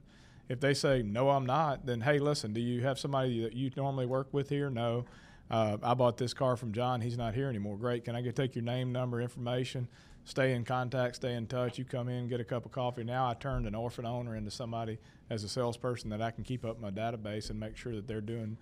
If 0.49 0.59
they 0.59 0.73
say 0.73 1.01
no, 1.01 1.29
I'm 1.29 1.45
not, 1.45 1.85
then 1.85 2.01
hey, 2.01 2.19
listen, 2.19 2.53
do 2.53 2.61
you 2.61 2.81
have 2.81 2.99
somebody 2.99 3.41
that 3.41 3.53
you 3.53 3.69
normally 3.75 4.05
work 4.05 4.27
with 4.31 4.49
here? 4.49 4.69
No. 4.69 5.05
Uh, 5.49 5.77
I 5.81 5.93
bought 5.93 6.17
this 6.17 6.33
car 6.33 6.57
from 6.57 6.73
John. 6.73 7.01
He's 7.01 7.17
not 7.17 7.33
here 7.33 7.49
anymore. 7.49 7.77
Great. 7.77 8.03
Can 8.03 8.15
I 8.15 8.21
get 8.21 8.35
take 8.35 8.55
your 8.55 8.63
name, 8.63 8.91
number, 8.91 9.21
information? 9.21 9.87
Stay 10.25 10.53
in 10.53 10.65
contact. 10.65 11.15
Stay 11.15 11.35
in 11.35 11.47
touch. 11.47 11.77
You 11.77 11.85
come 11.85 12.09
in, 12.09 12.27
get 12.27 12.41
a 12.41 12.43
cup 12.43 12.65
of 12.65 12.73
coffee. 12.73 13.05
Now 13.05 13.29
I 13.29 13.33
turned 13.33 13.65
an 13.65 13.73
orphan 13.73 14.05
owner 14.05 14.35
into 14.35 14.51
somebody 14.51 14.97
as 15.29 15.45
a 15.45 15.49
salesperson 15.49 16.09
that 16.09 16.21
I 16.21 16.31
can 16.31 16.43
keep 16.43 16.65
up 16.65 16.81
my 16.81 16.91
database 16.91 17.49
and 17.49 17.57
make 17.57 17.77
sure 17.77 17.95
that 17.95 18.07
they're 18.07 18.19
doing 18.19 18.57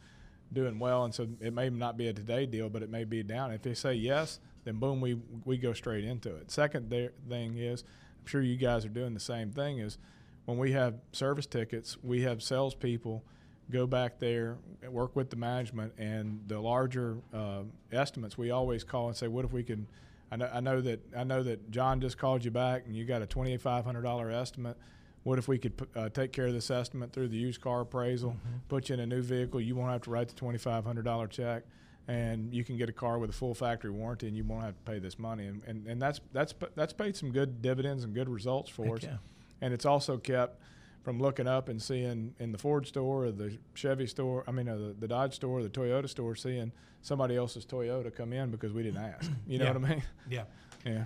doing 0.54 0.78
well. 0.78 1.06
And 1.06 1.14
so 1.14 1.28
it 1.42 1.54
may 1.54 1.70
not 1.70 1.98
be 1.98 2.08
a 2.08 2.14
today 2.14 2.46
deal, 2.46 2.70
but 2.70 2.84
it 2.84 2.92
may 2.92 3.04
be 3.04 3.24
down. 3.24 3.52
If 3.52 3.64
they 3.64 3.74
say 3.74 3.96
yes, 3.96 4.40
then 4.64 4.78
boom, 4.78 5.02
we 5.02 5.20
we 5.44 5.58
go 5.58 5.74
straight 5.74 6.04
into 6.04 6.36
it. 6.36 6.52
Second 6.52 6.92
thing 6.92 7.58
is, 7.58 7.84
I'm 8.22 8.28
sure 8.28 8.42
you 8.42 8.58
guys 8.58 8.86
are 8.86 8.90
doing 8.90 9.16
the 9.16 9.20
same 9.20 9.52
thing. 9.52 9.80
Is 9.80 9.98
when 10.46 10.60
we 10.60 10.72
have 10.74 10.96
service 11.14 11.48
tickets, 11.48 11.98
we 12.04 12.22
have 12.22 12.44
salespeople 12.44 13.24
go 13.72 13.88
back 13.88 14.20
there, 14.20 14.58
work 14.90 15.16
with 15.16 15.30
the 15.30 15.36
management, 15.36 15.94
and 15.98 16.40
the 16.48 16.60
larger 16.60 17.18
uh, 17.34 17.64
estimates 17.92 18.38
we 18.38 18.52
always 18.52 18.84
call 18.84 19.08
and 19.08 19.16
say, 19.18 19.28
what 19.28 19.46
if 19.46 19.52
we 19.52 19.64
can. 19.64 19.88
I 20.32 20.38
know, 20.38 20.50
I 20.52 20.60
know 20.60 20.82
that 20.82 21.00
I 21.16 21.24
know 21.24 21.44
that 21.44 21.70
John 21.70 22.02
just 22.02 22.18
called 22.18 22.44
you 22.44 22.52
back, 22.52 22.84
and 22.88 22.96
you 22.96 23.06
got 23.06 23.22
a 23.22 23.28
twenty 23.28 23.56
five 23.58 23.86
hundred 23.86 24.02
dollar 24.02 24.32
estimate. 24.32 24.76
What 25.24 25.38
if 25.40 25.48
we 25.48 25.58
could 25.58 25.74
uh, 25.96 26.10
take 26.10 26.32
care 26.32 26.48
of 26.48 26.54
this 26.54 26.70
estimate 26.70 27.14
through 27.14 27.30
the 27.30 27.38
used 27.38 27.62
car 27.62 27.82
appraisal, 27.82 28.36
put 28.68 28.90
you 28.90 28.94
in 28.96 29.00
a 29.02 29.06
new 29.06 29.22
vehicle? 29.22 29.62
You 29.62 29.76
won't 29.76 29.92
have 29.92 30.02
to 30.02 30.10
write 30.10 30.28
the 30.28 30.36
twenty 30.36 30.58
five 30.58 30.84
hundred 30.84 31.06
dollar 31.06 31.28
check, 31.28 31.64
and 32.08 32.52
you 32.54 32.64
can 32.64 32.76
get 32.76 32.90
a 32.90 32.92
car 32.92 33.20
with 33.20 33.30
a 33.30 33.34
full 33.34 33.54
factory 33.54 33.92
warranty, 33.92 34.28
and 34.28 34.36
you 34.36 34.44
won't 34.44 34.64
have 34.64 34.76
to 34.76 34.92
pay 34.92 34.98
this 35.00 35.20
money. 35.20 35.46
And 35.46 35.62
and, 35.68 35.88
and 35.88 36.02
that's 36.02 36.20
that's 36.34 36.54
that's 36.76 36.94
paid 36.94 37.16
some 37.16 37.32
good 37.32 37.62
dividends 37.62 38.04
and 38.04 38.14
good 38.14 38.28
results 38.30 38.70
for 38.70 38.86
Heck 38.86 38.96
us. 38.98 39.04
yeah. 39.04 39.18
And 39.62 39.74
it's 39.74 39.86
also 39.86 40.18
kept 40.18 40.60
from 41.06 41.20
looking 41.20 41.48
up 41.48 41.70
and 41.70 41.80
seeing 41.80 42.34
in 42.40 42.52
the 42.52 42.58
Ford 42.58 42.88
store 42.88 43.26
or 43.26 43.32
the 43.32 43.56
Chevy 43.76 44.08
store, 44.08 44.44
I 44.48 44.52
mean, 44.52 44.68
uh, 44.68 44.76
the, 44.76 44.96
the 45.00 45.08
Dodge 45.08 45.36
store, 45.36 45.62
the 45.62 45.70
Toyota 45.70 46.10
store, 46.10 46.36
seeing 46.36 46.72
somebody 47.04 47.36
else's 47.38 47.64
Toyota 47.64 48.14
come 48.14 48.34
in 48.34 48.50
because 48.50 48.74
we 48.74 48.82
didn't 48.82 49.04
ask. 49.04 49.32
You 49.48 49.60
know 49.60 49.66
Yeah. 49.66 49.74
what 49.74 49.86
I 49.86 49.90
mean? 49.90 50.04
Yeah. 50.30 50.44
Yeah. 50.84 51.06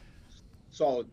Solid. 0.72 1.08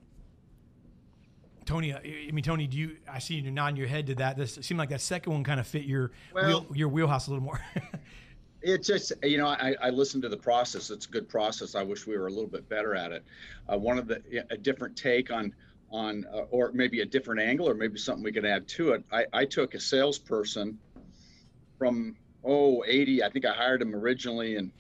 Tony, 1.64 1.92
uh, 1.92 1.98
I 1.98 2.30
mean, 2.30 2.44
Tony, 2.44 2.68
do 2.68 2.76
you? 2.78 2.96
I 3.10 3.18
see 3.18 3.34
you 3.34 3.50
nodding 3.50 3.76
your 3.76 3.88
head 3.88 4.06
to 4.06 4.14
that. 4.16 4.36
This 4.36 4.54
seemed 4.62 4.78
like 4.78 4.90
that 4.90 5.00
second 5.00 5.32
one 5.32 5.42
kind 5.42 5.58
of 5.58 5.66
fit 5.66 5.82
your 5.82 6.12
Well- 6.32 6.46
wheel, 6.46 6.66
your 6.76 6.88
wheelhouse 6.88 7.26
a 7.26 7.30
little 7.30 7.44
more. 7.44 7.60
It's 8.62 8.88
just, 8.88 9.12
you 9.22 9.38
know, 9.38 9.46
I, 9.46 9.76
I 9.80 9.90
listened 9.90 10.24
to 10.24 10.28
the 10.28 10.36
process. 10.36 10.90
It's 10.90 11.06
a 11.06 11.08
good 11.08 11.28
process. 11.28 11.76
I 11.76 11.84
wish 11.84 12.04
we 12.04 12.18
were 12.18 12.26
a 12.26 12.30
little 12.30 12.48
bit 12.48 12.68
better 12.68 12.96
at 12.96 13.12
it. 13.12 13.22
Uh, 13.72 13.78
one 13.78 13.96
of 13.96 14.08
the, 14.08 14.20
a 14.50 14.56
different 14.56 14.96
take 14.96 15.30
on, 15.30 15.54
on, 15.90 16.24
uh, 16.32 16.42
or 16.50 16.72
maybe 16.72 17.00
a 17.00 17.06
different 17.06 17.40
angle, 17.40 17.68
or 17.68 17.74
maybe 17.74 17.98
something 17.98 18.24
we 18.24 18.32
could 18.32 18.44
add 18.44 18.66
to 18.68 18.92
it. 18.92 19.04
I, 19.12 19.26
I 19.32 19.44
took 19.44 19.74
a 19.74 19.80
salesperson 19.80 20.78
from, 21.78 22.16
oh, 22.44 22.84
80, 22.86 23.22
I 23.22 23.30
think 23.30 23.44
I 23.44 23.52
hired 23.52 23.82
him 23.82 23.94
originally 23.94 24.56
in 24.56 24.72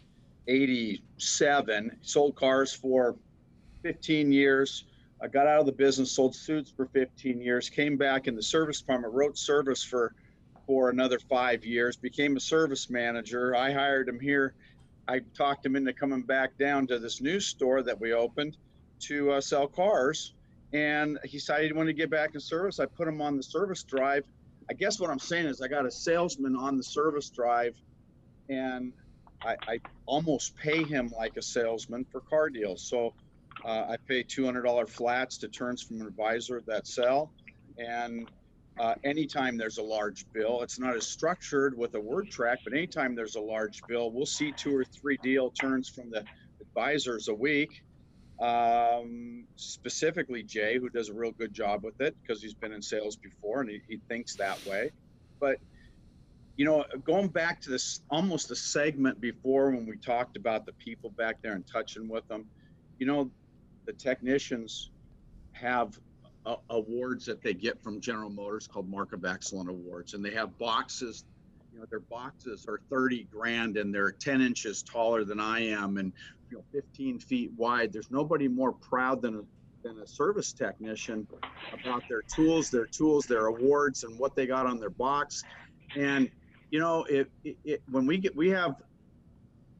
87, 0.48 1.98
sold 2.02 2.36
cars 2.36 2.72
for 2.72 3.16
15 3.82 4.32
years. 4.32 4.84
I 5.20 5.28
got 5.28 5.46
out 5.46 5.60
of 5.60 5.66
the 5.66 5.72
business, 5.72 6.12
sold 6.12 6.34
suits 6.34 6.70
for 6.70 6.86
15 6.86 7.40
years, 7.40 7.70
came 7.70 7.96
back 7.96 8.26
in 8.26 8.34
the 8.34 8.42
service 8.42 8.80
department, 8.80 9.14
wrote 9.14 9.38
service 9.38 9.82
for 9.82 10.14
for 10.66 10.90
another 10.90 11.18
five 11.18 11.64
years, 11.64 11.96
became 11.96 12.36
a 12.36 12.40
service 12.40 12.90
manager. 12.90 13.54
I 13.54 13.72
hired 13.72 14.08
him 14.08 14.18
here. 14.18 14.54
I 15.08 15.20
talked 15.36 15.64
him 15.64 15.76
into 15.76 15.92
coming 15.92 16.22
back 16.22 16.58
down 16.58 16.88
to 16.88 16.98
this 16.98 17.20
new 17.20 17.38
store 17.38 17.82
that 17.82 18.00
we 18.00 18.12
opened 18.12 18.56
to 19.02 19.32
uh, 19.32 19.40
sell 19.40 19.68
cars. 19.68 20.34
And 20.72 21.18
he 21.24 21.38
decided 21.38 21.66
he 21.66 21.72
wanted 21.72 21.92
to 21.92 21.96
get 21.96 22.10
back 22.10 22.34
in 22.34 22.40
service. 22.40 22.80
I 22.80 22.86
put 22.86 23.06
him 23.08 23.20
on 23.20 23.36
the 23.36 23.42
service 23.42 23.82
drive. 23.82 24.24
I 24.68 24.74
guess 24.74 24.98
what 24.98 25.10
I'm 25.10 25.18
saying 25.18 25.46
is 25.46 25.60
I 25.60 25.68
got 25.68 25.86
a 25.86 25.90
salesman 25.90 26.56
on 26.56 26.76
the 26.76 26.82
service 26.82 27.30
drive 27.30 27.74
and 28.48 28.92
I, 29.42 29.56
I 29.68 29.80
almost 30.06 30.56
pay 30.56 30.82
him 30.82 31.12
like 31.16 31.36
a 31.36 31.42
salesman 31.42 32.04
for 32.10 32.20
car 32.20 32.50
deals. 32.50 32.82
So 32.82 33.14
uh, 33.64 33.86
I 33.88 33.96
pay 34.08 34.24
$200 34.24 34.88
flats 34.88 35.38
to 35.38 35.48
turns 35.48 35.82
from 35.82 36.00
an 36.00 36.06
advisor 36.06 36.62
that 36.66 36.86
sell. 36.86 37.32
And 37.78 38.28
uh, 38.78 38.94
anytime 39.04 39.56
there's 39.56 39.78
a 39.78 39.82
large 39.82 40.30
bill, 40.32 40.62
it's 40.62 40.78
not 40.78 40.94
as 40.94 41.06
structured 41.06 41.76
with 41.76 41.94
a 41.94 42.00
word 42.00 42.30
track, 42.30 42.58
but 42.64 42.72
anytime 42.72 43.14
there's 43.14 43.36
a 43.36 43.40
large 43.40 43.82
bill, 43.88 44.10
we'll 44.10 44.26
see 44.26 44.52
two 44.52 44.74
or 44.74 44.84
three 44.84 45.16
deal 45.22 45.50
turns 45.50 45.88
from 45.88 46.10
the 46.10 46.24
advisors 46.60 47.28
a 47.28 47.34
week. 47.34 47.82
Um, 48.38 49.46
specifically, 49.56 50.42
Jay, 50.42 50.78
who 50.78 50.90
does 50.90 51.08
a 51.08 51.14
real 51.14 51.32
good 51.32 51.54
job 51.54 51.82
with 51.84 52.00
it 52.00 52.14
because 52.20 52.42
he's 52.42 52.54
been 52.54 52.72
in 52.72 52.82
sales 52.82 53.16
before 53.16 53.62
and 53.62 53.70
he, 53.70 53.80
he 53.88 54.00
thinks 54.08 54.36
that 54.36 54.64
way. 54.66 54.90
But 55.40 55.58
you 56.56 56.64
know, 56.64 56.84
going 57.04 57.28
back 57.28 57.60
to 57.62 57.70
this 57.70 58.00
almost 58.10 58.50
a 58.50 58.56
segment 58.56 59.20
before 59.20 59.70
when 59.70 59.86
we 59.86 59.96
talked 59.98 60.36
about 60.36 60.64
the 60.64 60.72
people 60.72 61.10
back 61.10 61.36
there 61.42 61.52
and 61.52 61.64
touching 61.66 62.08
with 62.08 62.26
them, 62.28 62.46
you 62.98 63.06
know, 63.06 63.30
the 63.84 63.92
technicians 63.92 64.90
have 65.52 65.98
uh, 66.46 66.56
awards 66.70 67.26
that 67.26 67.42
they 67.42 67.52
get 67.52 67.82
from 67.82 68.00
General 68.00 68.30
Motors 68.30 68.66
called 68.66 68.88
Mark 68.88 69.12
of 69.12 69.24
Excellent 69.24 69.68
Awards, 69.68 70.14
and 70.14 70.24
they 70.24 70.30
have 70.30 70.56
boxes. 70.58 71.24
You 71.76 71.82
know, 71.82 71.88
their 71.90 72.00
boxes 72.00 72.64
are 72.70 72.80
30 72.88 73.24
grand 73.30 73.76
and 73.76 73.94
they're 73.94 74.10
10 74.10 74.40
inches 74.40 74.82
taller 74.82 75.24
than 75.24 75.38
I 75.38 75.60
am 75.60 75.98
and 75.98 76.10
you 76.50 76.56
know 76.56 76.64
15 76.72 77.18
feet 77.18 77.52
wide. 77.54 77.92
There's 77.92 78.10
nobody 78.10 78.48
more 78.48 78.72
proud 78.72 79.20
than 79.20 79.36
a 79.36 79.42
than 79.82 79.98
a 79.98 80.06
service 80.06 80.54
technician 80.54 81.28
about 81.74 82.02
their 82.08 82.22
tools, 82.22 82.70
their 82.70 82.86
tools, 82.86 83.26
their 83.26 83.48
awards, 83.48 84.04
and 84.04 84.18
what 84.18 84.34
they 84.34 84.46
got 84.46 84.64
on 84.64 84.80
their 84.80 84.88
box. 84.88 85.42
And 85.94 86.30
you 86.70 86.80
know, 86.80 87.04
it, 87.10 87.30
it, 87.44 87.58
it 87.62 87.82
when 87.90 88.06
we 88.06 88.16
get 88.16 88.34
we 88.34 88.48
have 88.48 88.76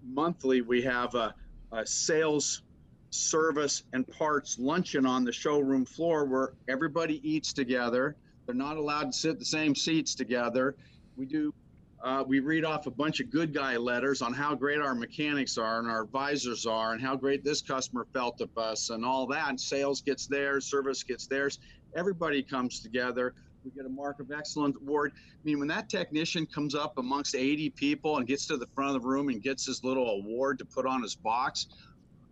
monthly, 0.04 0.60
we 0.60 0.82
have 0.82 1.14
a, 1.14 1.34
a 1.72 1.86
sales 1.86 2.60
service 3.08 3.84
and 3.94 4.06
parts 4.06 4.58
luncheon 4.58 5.06
on 5.06 5.24
the 5.24 5.32
showroom 5.32 5.86
floor 5.86 6.26
where 6.26 6.52
everybody 6.68 7.26
eats 7.26 7.54
together. 7.54 8.16
They're 8.44 8.54
not 8.54 8.76
allowed 8.76 9.12
to 9.12 9.18
sit 9.18 9.38
the 9.38 9.46
same 9.46 9.74
seats 9.74 10.14
together. 10.14 10.76
We 11.16 11.24
do. 11.24 11.54
Uh, 12.02 12.22
we 12.26 12.40
read 12.40 12.64
off 12.64 12.86
a 12.86 12.90
bunch 12.90 13.20
of 13.20 13.30
good 13.30 13.54
guy 13.54 13.76
letters 13.76 14.20
on 14.20 14.32
how 14.32 14.54
great 14.54 14.80
our 14.80 14.94
mechanics 14.94 15.56
are 15.56 15.78
and 15.78 15.88
our 15.88 16.02
advisors 16.02 16.66
are 16.66 16.92
and 16.92 17.00
how 17.00 17.16
great 17.16 17.42
this 17.42 17.62
customer 17.62 18.06
felt 18.12 18.40
of 18.40 18.56
us 18.58 18.90
and 18.90 19.04
all 19.04 19.26
that. 19.26 19.58
Sales 19.58 20.02
gets 20.02 20.26
theirs, 20.26 20.66
service 20.66 21.02
gets 21.02 21.26
theirs. 21.26 21.58
Everybody 21.94 22.42
comes 22.42 22.80
together. 22.80 23.34
We 23.64 23.70
get 23.70 23.86
a 23.86 23.90
mark 23.90 24.20
of 24.20 24.30
excellence 24.30 24.76
award. 24.80 25.12
I 25.16 25.38
mean, 25.42 25.58
when 25.58 25.68
that 25.68 25.88
technician 25.88 26.46
comes 26.46 26.74
up 26.74 26.98
amongst 26.98 27.34
80 27.34 27.70
people 27.70 28.18
and 28.18 28.26
gets 28.26 28.46
to 28.46 28.56
the 28.56 28.66
front 28.74 28.94
of 28.94 29.02
the 29.02 29.08
room 29.08 29.28
and 29.28 29.42
gets 29.42 29.66
his 29.66 29.82
little 29.82 30.08
award 30.08 30.58
to 30.60 30.64
put 30.64 30.86
on 30.86 31.02
his 31.02 31.16
box, 31.16 31.66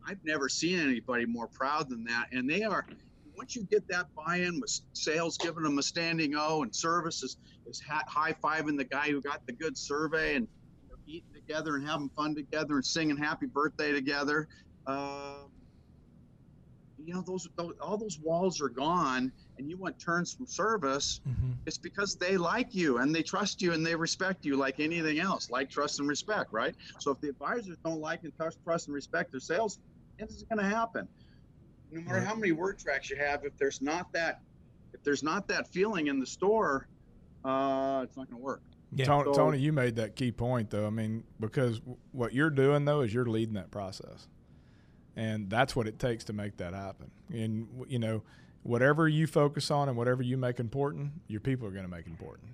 I've 0.07 0.23
never 0.25 0.49
seen 0.49 0.79
anybody 0.79 1.25
more 1.25 1.49
proud 1.49 1.89
than 1.89 2.05
that. 2.05 2.27
And 2.33 2.49
they 2.49 2.62
are, 2.62 2.87
once 3.37 3.57
you 3.57 3.64
get 3.64 3.87
that 3.89 4.07
buy-in 4.14 4.61
with 4.61 4.80
sales 4.93 5.39
giving 5.39 5.62
them 5.62 5.78
a 5.78 5.82
standing 5.82 6.35
O 6.37 6.62
and 6.62 6.74
services 6.74 7.37
is 7.66 7.80
high 7.80 8.35
fiving 8.43 8.76
the 8.76 8.85
guy 8.85 9.11
who 9.11 9.20
got 9.20 9.47
the 9.47 9.53
good 9.53 9.76
survey 9.76 10.37
and 10.37 10.49
you 10.82 10.91
know, 10.91 10.97
eating 11.07 11.32
together 11.35 11.76
and 11.76 11.87
having 11.87 12.11
fun 12.11 12.35
together 12.35 12.74
and 12.74 12.85
singing 12.85 13.16
happy 13.16 13.47
birthday 13.47 13.93
together. 13.93 14.49
Uh, 14.87 15.37
you 17.05 17.12
know, 17.12 17.22
those, 17.22 17.49
those 17.57 17.74
all 17.80 17.99
those 17.99 18.18
walls 18.18 18.62
are 18.62 18.68
gone, 18.68 19.30
and 19.59 19.68
you 19.68 19.76
want 19.76 19.99
turns 19.99 20.32
from 20.32 20.47
service. 20.47 21.20
Mm-hmm. 21.28 21.53
It's 21.66 21.76
because 21.76 22.16
they 22.16 22.37
like 22.37 22.74
you 22.74 22.99
and 22.99 23.14
they 23.14 23.22
trust 23.22 23.61
you 23.61 23.72
and 23.72 23.85
they 23.85 23.95
respect 23.95 24.45
you 24.45 24.57
like 24.57 24.80
anything 24.80 25.18
else, 25.18 25.51
like 25.51 25.68
trust 25.68 26.01
and 26.01 26.09
respect, 26.09 26.53
right? 26.53 26.74
So 27.01 27.11
if 27.11 27.20
the 27.20 27.28
advisors 27.28 27.76
don't 27.85 28.01
like 28.01 28.24
and 28.24 28.35
trust, 28.37 28.59
trust 28.64 28.89
and 28.89 28.95
respect 28.95 29.32
their 29.32 29.41
sales, 29.41 29.78
it's 30.18 30.43
going 30.45 30.59
to 30.59 30.64
happen. 30.64 31.09
No 31.95 32.01
matter 32.01 32.16
Right. 32.18 32.26
how 32.26 32.34
many 32.34 32.53
word 32.53 32.78
tracks 32.78 33.09
you 33.09 33.16
have, 33.16 33.45
if 33.45 33.57
there's 33.57 33.80
not 33.80 34.12
that, 34.12 34.40
if 34.92 35.03
there's 35.05 35.22
not 35.22 35.47
that 35.49 35.68
feeling 35.68 36.09
in 36.09 36.18
the 36.18 36.26
store, 36.26 36.88
uh, 37.45 38.01
it's 38.05 38.16
not 38.16 38.28
going 38.28 38.40
to 38.40 38.45
work. 38.45 38.62
Yeah. 38.92 39.05
Tony, 39.07 39.24
So- 39.26 39.32
Tony, 39.34 39.59
you 39.59 39.72
made 39.72 39.97
that 39.97 40.16
key 40.16 40.32
point, 40.32 40.70
though. 40.70 40.86
I 40.86 40.90
mean, 40.90 41.24
because 41.38 41.80
what 42.12 42.32
you're 42.32 42.51
doing, 42.51 42.84
though, 42.84 43.01
is 43.03 43.14
you're 43.14 43.26
leading 43.26 43.55
that 43.55 43.70
process. 43.70 44.28
And 45.16 45.49
that's 45.49 45.76
what 45.76 45.86
it 45.86 45.99
takes 46.01 46.24
to 46.24 46.32
make 46.32 46.57
that 46.57 46.74
happen. 46.74 47.11
And, 47.32 47.68
you 47.88 48.01
know, 48.01 48.22
whatever 48.64 49.09
you 49.09 49.26
focus 49.28 49.70
on 49.70 49.88
and 49.88 49.97
whatever 49.97 50.22
you 50.22 50.36
make 50.36 50.59
important, 50.59 51.12
your 51.28 51.40
people 51.40 51.68
are 51.68 51.70
going 51.70 51.84
to 51.84 51.90
make 51.90 52.07
important. 52.07 52.49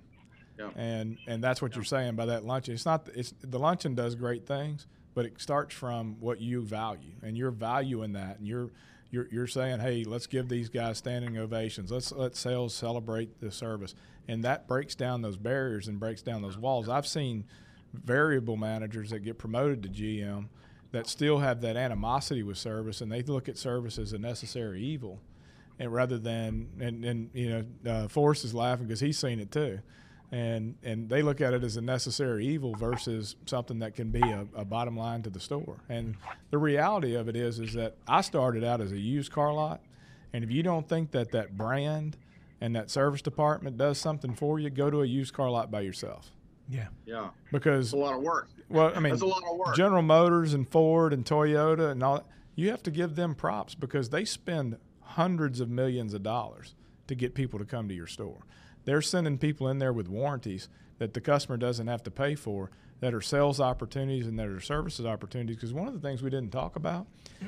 Yeah. 0.59 0.69
And 0.75 1.17
and 1.25 1.43
that's 1.43 1.59
what 1.61 1.73
you're 1.75 1.83
saying 1.83 2.15
by 2.15 2.27
that 2.27 2.43
luncheon. 2.45 2.75
It's 2.75 2.85
not 2.85 3.09
it's 3.15 3.33
the 3.41 3.57
luncheon 3.57 3.95
does 3.95 4.13
great 4.13 4.45
things, 4.45 4.85
but 5.15 5.25
it 5.25 5.41
starts 5.41 5.73
from 5.73 6.19
what 6.19 6.39
you 6.39 6.61
value, 6.61 7.13
and 7.23 7.35
you're 7.35 7.49
valuing 7.49 8.13
that, 8.13 8.37
and 8.37 8.45
you're 8.47 8.69
you're, 9.11 9.27
you're 9.29 9.47
saying, 9.47 9.81
hey, 9.81 10.03
let's 10.05 10.25
give 10.25 10.49
these 10.49 10.69
guys 10.69 10.97
standing 10.97 11.37
ovations. 11.37 11.91
Let's 11.91 12.11
let 12.11 12.35
sales 12.35 12.73
celebrate 12.73 13.39
the 13.41 13.51
service, 13.51 13.93
and 14.27 14.43
that 14.43 14.67
breaks 14.67 14.95
down 14.95 15.21
those 15.21 15.37
barriers 15.37 15.87
and 15.87 15.99
breaks 15.99 16.21
down 16.21 16.41
those 16.41 16.57
walls. 16.57 16.89
I've 16.89 17.07
seen 17.07 17.43
variable 17.93 18.55
managers 18.55 19.09
that 19.09 19.19
get 19.19 19.37
promoted 19.37 19.83
to 19.83 19.89
GM 19.89 20.47
that 20.91 21.07
still 21.07 21.39
have 21.39 21.61
that 21.61 21.75
animosity 21.75 22.43
with 22.43 22.57
service, 22.57 23.01
and 23.01 23.11
they 23.11 23.21
look 23.21 23.49
at 23.49 23.57
service 23.57 23.97
as 23.97 24.13
a 24.13 24.17
necessary 24.17 24.81
evil, 24.81 25.19
and 25.77 25.91
rather 25.91 26.17
than 26.17 26.69
and 26.79 27.03
and 27.03 27.29
you 27.33 27.49
know, 27.49 27.91
uh, 27.91 28.07
Forrest 28.07 28.45
is 28.45 28.53
laughing 28.53 28.87
because 28.87 29.01
he's 29.01 29.19
seen 29.19 29.39
it 29.39 29.51
too. 29.51 29.79
And, 30.31 30.75
and 30.81 31.09
they 31.09 31.21
look 31.21 31.41
at 31.41 31.53
it 31.53 31.61
as 31.63 31.75
a 31.75 31.81
necessary 31.81 32.47
evil 32.47 32.73
versus 32.73 33.35
something 33.45 33.79
that 33.79 33.95
can 33.95 34.11
be 34.11 34.21
a, 34.21 34.47
a 34.55 34.63
bottom 34.63 34.95
line 34.95 35.23
to 35.23 35.29
the 35.29 35.41
store. 35.41 35.79
And 35.89 36.15
the 36.51 36.57
reality 36.57 37.15
of 37.15 37.27
it 37.27 37.35
is 37.35 37.59
is 37.59 37.73
that 37.73 37.97
I 38.07 38.21
started 38.21 38.63
out 38.63 38.79
as 38.79 38.93
a 38.93 38.97
used 38.97 39.31
car 39.33 39.53
lot, 39.53 39.81
and 40.31 40.43
if 40.43 40.49
you 40.49 40.63
don't 40.63 40.87
think 40.87 41.11
that 41.11 41.31
that 41.33 41.57
brand 41.57 42.15
and 42.61 42.73
that 42.77 42.89
service 42.89 43.21
department 43.21 43.77
does 43.77 43.97
something 43.97 44.33
for 44.33 44.57
you, 44.57 44.69
go 44.69 44.89
to 44.89 45.01
a 45.01 45.05
used 45.05 45.33
car 45.33 45.49
lot 45.49 45.69
by 45.69 45.81
yourself. 45.81 46.31
Yeah. 46.69 46.87
Yeah, 47.05 47.31
Because 47.51 47.87
it's 47.87 47.93
a 47.93 47.97
lot 47.97 48.15
of 48.15 48.21
work. 48.21 48.47
well, 48.69 48.93
I 48.95 49.01
mean, 49.01 49.11
it's 49.11 49.21
a 49.21 49.25
lot 49.25 49.43
of 49.43 49.57
work. 49.57 49.75
General 49.75 50.01
Motors 50.03 50.53
and 50.53 50.69
Ford 50.69 51.11
and 51.11 51.25
Toyota 51.25 51.91
and 51.91 52.01
all 52.01 52.23
you 52.55 52.69
have 52.69 52.83
to 52.83 52.91
give 52.91 53.15
them 53.15 53.35
props 53.35 53.75
because 53.75 54.09
they 54.09 54.23
spend 54.23 54.77
hundreds 55.01 55.59
of 55.59 55.69
millions 55.69 56.13
of 56.13 56.23
dollars 56.23 56.75
to 57.07 57.15
get 57.15 57.33
people 57.33 57.59
to 57.59 57.65
come 57.65 57.89
to 57.89 57.93
your 57.93 58.07
store. 58.07 58.39
They're 58.85 59.01
sending 59.01 59.37
people 59.37 59.67
in 59.67 59.79
there 59.79 59.93
with 59.93 60.07
warranties 60.07 60.69
that 60.97 61.13
the 61.13 61.21
customer 61.21 61.57
doesn't 61.57 61.87
have 61.87 62.03
to 62.03 62.11
pay 62.11 62.35
for 62.35 62.71
that 62.99 63.13
are 63.13 63.21
sales 63.21 63.59
opportunities 63.59 64.27
and 64.27 64.37
that 64.37 64.47
are 64.47 64.59
services 64.59 65.05
opportunities 65.05 65.55
because 65.55 65.73
one 65.73 65.87
of 65.87 65.93
the 65.93 65.99
things 65.99 66.21
we 66.21 66.29
didn't 66.29 66.51
talk 66.51 66.75
about 66.75 67.07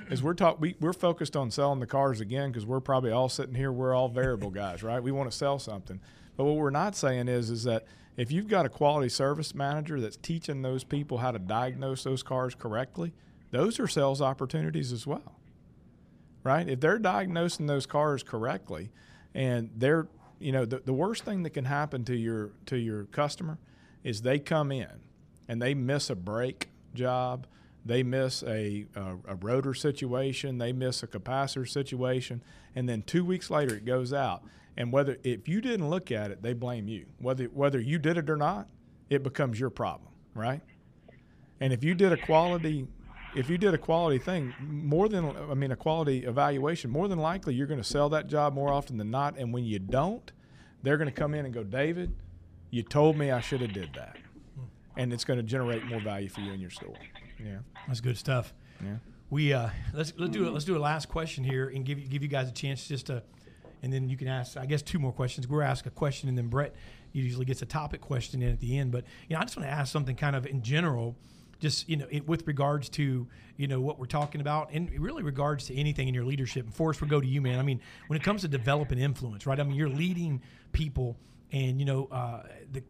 is 0.10 0.24
we're 0.24 0.34
talk 0.34 0.60
we, 0.60 0.76
we're 0.80 0.94
focused 0.94 1.36
on 1.36 1.52
selling 1.52 1.80
the 1.80 1.86
cars 1.86 2.20
again 2.20 2.50
because 2.50 2.66
we're 2.66 2.80
probably 2.80 3.12
all 3.12 3.30
sitting 3.30 3.54
here 3.54 3.72
we're 3.72 3.94
all 3.94 4.10
variable 4.10 4.50
guys 4.50 4.82
right 4.82 5.04
we 5.04 5.12
want 5.12 5.30
to 5.30 5.38
sell 5.38 5.60
something 5.60 6.00
but 6.36 6.46
what 6.46 6.56
we're 6.56 6.72
not 6.72 6.96
saying 6.96 7.28
is 7.28 7.52
is 7.52 7.64
that 7.66 7.86
if 8.16 8.32
you've 8.32 8.48
got 8.48 8.66
a 8.66 8.70
quality 8.70 9.10
service 9.10 9.56
manager 9.56 10.00
that's 10.00 10.18
teaching 10.18 10.62
those 10.62 10.84
people 10.84 11.18
how 11.18 11.32
to 11.32 11.40
diagnose 11.40 12.04
those 12.04 12.22
cars 12.22 12.54
correctly, 12.54 13.14
those 13.52 13.80
are 13.80 13.88
sales 13.88 14.22
opportunities 14.22 14.92
as 14.92 15.08
well. 15.08 15.40
Right? 16.44 16.68
If 16.68 16.80
they're 16.80 17.00
diagnosing 17.00 17.68
those 17.68 17.86
cars 17.86 18.22
correctly 18.22 18.92
and 19.34 19.70
they're 19.76 20.08
you 20.44 20.52
know, 20.52 20.66
the, 20.66 20.80
the 20.80 20.94
worst 20.94 21.24
thing 21.24 21.44
that 21.44 21.52
can 21.52 21.66
happen 21.66 22.04
to 22.06 22.16
your 22.16 22.52
to 22.66 22.78
your 22.78 23.06
customer 23.06 23.58
is 24.04 24.22
they 24.22 24.40
come 24.40 24.72
in 24.72 24.90
and 25.48 25.62
they 25.62 25.74
miss 25.74 26.10
a 26.10 26.16
brake 26.16 26.70
job, 26.94 27.48
they 27.86 28.04
miss 28.04 28.44
a, 28.44 28.86
a, 28.96 29.16
a 29.30 29.36
rotor 29.36 29.74
situation, 29.74 30.58
they 30.58 30.74
miss 30.74 31.02
a 31.02 31.08
capacitor 31.08 31.68
situation, 31.68 32.44
and 32.76 32.90
then 32.90 33.02
two 33.02 33.24
weeks 33.24 33.50
later 33.50 33.76
it 33.76 33.86
goes 33.86 34.12
out. 34.12 34.44
And 34.76 34.92
whether 34.92 35.18
if 35.24 35.48
you 35.48 35.62
didn't 35.62 35.90
look 35.90 36.12
at 36.12 36.32
it, 36.32 36.42
they 36.42 36.54
blame 36.54 36.88
you. 36.88 37.06
Whether 37.20 37.46
whether 37.46 37.80
you 37.80 37.98
did 37.98 38.18
it 38.18 38.30
or 38.30 38.38
not, 38.38 38.68
it 39.10 39.24
becomes 39.24 39.60
your 39.60 39.70
problem, 39.70 40.12
right? 40.34 40.62
And 41.60 41.72
if 41.72 41.84
you 41.84 41.96
did 41.96 42.12
a 42.12 42.18
quality 42.18 42.88
if 43.36 43.50
you 43.50 43.58
did 43.58 43.74
a 43.74 43.78
quality 43.78 44.18
thing, 44.18 44.54
more 44.62 45.10
than 45.10 45.36
I 45.50 45.54
mean 45.54 45.72
a 45.72 45.76
quality 45.76 46.26
evaluation, 46.26 46.90
more 46.92 47.08
than 47.08 47.20
likely 47.20 47.54
you're 47.54 47.68
going 47.68 47.80
to 47.82 47.88
sell 47.88 48.10
that 48.10 48.28
job 48.28 48.54
more 48.54 48.72
often 48.72 48.98
than 48.98 49.10
not. 49.12 49.38
And 49.38 49.54
when 49.54 49.64
you 49.64 49.80
don't, 49.80 50.32
they're 50.84 50.98
going 50.98 51.10
to 51.10 51.16
come 51.16 51.34
in 51.34 51.46
and 51.46 51.54
go, 51.54 51.64
David, 51.64 52.16
you 52.70 52.84
told 52.84 53.18
me 53.18 53.32
I 53.32 53.40
should 53.42 53.62
have 53.62 53.74
did 53.74 53.90
that, 53.96 54.18
and 54.98 55.14
it's 55.14 55.24
going 55.24 55.38
to 55.38 55.44
generate 55.44 55.86
more 55.86 56.00
value 56.02 56.30
for 56.30 56.42
you 56.42 56.52
in 56.52 56.60
your 56.60 56.70
store. 56.70 56.96
Yeah, 57.44 57.58
That's 57.88 58.02
good 58.02 58.18
stuff. 58.18 58.54
yeah. 58.84 58.96
We 59.30 59.52
uh, 59.52 59.70
let's 59.94 60.14
let's 60.18 60.32
do 60.32 60.46
it. 60.48 60.52
Let's 60.52 60.66
do 60.66 60.78
a 60.78 60.80
last 60.80 61.10
question 61.10 61.44
here 61.44 61.68
and 61.70 61.84
give 61.84 61.98
you 62.00 62.08
give 62.08 62.22
you 62.22 62.28
guys 62.30 62.48
a 62.50 62.52
chance 62.54 62.88
just 62.88 63.08
to, 63.08 63.24
and 63.82 63.92
then 63.92 64.08
you 64.08 64.16
can 64.16 64.28
ask 64.28 64.58
I 64.58 64.68
guess 64.68 64.84
two 64.84 65.00
more 65.00 65.12
questions. 65.12 65.48
We're 65.48 65.64
ask 65.64 65.88
a 65.88 65.90
question 65.90 66.30
and 66.30 66.38
then 66.38 66.50
Brett 66.50 66.76
usually 67.14 67.46
gets 67.46 67.62
a 67.64 67.66
topic 67.66 68.00
question 68.00 68.44
in 68.44 68.52
at 68.52 68.60
the 68.60 68.78
end. 68.78 68.92
But 68.92 69.06
you 69.28 69.34
know 69.36 69.40
I 69.40 69.44
just 69.44 69.58
want 69.58 69.68
to 69.68 69.74
ask 69.74 69.92
something 69.92 70.16
kind 70.16 70.36
of 70.36 70.46
in 70.46 70.62
general, 70.62 71.16
just 71.64 71.88
you 71.90 71.96
know 71.96 72.06
it, 72.12 72.28
with 72.28 72.46
regards 72.46 72.90
to 72.90 73.26
you 73.56 73.68
know 73.68 73.80
what 73.80 73.98
we're 73.98 74.06
talking 74.06 74.42
about 74.42 74.70
and 74.74 74.92
really 75.00 75.24
regards 75.24 75.66
to 75.68 75.76
anything 75.76 76.08
in 76.10 76.14
your 76.14 76.26
leadership. 76.26 76.66
And 76.66 76.76
Forrest, 76.76 77.02
we'll 77.02 77.10
go 77.10 77.22
to 77.22 77.28
you, 77.28 77.42
man. 77.42 77.58
I 77.58 77.64
mean 77.64 77.80
when 78.08 78.20
it 78.20 78.24
comes 78.24 78.42
to 78.42 78.50
developing 78.50 79.00
influence, 79.00 79.48
right? 79.48 79.60
I 79.60 79.64
mean 79.64 79.76
you're 79.76 79.90
leading 79.90 80.42
people. 80.74 81.18
And 81.54 81.80
you 81.80 81.86
know 81.86 82.08
uh, 82.12 82.42
the 82.72 82.82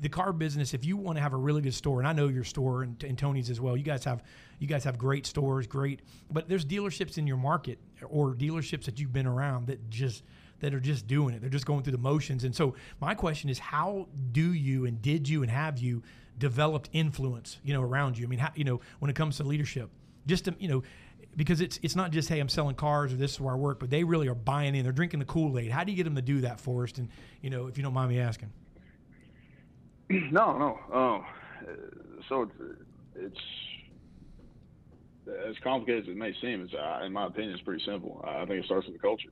the 0.00 0.08
car 0.08 0.32
business. 0.32 0.74
If 0.74 0.84
you 0.84 0.96
want 0.96 1.18
to 1.18 1.22
have 1.22 1.32
a 1.32 1.36
really 1.36 1.60
good 1.60 1.74
store, 1.74 1.98
and 1.98 2.06
I 2.06 2.12
know 2.12 2.28
your 2.28 2.44
store 2.44 2.84
and, 2.84 3.02
and 3.02 3.18
Tony's 3.18 3.50
as 3.50 3.60
well. 3.60 3.76
You 3.76 3.82
guys 3.82 4.04
have 4.04 4.22
you 4.60 4.68
guys 4.68 4.84
have 4.84 4.96
great 4.96 5.26
stores, 5.26 5.66
great. 5.66 6.02
But 6.30 6.48
there's 6.48 6.64
dealerships 6.64 7.18
in 7.18 7.26
your 7.26 7.36
market 7.36 7.80
or 8.08 8.32
dealerships 8.32 8.84
that 8.84 9.00
you've 9.00 9.12
been 9.12 9.26
around 9.26 9.66
that 9.66 9.90
just 9.90 10.22
that 10.60 10.72
are 10.72 10.78
just 10.78 11.08
doing 11.08 11.34
it. 11.34 11.40
They're 11.40 11.50
just 11.50 11.66
going 11.66 11.82
through 11.82 11.92
the 11.92 11.98
motions. 11.98 12.44
And 12.44 12.54
so 12.54 12.76
my 13.00 13.14
question 13.14 13.50
is, 13.50 13.58
how 13.58 14.06
do 14.30 14.52
you 14.52 14.86
and 14.86 15.02
did 15.02 15.28
you 15.28 15.42
and 15.42 15.50
have 15.50 15.78
you 15.78 16.04
developed 16.38 16.88
influence, 16.92 17.58
you 17.64 17.72
know, 17.72 17.82
around 17.82 18.18
you? 18.18 18.26
I 18.26 18.28
mean, 18.28 18.38
how, 18.38 18.50
you 18.54 18.64
know, 18.64 18.80
when 18.98 19.10
it 19.10 19.14
comes 19.14 19.36
to 19.38 19.44
leadership, 19.44 19.90
just 20.26 20.46
to, 20.46 20.54
you 20.58 20.68
know, 20.68 20.82
because 21.36 21.60
it's 21.60 21.78
it's 21.82 21.94
not 21.94 22.10
just 22.12 22.28
hey 22.28 22.40
I'm 22.40 22.48
selling 22.48 22.74
cars 22.74 23.12
or 23.12 23.16
this 23.16 23.32
is 23.32 23.40
where 23.40 23.54
I 23.54 23.56
work, 23.56 23.78
but 23.78 23.90
they 23.90 24.04
really 24.04 24.28
are 24.28 24.34
buying 24.34 24.74
in. 24.74 24.82
They're 24.82 24.92
drinking 24.92 25.20
the 25.20 25.26
Kool 25.26 25.58
Aid. 25.58 25.70
How 25.70 25.84
do 25.84 25.92
you 25.92 25.96
get 25.96 26.04
them 26.04 26.16
to 26.16 26.22
do 26.22 26.40
that, 26.42 26.60
Forrest? 26.60 26.98
And 26.98 27.08
you 27.42 27.50
know, 27.50 27.66
if 27.66 27.76
you 27.76 27.84
don't 27.84 27.92
mind 27.92 28.10
me 28.10 28.20
asking. 28.20 28.50
No, 30.30 30.56
no. 30.56 30.78
Um, 30.96 31.26
so 32.28 32.42
it's, 32.42 32.78
it's 33.16 33.40
as 35.48 35.56
complicated 35.64 36.04
as 36.04 36.08
it 36.10 36.16
may 36.16 36.32
seem. 36.40 36.62
It's, 36.62 36.72
uh, 36.74 37.04
in 37.04 37.12
my 37.12 37.26
opinion, 37.26 37.54
it's 37.54 37.62
pretty 37.62 37.84
simple. 37.84 38.24
I 38.24 38.44
think 38.46 38.62
it 38.62 38.64
starts 38.66 38.86
with 38.86 38.94
the 38.94 39.00
culture. 39.00 39.30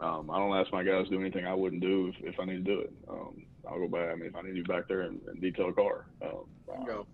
Um, 0.00 0.28
I 0.30 0.38
don't 0.38 0.56
ask 0.56 0.72
my 0.72 0.82
guys 0.82 1.04
to 1.04 1.10
do 1.10 1.20
anything 1.20 1.46
I 1.46 1.54
wouldn't 1.54 1.82
do 1.82 2.08
if, 2.08 2.34
if 2.34 2.40
I 2.40 2.44
need 2.46 2.64
to 2.64 2.74
do 2.74 2.80
it. 2.80 2.92
Um, 3.08 3.44
I'll 3.68 3.78
go 3.78 3.88
back. 3.88 4.10
I 4.10 4.14
mean, 4.14 4.26
if 4.26 4.36
I 4.36 4.42
need 4.42 4.48
to 4.48 4.54
be 4.54 4.62
back 4.62 4.88
there 4.88 5.02
and, 5.02 5.20
and 5.28 5.40
detail 5.40 5.68
a 5.68 5.72
car, 5.72 6.06
um. 6.22 6.44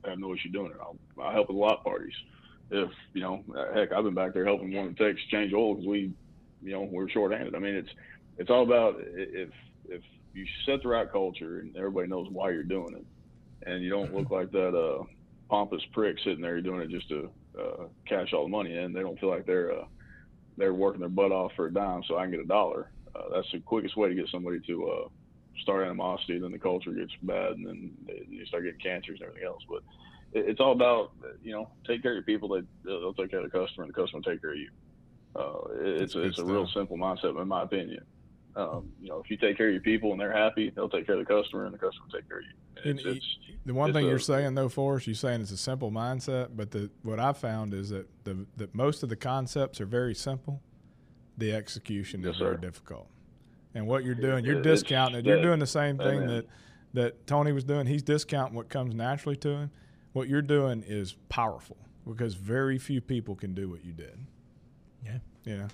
I 0.04 0.10
have 0.10 0.20
no 0.20 0.32
issue 0.32 0.50
doing 0.50 0.70
it. 0.70 0.76
I'll, 0.80 0.96
I'll 1.20 1.32
help 1.32 1.48
with 1.48 1.56
a 1.56 1.60
lot 1.60 1.78
of 1.78 1.84
parties. 1.84 2.14
If 2.70 2.90
you 3.12 3.22
know, 3.22 3.42
uh, 3.56 3.74
heck, 3.74 3.92
I've 3.92 4.04
been 4.04 4.14
back 4.14 4.34
there 4.34 4.44
helping 4.44 4.72
one 4.72 4.86
of 4.86 4.96
the 4.96 5.04
techs 5.04 5.20
change 5.32 5.52
oil 5.52 5.74
because 5.74 5.88
we, 5.88 6.12
you 6.62 6.72
know, 6.72 6.82
we're 6.82 7.08
short-handed. 7.08 7.56
I 7.56 7.58
mean, 7.58 7.74
it's 7.74 7.88
it's 8.36 8.50
all 8.50 8.62
about 8.62 8.96
if 9.00 9.50
if 9.88 10.02
you 10.32 10.46
set 10.64 10.82
the 10.82 10.88
right 10.88 11.10
culture 11.10 11.58
and 11.58 11.76
everybody 11.76 12.06
knows 12.06 12.28
why 12.30 12.50
you're 12.50 12.62
doing 12.62 12.94
it, 12.94 13.68
and 13.68 13.82
you 13.82 13.90
don't 13.90 14.14
look 14.14 14.30
like 14.30 14.52
that 14.52 14.76
uh, 14.78 15.02
pompous 15.50 15.82
prick 15.92 16.18
sitting 16.22 16.40
there 16.40 16.60
doing 16.60 16.82
it 16.82 16.90
just 16.90 17.08
to 17.08 17.30
uh, 17.58 17.84
cash 18.06 18.32
all 18.32 18.44
the 18.44 18.50
money 18.50 18.76
in. 18.76 18.92
They 18.92 19.00
don't 19.00 19.18
feel 19.18 19.30
like 19.30 19.44
they're 19.44 19.72
uh, 19.72 19.86
they're 20.56 20.74
working 20.74 21.00
their 21.00 21.08
butt 21.08 21.32
off 21.32 21.52
for 21.56 21.66
a 21.66 21.74
dime 21.74 22.02
so 22.06 22.16
I 22.16 22.22
can 22.22 22.30
get 22.30 22.40
a 22.40 22.44
dollar. 22.44 22.92
Uh, 23.16 23.34
that's 23.34 23.50
the 23.50 23.58
quickest 23.58 23.96
way 23.96 24.08
to 24.08 24.14
get 24.14 24.28
somebody 24.30 24.60
to 24.68 24.88
uh, 24.88 25.08
start 25.62 25.84
animosity, 25.84 26.38
then 26.38 26.52
the 26.52 26.58
culture 26.58 26.92
gets 26.92 27.12
bad, 27.22 27.52
and 27.52 27.66
then 27.66 27.90
you 28.28 28.44
start 28.46 28.64
getting 28.64 28.80
cancers 28.80 29.18
and 29.20 29.28
everything 29.28 29.46
else. 29.46 29.62
But 29.68 29.82
it's 30.32 30.60
all 30.60 30.72
about 30.72 31.12
you 31.42 31.52
know 31.52 31.70
take 31.86 32.02
care 32.02 32.12
of 32.12 32.16
your 32.16 32.24
people. 32.24 32.48
They 32.48 32.62
they'll 32.84 33.14
take 33.14 33.30
care 33.30 33.40
of 33.44 33.50
the 33.50 33.58
customer, 33.58 33.84
and 33.84 33.92
the 33.92 34.00
customer 34.00 34.20
will 34.24 34.32
take 34.32 34.40
care 34.40 34.52
of 34.52 34.56
you. 34.58 34.68
Uh, 35.36 35.98
it's 36.00 36.14
That's 36.14 36.26
it's 36.26 36.38
a 36.38 36.44
real 36.44 36.66
simple 36.74 36.96
mindset, 36.96 37.40
in 37.40 37.48
my 37.48 37.62
opinion. 37.62 38.04
Um, 38.56 38.88
you 39.00 39.08
know, 39.08 39.20
if 39.20 39.30
you 39.30 39.36
take 39.36 39.56
care 39.56 39.68
of 39.68 39.72
your 39.72 39.82
people 39.82 40.10
and 40.10 40.20
they're 40.20 40.32
happy, 40.32 40.70
they'll 40.74 40.88
take 40.88 41.06
care 41.06 41.16
of 41.18 41.24
the 41.24 41.32
customer, 41.32 41.64
and 41.66 41.72
the 41.74 41.78
customer 41.78 42.06
will 42.10 42.18
take 42.18 42.28
care 42.28 42.38
of 42.38 42.44
you. 42.44 42.90
And 42.90 42.98
It's, 42.98 43.16
it's, 43.16 43.26
The 43.66 43.74
one 43.74 43.92
thing 43.92 44.04
a- 44.04 44.08
you're 44.08 44.18
saying 44.18 44.54
though, 44.54 44.68
Forrest, 44.68 45.06
you're 45.06 45.14
saying 45.14 45.42
it's 45.42 45.52
a 45.52 45.56
simple 45.56 45.92
mindset, 45.92 46.56
but 46.56 46.70
the 46.72 46.90
what 47.02 47.20
I 47.20 47.32
found 47.34 47.72
is 47.74 47.90
that 47.90 48.08
the 48.24 48.46
that 48.56 48.74
most 48.74 49.02
of 49.02 49.08
the 49.10 49.16
concepts 49.16 49.80
are 49.80 49.86
very 49.86 50.14
simple. 50.14 50.60
The 51.36 51.52
execution 51.52 52.22
Yes, 52.22 52.32
is 52.34 52.38
very 52.38 52.56
sir. 52.56 52.60
difficult. 52.60 53.08
And 53.74 53.86
what 53.86 54.04
you're 54.04 54.14
doing, 54.14 54.44
you're 54.44 54.58
it's 54.58 54.64
discounting 54.66 55.20
it. 55.20 55.26
You're 55.26 55.42
doing 55.42 55.58
the 55.58 55.66
same 55.66 55.98
thing 55.98 56.22
Amen. 56.22 56.28
that 56.28 56.46
that 56.94 57.26
Tony 57.26 57.52
was 57.52 57.64
doing. 57.64 57.86
He's 57.86 58.02
discounting 58.02 58.54
what 58.56 58.68
comes 58.68 58.94
naturally 58.94 59.36
to 59.36 59.48
him. 59.50 59.70
What 60.14 60.28
you're 60.28 60.42
doing 60.42 60.82
is 60.86 61.14
powerful 61.28 61.76
because 62.06 62.34
very 62.34 62.78
few 62.78 63.00
people 63.00 63.34
can 63.34 63.54
do 63.54 63.68
what 63.68 63.84
you 63.84 63.92
did. 63.92 64.18
Yeah. 65.04 65.18
You 65.44 65.56
know. 65.58 65.66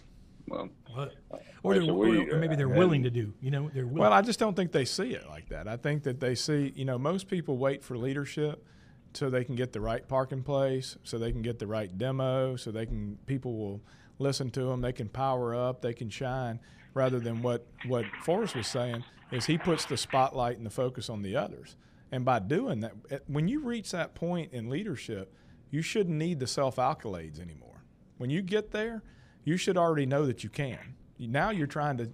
well, 0.49 0.69
What? 0.93 1.15
Or, 1.63 1.75
they're, 1.75 1.83
or, 1.91 2.09
we, 2.09 2.31
or 2.31 2.39
maybe 2.39 2.55
uh, 2.55 2.57
they're 2.57 2.69
had- 2.69 2.77
willing 2.77 3.05
to 3.05 3.11
do. 3.11 3.33
You 3.41 3.53
know, 3.53 3.71
they're 3.73 3.87
willing. 3.87 4.01
Well, 4.01 4.13
I 4.13 4.23
just 4.23 4.39
don't 4.39 4.55
think 4.55 4.73
they 4.73 4.85
see 4.85 5.15
it 5.15 5.29
like 5.29 5.49
that. 5.51 5.69
I 5.69 5.77
think 5.77 6.03
that 6.03 6.21
they 6.21 6.35
see, 6.35 6.73
you 6.75 6.85
know, 6.85 6.99
most 6.99 7.29
people 7.29 7.57
wait 7.57 7.83
for 7.85 7.97
leadership 7.97 8.67
so 9.15 9.31
they 9.31 9.45
can 9.45 9.55
get 9.55 9.73
the 9.73 9.81
right 9.81 10.07
parking 10.07 10.43
place, 10.43 10.99
so 11.05 11.19
they 11.19 11.31
can 11.31 11.43
get 11.43 11.61
the 11.61 11.67
right 11.69 11.97
demo, 11.97 12.57
so 12.57 12.73
they 12.73 12.85
can 12.85 13.17
people 13.27 13.57
will 13.57 13.81
listen 14.19 14.51
to 14.51 14.65
them, 14.65 14.81
they 14.81 14.93
can 14.93 15.09
power 15.09 15.55
up, 15.55 15.81
they 15.81 15.93
can 15.95 16.11
shine, 16.11 16.59
rather 16.95 17.21
than 17.21 17.43
what 17.43 17.67
what 17.87 18.05
Forrest 18.23 18.55
was 18.55 18.67
saying 18.67 19.05
is 19.31 19.47
he 19.47 19.59
puts 19.59 19.85
the 19.85 19.97
spotlight 19.97 20.57
and 20.57 20.65
the 20.65 20.71
focus 20.71 21.11
on 21.11 21.23
the 21.23 21.37
others. 21.37 21.77
And 22.13 22.25
by 22.25 22.39
doing 22.39 22.81
that, 22.81 22.93
eh, 23.11 23.19
when 23.27 23.49
you 23.49 23.61
reach 23.61 23.91
that 23.91 24.15
point 24.15 24.53
in 24.53 24.71
leadership, 24.71 25.35
you 25.71 25.83
shouldn't 25.83 26.17
need 26.17 26.39
the 26.39 26.47
self 26.47 26.77
accolades 26.77 27.41
anymore. 27.41 27.83
When 28.19 28.31
you 28.31 28.43
get 28.43 28.71
there, 28.71 29.03
you 29.43 29.57
should 29.57 29.77
already 29.77 30.07
know 30.07 30.25
that 30.27 30.45
you 30.45 30.51
can. 30.51 30.95
Now 31.19 31.51
you're 31.51 31.67
trying 31.67 31.99
to 31.99 32.11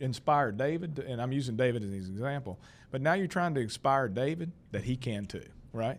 inspire 0.00 0.52
David, 0.52 0.98
and 0.98 1.20
I'm 1.20 1.32
using 1.32 1.56
David 1.56 1.82
as 1.82 1.90
an 1.90 1.96
example, 1.96 2.60
but 2.90 3.00
now 3.00 3.14
you're 3.14 3.26
trying 3.26 3.54
to 3.54 3.60
inspire 3.60 4.08
David 4.08 4.52
that 4.72 4.84
he 4.84 4.96
can 4.96 5.24
too, 5.26 5.44
right? 5.72 5.98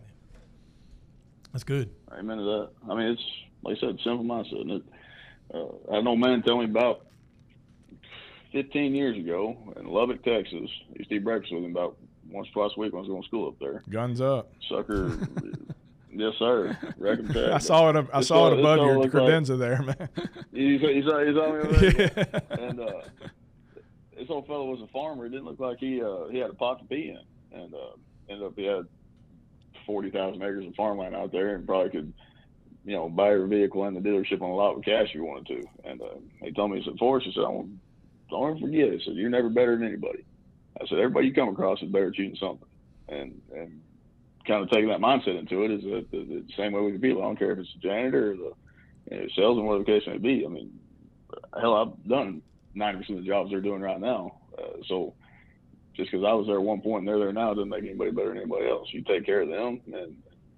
That's 1.52 1.64
good. 1.64 1.90
Amen 2.12 2.38
to 2.38 2.44
that. 2.44 2.70
I 2.90 2.96
mean, 2.96 3.08
it's 3.08 3.24
like 3.64 3.78
I 3.78 3.80
said, 3.80 4.00
simple 4.04 4.24
mindset. 4.24 4.62
And 4.62 4.72
it, 4.72 4.84
uh, 5.54 5.92
I 5.92 5.96
had 5.96 6.02
an 6.02 6.08
old 6.08 6.20
man 6.20 6.44
tell 6.44 6.60
me 6.60 6.66
about 6.66 7.08
15 8.52 8.96
years 8.96 9.18
ago 9.18 9.56
in 9.78 9.88
Lubbock, 9.88 10.24
Texas. 10.24 10.70
I 10.94 10.98
used 10.98 11.10
to 11.10 11.16
eat 11.18 11.24
breakfast 11.24 11.54
with 11.54 11.64
him 11.64 11.72
about 11.72 11.98
once, 12.30 12.48
twice 12.54 12.72
a 12.76 12.80
week 12.80 12.94
when 12.94 13.00
I 13.00 13.02
was 13.02 13.10
going 13.10 13.22
to 13.22 13.28
school 13.28 13.48
up 13.50 13.60
there. 13.60 13.84
Guns 13.90 14.22
up. 14.22 14.52
Sucker, 14.70 15.18
yes 16.12 16.34
sir. 16.40 16.78
Reckon. 16.98 17.36
I 17.38 17.58
saw 17.60 17.90
it. 17.90 18.08
I 18.14 18.22
saw 18.22 18.46
all- 18.46 18.54
it 18.54 18.60
above 18.60 18.78
your 18.78 18.98
looks 19.00 19.14
like- 19.14 19.24
credenza 19.24 19.58
there, 19.58 19.82
man. 19.82 20.10
He's, 20.54 20.82
he's, 20.82 21.04
he's 21.04 21.06
on 21.06 21.24
there. 21.24 21.92
yeah. 22.02 22.40
and 22.52 22.80
uh, 22.80 23.02
this 24.18 24.28
old 24.30 24.48
fellow 24.48 24.66
was 24.66 24.82
a 24.82 24.88
farmer. 24.88 25.26
It 25.26 25.30
didn't 25.30 25.46
look 25.46 25.60
like 25.60 25.78
he 25.80 26.02
uh, 26.02 26.28
he 26.30 26.40
had 26.40 26.50
a 26.50 26.54
pot 26.54 26.80
to 26.80 26.86
pee 26.86 27.16
in, 27.16 27.58
and 27.60 27.74
uh, 27.74 27.78
ended 28.30 28.46
up 28.46 28.54
he 28.58 28.66
had 28.66 28.86
forty 29.86 30.10
thousand 30.12 30.42
acres 30.42 30.66
of 30.66 30.76
farmland 30.76 31.16
out 31.16 31.32
there, 31.32 31.56
and 31.56 31.66
probably 31.66 31.92
could, 31.92 32.14
you 32.84 32.96
know, 32.96 33.08
buy 33.10 33.30
every 33.32 33.48
vehicle 33.48 33.86
in 33.86 33.94
the 33.94 34.02
dealership 34.02 34.42
on 34.42 34.50
a 34.50 34.56
lot 34.56 34.76
with 34.76 34.84
cash 34.86 35.08
if 35.10 35.16
you 35.16 35.24
wanted 35.24 35.48
to. 35.48 35.68
And 35.90 36.02
uh, 36.02 36.06
he 36.44 36.52
told 36.52 36.72
me, 36.72 36.80
he 36.80 36.84
said, 36.84 36.98
Forrest, 37.00 37.28
he 37.28 37.34
said, 37.34 37.46
I 37.46 37.50
won't, 37.50 37.70
don't 38.30 38.52
ever 38.52 38.60
forget. 38.60 38.94
He 38.94 39.02
said, 39.06 39.16
you're 39.16 39.30
never 39.30 39.50
better 39.50 39.78
than 39.78 39.88
anybody. 39.88 40.26
I 40.82 40.86
said, 40.88 41.00
everybody 41.00 41.28
you 41.28 41.34
come 41.34 41.50
across 41.50 41.82
is 41.82 41.90
better 41.90 42.08
at 42.08 42.18
you 42.18 42.28
than 42.28 42.38
something, 42.38 42.68
and 43.08 43.42
and 43.56 43.82
kind 44.48 44.64
of 44.64 44.70
taking 44.70 44.90
that 44.90 45.00
mindset 45.00 45.38
into 45.38 45.64
it 45.64 45.72
is 45.72 45.84
that 45.84 46.08
the, 46.12 46.24
the 46.24 46.46
same 46.58 46.72
way 46.72 46.82
with 46.82 46.94
the 46.94 47.00
people. 47.00 47.22
I 47.22 47.26
don't 47.26 47.38
care 47.38 47.52
if 47.52 47.60
it's 47.60 47.74
the 47.74 47.88
janitor 47.88 48.32
or 48.32 48.36
the 48.36 48.54
you 49.12 49.22
know, 49.22 49.28
salesman, 49.36 49.66
whatever 49.66 49.84
the 49.84 50.00
case 50.00 50.08
may 50.08 50.18
be. 50.18 50.46
I 50.46 50.50
mean, 50.50 50.80
hell, 51.60 51.76
I've 51.76 52.10
done 52.10 52.42
ninety 52.74 53.00
percent 53.00 53.20
of 53.20 53.26
the 53.26 53.30
jobs 53.30 53.52
they're 53.52 53.62
doing 53.62 53.82
right 53.82 54.00
now. 54.00 54.40
Uh, 54.58 54.82
so 54.88 55.14
just 55.96 56.12
because 56.12 56.26
I 56.26 56.34
was 56.34 56.48
there 56.48 56.56
at 56.56 56.64
one 56.64 56.82
point 56.82 57.00
and 57.00 57.08
they're 57.08 57.20
there 57.20 57.34
now 57.34 57.54
doesn't 57.54 57.70
make 57.70 57.84
anybody 57.84 58.12
better 58.12 58.30
than 58.30 58.38
anybody 58.38 58.68
else. 58.70 58.88
You 58.92 59.02
take 59.02 59.26
care 59.26 59.42
of 59.42 59.50
them 59.50 59.82
and 59.94 60.16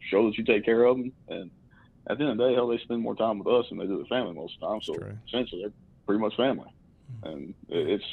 show 0.09 0.25
that 0.27 0.37
you 0.37 0.43
take 0.43 0.65
care 0.65 0.83
of 0.83 0.97
them. 0.97 1.11
And 1.29 1.49
at 2.07 2.17
the 2.17 2.23
end 2.23 2.33
of 2.33 2.37
the 2.37 2.49
day, 2.49 2.53
hell, 2.53 2.67
they 2.67 2.77
spend 2.79 3.01
more 3.01 3.15
time 3.15 3.39
with 3.39 3.47
us 3.47 3.65
than 3.69 3.79
they 3.79 3.87
do 3.87 3.97
with 3.97 4.07
family 4.07 4.33
most 4.33 4.55
of 4.55 4.59
the 4.61 4.67
time. 4.67 4.81
So 4.83 4.93
essentially, 5.27 5.61
they're 5.61 5.71
pretty 6.05 6.21
much 6.21 6.35
family. 6.35 6.67
And 7.23 7.53
it's 7.69 7.69
it- 7.69 7.89
it's 8.01 8.03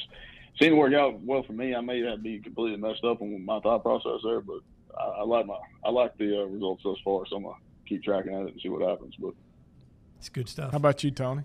seemed 0.59 0.73
to 0.73 0.75
work 0.77 0.93
out 0.93 1.19
well 1.21 1.43
for 1.43 1.53
me. 1.53 1.73
I 1.73 1.81
may 1.81 2.01
have 2.01 2.21
be 2.21 2.39
completely 2.39 2.77
messed 2.77 3.03
up 3.05 3.21
in 3.21 3.45
my 3.45 3.59
thought 3.61 3.81
process 3.83 4.19
there, 4.23 4.41
but 4.41 4.59
I, 4.99 5.19
I 5.19 5.23
like 5.23 5.45
my 5.45 5.57
I 5.85 5.89
like 5.89 6.17
the 6.17 6.41
uh, 6.41 6.45
results 6.45 6.83
thus 6.83 6.97
far. 7.03 7.25
So 7.27 7.37
I'm 7.37 7.43
gonna 7.43 7.55
keep 7.87 8.03
tracking 8.03 8.33
at 8.33 8.41
it 8.47 8.51
and 8.53 8.61
see 8.61 8.69
what 8.69 8.81
happens. 8.87 9.15
But 9.19 9.33
It's 10.17 10.29
good 10.29 10.49
stuff. 10.49 10.71
How 10.71 10.77
about 10.77 11.03
you, 11.03 11.11
Tony? 11.11 11.43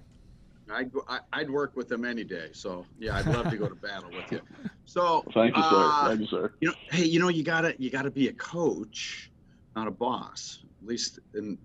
I'd, 0.73 0.91
I- 1.09 1.21
I'd 1.33 1.51
work 1.51 1.77
with 1.77 1.89
them 1.89 2.05
any 2.05 2.25
day. 2.25 2.49
So 2.53 2.87
yeah, 2.99 3.17
I'd 3.17 3.27
love 3.27 3.51
to 3.51 3.57
go 3.57 3.69
to 3.69 3.75
battle 3.75 4.11
with 4.11 4.31
you. 4.33 4.41
So 4.87 5.25
thank 5.33 5.57
you, 5.57 5.63
sir. 5.63 5.69
uh, 5.71 6.09
thank 6.09 6.21
you, 6.21 6.27
sir. 6.27 6.53
you 6.61 6.69
know, 6.69 6.75
hey, 6.91 7.05
you 7.05 7.19
know, 7.19 7.29
you 7.29 7.43
gotta 7.43 7.75
you 7.79 7.91
gotta 7.91 8.11
be 8.11 8.29
a 8.29 8.33
coach, 8.35 9.31
not 9.75 9.89
a 9.89 9.91
boss. 9.91 10.63
At 10.83 10.87
least 10.89 11.21
in 11.35 11.57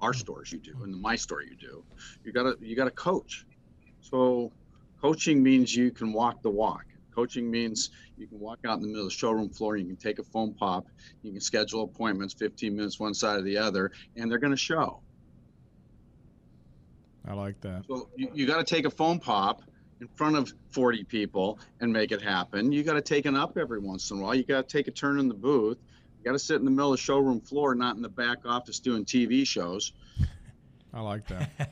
our 0.00 0.14
stores, 0.14 0.52
you 0.52 0.58
do. 0.58 0.84
In 0.84 0.98
my 1.00 1.16
store, 1.16 1.42
you 1.42 1.56
do. 1.56 1.82
You 2.24 2.32
gotta 2.32 2.54
you 2.60 2.76
gotta 2.76 2.92
coach. 2.92 3.46
So, 4.00 4.52
coaching 5.00 5.42
means 5.42 5.74
you 5.74 5.90
can 5.90 6.12
walk 6.12 6.42
the 6.42 6.50
walk. 6.50 6.84
Coaching 7.14 7.50
means 7.50 7.90
you 8.16 8.26
can 8.26 8.38
walk 8.38 8.60
out 8.64 8.76
in 8.76 8.82
the 8.82 8.86
middle 8.86 9.02
of 9.02 9.10
the 9.10 9.16
showroom 9.16 9.48
floor. 9.48 9.76
You 9.76 9.86
can 9.86 9.96
take 9.96 10.18
a 10.18 10.22
phone 10.22 10.54
pop. 10.54 10.86
You 11.22 11.32
can 11.32 11.40
schedule 11.40 11.82
appointments, 11.82 12.34
15 12.34 12.76
minutes 12.76 13.00
one 13.00 13.14
side 13.14 13.38
or 13.40 13.42
the 13.42 13.58
other, 13.58 13.90
and 14.16 14.30
they're 14.30 14.38
going 14.38 14.52
to 14.52 14.56
show. 14.56 15.00
I 17.26 17.34
like 17.34 17.60
that. 17.62 17.84
So 17.88 18.08
you, 18.16 18.30
you 18.32 18.46
got 18.46 18.64
to 18.64 18.74
take 18.74 18.86
a 18.86 18.90
phone 18.90 19.18
pop 19.18 19.62
in 20.00 20.08
front 20.08 20.36
of 20.36 20.52
40 20.70 21.04
people 21.04 21.58
and 21.80 21.92
make 21.92 22.12
it 22.12 22.22
happen. 22.22 22.72
You 22.72 22.82
got 22.84 22.94
to 22.94 23.02
take 23.02 23.26
an 23.26 23.36
up 23.36 23.58
every 23.58 23.80
once 23.80 24.10
in 24.10 24.18
a 24.18 24.22
while. 24.22 24.34
You 24.34 24.44
got 24.44 24.68
to 24.68 24.76
take 24.76 24.88
a 24.88 24.92
turn 24.92 25.18
in 25.18 25.28
the 25.28 25.34
booth. 25.34 25.78
You 26.18 26.24
got 26.24 26.32
to 26.32 26.38
sit 26.38 26.56
in 26.56 26.64
the 26.64 26.70
middle 26.70 26.92
of 26.92 26.98
the 26.98 27.02
showroom 27.02 27.40
floor, 27.40 27.74
not 27.74 27.96
in 27.96 28.02
the 28.02 28.08
back 28.08 28.38
office 28.44 28.78
doing 28.80 29.04
TV 29.04 29.46
shows. 29.46 29.92
I 30.94 31.00
like 31.00 31.26
that. 31.28 31.70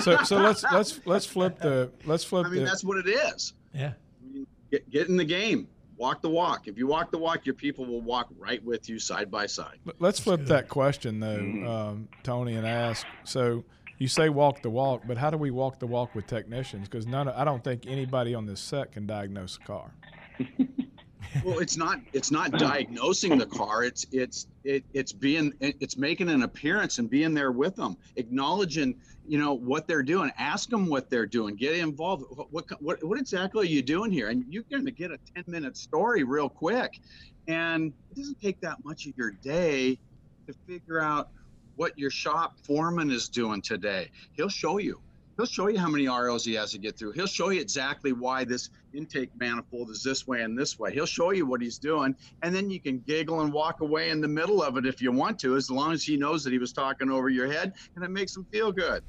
so 0.02 0.22
so 0.24 0.36
let's 0.38 0.64
let's 0.72 1.00
let's 1.06 1.26
flip 1.26 1.58
the 1.58 1.90
let's 2.04 2.24
flip 2.24 2.46
I 2.46 2.50
mean, 2.50 2.60
the 2.60 2.64
that's 2.66 2.84
what 2.84 2.98
it 2.98 3.08
is. 3.08 3.52
Yeah. 3.74 3.92
I 4.22 4.32
mean, 4.32 4.46
Get, 4.70 4.90
get 4.90 5.08
in 5.08 5.16
the 5.16 5.24
game. 5.24 5.68
Walk 5.96 6.22
the 6.22 6.28
walk. 6.30 6.68
If 6.68 6.76
you 6.78 6.86
walk 6.86 7.10
the 7.10 7.18
walk, 7.18 7.44
your 7.46 7.54
people 7.54 7.84
will 7.86 8.02
walk 8.02 8.28
right 8.38 8.62
with 8.64 8.88
you 8.88 8.98
side 8.98 9.30
by 9.30 9.46
side. 9.46 9.78
Let's 9.98 10.20
flip 10.20 10.40
good. 10.40 10.48
that 10.48 10.68
question 10.68 11.18
though, 11.20 11.38
Mhm. 11.38 11.66
um, 11.68 12.08
Tony, 12.22 12.54
and 12.54 12.66
ask. 12.66 13.06
So 13.24 13.64
you 13.98 14.06
say 14.06 14.28
walk 14.28 14.62
the 14.62 14.70
walk, 14.70 15.02
but 15.08 15.16
how 15.18 15.30
do 15.30 15.36
we 15.36 15.50
walk 15.50 15.78
the 15.80 15.86
walk 15.86 16.14
with 16.14 16.26
technicians? 16.26 16.88
Because 16.88 17.06
none, 17.06 17.26
of, 17.28 17.34
I 17.36 17.44
don't 17.44 17.64
think 17.64 17.84
anybody 17.86 18.34
on 18.34 18.46
this 18.46 18.60
set 18.60 18.92
can 18.92 19.06
diagnose 19.06 19.56
a 19.56 19.66
car. 19.66 19.90
well 21.44 21.58
it's 21.58 21.76
not 21.76 22.00
it's 22.12 22.30
not 22.30 22.52
diagnosing 22.52 23.38
the 23.38 23.46
car. 23.46 23.84
It's 23.84 24.06
it's 24.12 24.46
it, 24.64 24.84
it's 24.92 25.12
being 25.12 25.52
it's 25.60 25.96
making 25.96 26.28
an 26.28 26.42
appearance 26.42 26.98
and 26.98 27.08
being 27.08 27.34
there 27.34 27.52
with 27.52 27.76
them 27.76 27.96
acknowledging 28.16 28.94
you 29.26 29.38
know 29.38 29.52
what 29.54 29.86
they're 29.86 30.02
doing. 30.02 30.32
Ask 30.38 30.70
them 30.70 30.86
what 30.86 31.10
they're 31.10 31.26
doing. 31.26 31.54
Get 31.54 31.74
involved. 31.74 32.24
What 32.30 32.52
what, 32.52 32.82
what, 32.82 33.04
what 33.04 33.18
exactly 33.18 33.66
are 33.66 33.70
you 33.70 33.82
doing 33.82 34.10
here? 34.10 34.28
And 34.28 34.44
you're 34.48 34.64
going 34.70 34.86
to 34.86 34.90
get 34.90 35.10
a 35.10 35.18
10 35.34 35.44
minute 35.46 35.76
story 35.76 36.24
real 36.24 36.48
quick. 36.48 37.00
And 37.46 37.92
it 38.10 38.16
doesn't 38.16 38.40
take 38.40 38.60
that 38.60 38.84
much 38.84 39.06
of 39.06 39.16
your 39.16 39.30
day 39.30 39.98
to 40.46 40.54
figure 40.66 41.00
out 41.00 41.28
what 41.76 41.98
your 41.98 42.10
shop 42.10 42.58
foreman 42.64 43.10
is 43.10 43.28
doing 43.28 43.62
today. 43.62 44.10
He'll 44.32 44.48
show 44.48 44.78
you 44.78 45.00
he'll 45.38 45.46
show 45.46 45.68
you 45.68 45.78
how 45.78 45.88
many 45.88 46.08
ROs 46.08 46.44
he 46.44 46.54
has 46.54 46.72
to 46.72 46.78
get 46.78 46.98
through. 46.98 47.12
He'll 47.12 47.28
show 47.28 47.50
you 47.50 47.60
exactly 47.60 48.12
why 48.12 48.44
this 48.44 48.70
intake 48.92 49.30
manifold 49.38 49.88
is 49.90 50.02
this 50.02 50.26
way 50.26 50.42
and 50.42 50.58
this 50.58 50.78
way. 50.78 50.92
He'll 50.92 51.06
show 51.06 51.30
you 51.30 51.46
what 51.46 51.62
he's 51.62 51.78
doing, 51.78 52.14
and 52.42 52.54
then 52.54 52.68
you 52.68 52.80
can 52.80 52.98
giggle 53.06 53.40
and 53.40 53.52
walk 53.52 53.80
away 53.80 54.10
in 54.10 54.20
the 54.20 54.28
middle 54.28 54.62
of 54.62 54.76
it 54.76 54.84
if 54.84 55.00
you 55.00 55.12
want 55.12 55.38
to, 55.40 55.56
as 55.56 55.70
long 55.70 55.92
as 55.92 56.02
he 56.02 56.16
knows 56.16 56.42
that 56.42 56.52
he 56.52 56.58
was 56.58 56.72
talking 56.72 57.08
over 57.08 57.28
your 57.28 57.50
head, 57.50 57.72
and 57.94 58.04
it 58.04 58.10
makes 58.10 58.36
him 58.36 58.44
feel 58.50 58.72
good. 58.72 59.04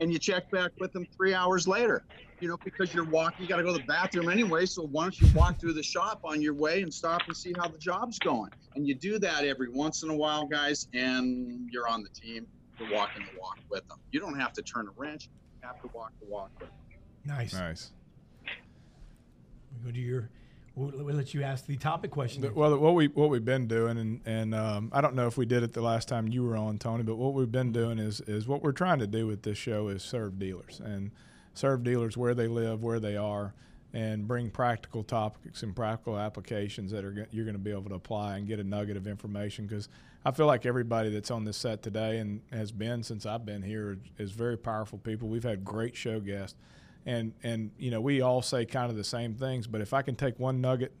And 0.00 0.12
you 0.12 0.18
check 0.20 0.48
back 0.52 0.70
with 0.78 0.94
him 0.94 1.04
three 1.16 1.34
hours 1.34 1.66
later, 1.66 2.04
you 2.38 2.46
know, 2.46 2.56
because 2.62 2.94
you're 2.94 3.04
walking, 3.04 3.42
you 3.42 3.48
got 3.48 3.56
to 3.56 3.64
go 3.64 3.72
to 3.72 3.78
the 3.78 3.84
bathroom 3.84 4.28
anyway. 4.28 4.64
So 4.64 4.86
why 4.86 5.02
don't 5.02 5.20
you 5.20 5.26
walk 5.34 5.58
through 5.58 5.72
the 5.72 5.82
shop 5.82 6.20
on 6.22 6.40
your 6.40 6.54
way 6.54 6.82
and 6.82 6.94
stop 6.94 7.22
and 7.26 7.36
see 7.36 7.52
how 7.58 7.66
the 7.66 7.78
job's 7.78 8.20
going? 8.20 8.52
And 8.76 8.86
you 8.86 8.94
do 8.94 9.18
that 9.18 9.44
every 9.44 9.68
once 9.70 10.04
in 10.04 10.10
a 10.10 10.14
while, 10.14 10.46
guys, 10.46 10.86
and 10.94 11.68
you're 11.72 11.88
on 11.88 12.04
the 12.04 12.10
team. 12.10 12.46
You're 12.78 12.92
walking 12.92 13.24
the 13.24 13.40
walk 13.40 13.58
with 13.68 13.88
them. 13.88 13.98
You 14.12 14.20
don't 14.20 14.38
have 14.38 14.52
to 14.52 14.62
turn 14.62 14.86
a 14.86 14.92
wrench 14.96 15.28
have 15.60 15.80
to 15.82 15.88
walk 15.94 16.12
the 16.20 16.26
walk. 16.26 16.50
Nice. 17.24 17.54
Nice. 17.54 17.90
We 18.44 19.84
go 19.90 19.92
to 19.94 20.00
your. 20.00 20.30
We'll, 20.74 21.04
we'll 21.04 21.16
let 21.16 21.34
you 21.34 21.42
ask 21.42 21.66
the 21.66 21.76
topic 21.76 22.10
question. 22.12 22.40
The- 22.42 22.52
Well, 22.52 22.78
what 22.78 22.94
we 22.94 23.08
what 23.08 23.30
we've 23.30 23.44
been 23.44 23.66
doing, 23.66 23.98
and 23.98 24.20
and 24.26 24.54
um, 24.54 24.90
I 24.92 25.00
don't 25.00 25.14
know 25.14 25.26
if 25.26 25.36
we 25.36 25.44
did 25.44 25.62
it 25.62 25.72
the 25.72 25.82
last 25.82 26.08
time 26.08 26.28
you 26.28 26.44
were 26.44 26.56
on, 26.56 26.78
Tony, 26.78 27.02
but 27.02 27.16
what 27.16 27.34
we've 27.34 27.50
been 27.50 27.72
doing 27.72 27.98
is 27.98 28.20
is 28.22 28.46
what 28.46 28.62
we're 28.62 28.72
trying 28.72 29.00
to 29.00 29.06
do 29.06 29.26
with 29.26 29.42
this 29.42 29.58
show 29.58 29.88
is 29.88 30.02
serve 30.02 30.38
dealers 30.38 30.80
and 30.84 31.10
serve 31.54 31.82
dealers 31.82 32.16
where 32.16 32.34
they 32.34 32.46
live, 32.46 32.84
where 32.84 33.00
they 33.00 33.16
are, 33.16 33.54
and 33.94 34.28
bring 34.28 34.50
practical 34.50 35.02
topics 35.02 35.62
and 35.62 35.74
practical 35.74 36.18
applications 36.18 36.90
that 36.90 37.04
are 37.04 37.26
you're 37.30 37.44
going 37.44 37.54
to 37.54 37.62
be 37.62 37.70
able 37.70 37.88
to 37.88 37.94
apply 37.94 38.36
and 38.36 38.46
get 38.46 38.58
a 38.58 38.64
nugget 38.64 38.96
of 38.96 39.06
information 39.06 39.66
because 39.66 39.88
I 40.24 40.30
feel 40.30 40.46
like 40.46 40.66
everybody 40.66 41.10
that's 41.10 41.30
on 41.30 41.44
this 41.44 41.56
set 41.56 41.82
today 41.82 42.18
and 42.18 42.42
has 42.52 42.70
been 42.70 43.02
since 43.02 43.24
I've 43.24 43.46
been 43.46 43.62
here 43.62 43.98
is 44.18 44.32
very 44.32 44.58
powerful 44.58 44.98
people. 44.98 45.28
We've 45.28 45.44
had 45.44 45.64
great 45.64 45.96
show 45.96 46.20
guests, 46.20 46.56
and 47.06 47.32
and 47.42 47.70
you 47.78 47.90
know 47.90 48.00
we 48.00 48.20
all 48.20 48.42
say 48.42 48.66
kind 48.66 48.90
of 48.90 48.96
the 48.96 49.04
same 49.04 49.34
things, 49.34 49.66
but 49.66 49.80
if 49.80 49.94
I 49.94 50.02
can 50.02 50.16
take 50.16 50.38
one 50.38 50.60
nugget 50.60 50.92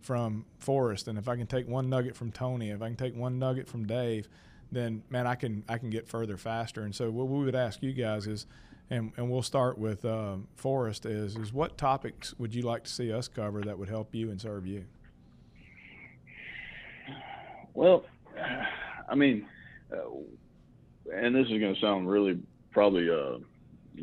from 0.00 0.46
Forrest, 0.58 1.08
and 1.08 1.18
if 1.18 1.28
I 1.28 1.36
can 1.36 1.46
take 1.46 1.68
one 1.68 1.90
nugget 1.90 2.16
from 2.16 2.32
Tony, 2.32 2.70
if 2.70 2.80
I 2.80 2.86
can 2.86 2.96
take 2.96 3.14
one 3.14 3.38
nugget 3.38 3.68
from 3.68 3.86
Dave, 3.86 4.28
then 4.72 5.02
man, 5.10 5.26
I 5.26 5.34
can 5.34 5.64
I 5.68 5.76
can 5.76 5.90
get 5.90 6.08
further 6.08 6.36
faster. 6.36 6.82
And 6.82 6.94
so 6.94 7.10
what 7.10 7.28
we 7.28 7.44
would 7.44 7.54
ask 7.54 7.82
you 7.82 7.92
guys 7.92 8.26
is, 8.26 8.46
and, 8.90 9.12
and 9.16 9.30
we'll 9.30 9.42
start 9.42 9.78
with 9.78 10.04
um, 10.04 10.48
Forrest 10.56 11.06
is 11.06 11.36
is 11.36 11.52
what 11.52 11.78
topics 11.78 12.34
would 12.38 12.54
you 12.54 12.62
like 12.62 12.84
to 12.84 12.90
see 12.90 13.12
us 13.12 13.28
cover 13.28 13.62
that 13.62 13.78
would 13.78 13.88
help 13.88 14.14
you 14.14 14.30
and 14.30 14.40
serve 14.40 14.66
you? 14.66 14.84
Well, 17.72 18.04
I 19.08 19.14
mean, 19.14 19.46
uh, 19.92 21.14
and 21.14 21.34
this 21.34 21.46
is 21.46 21.58
going 21.60 21.74
to 21.74 21.80
sound 21.80 22.10
really 22.10 22.38
probably 22.72 23.08
uh, 23.08 23.38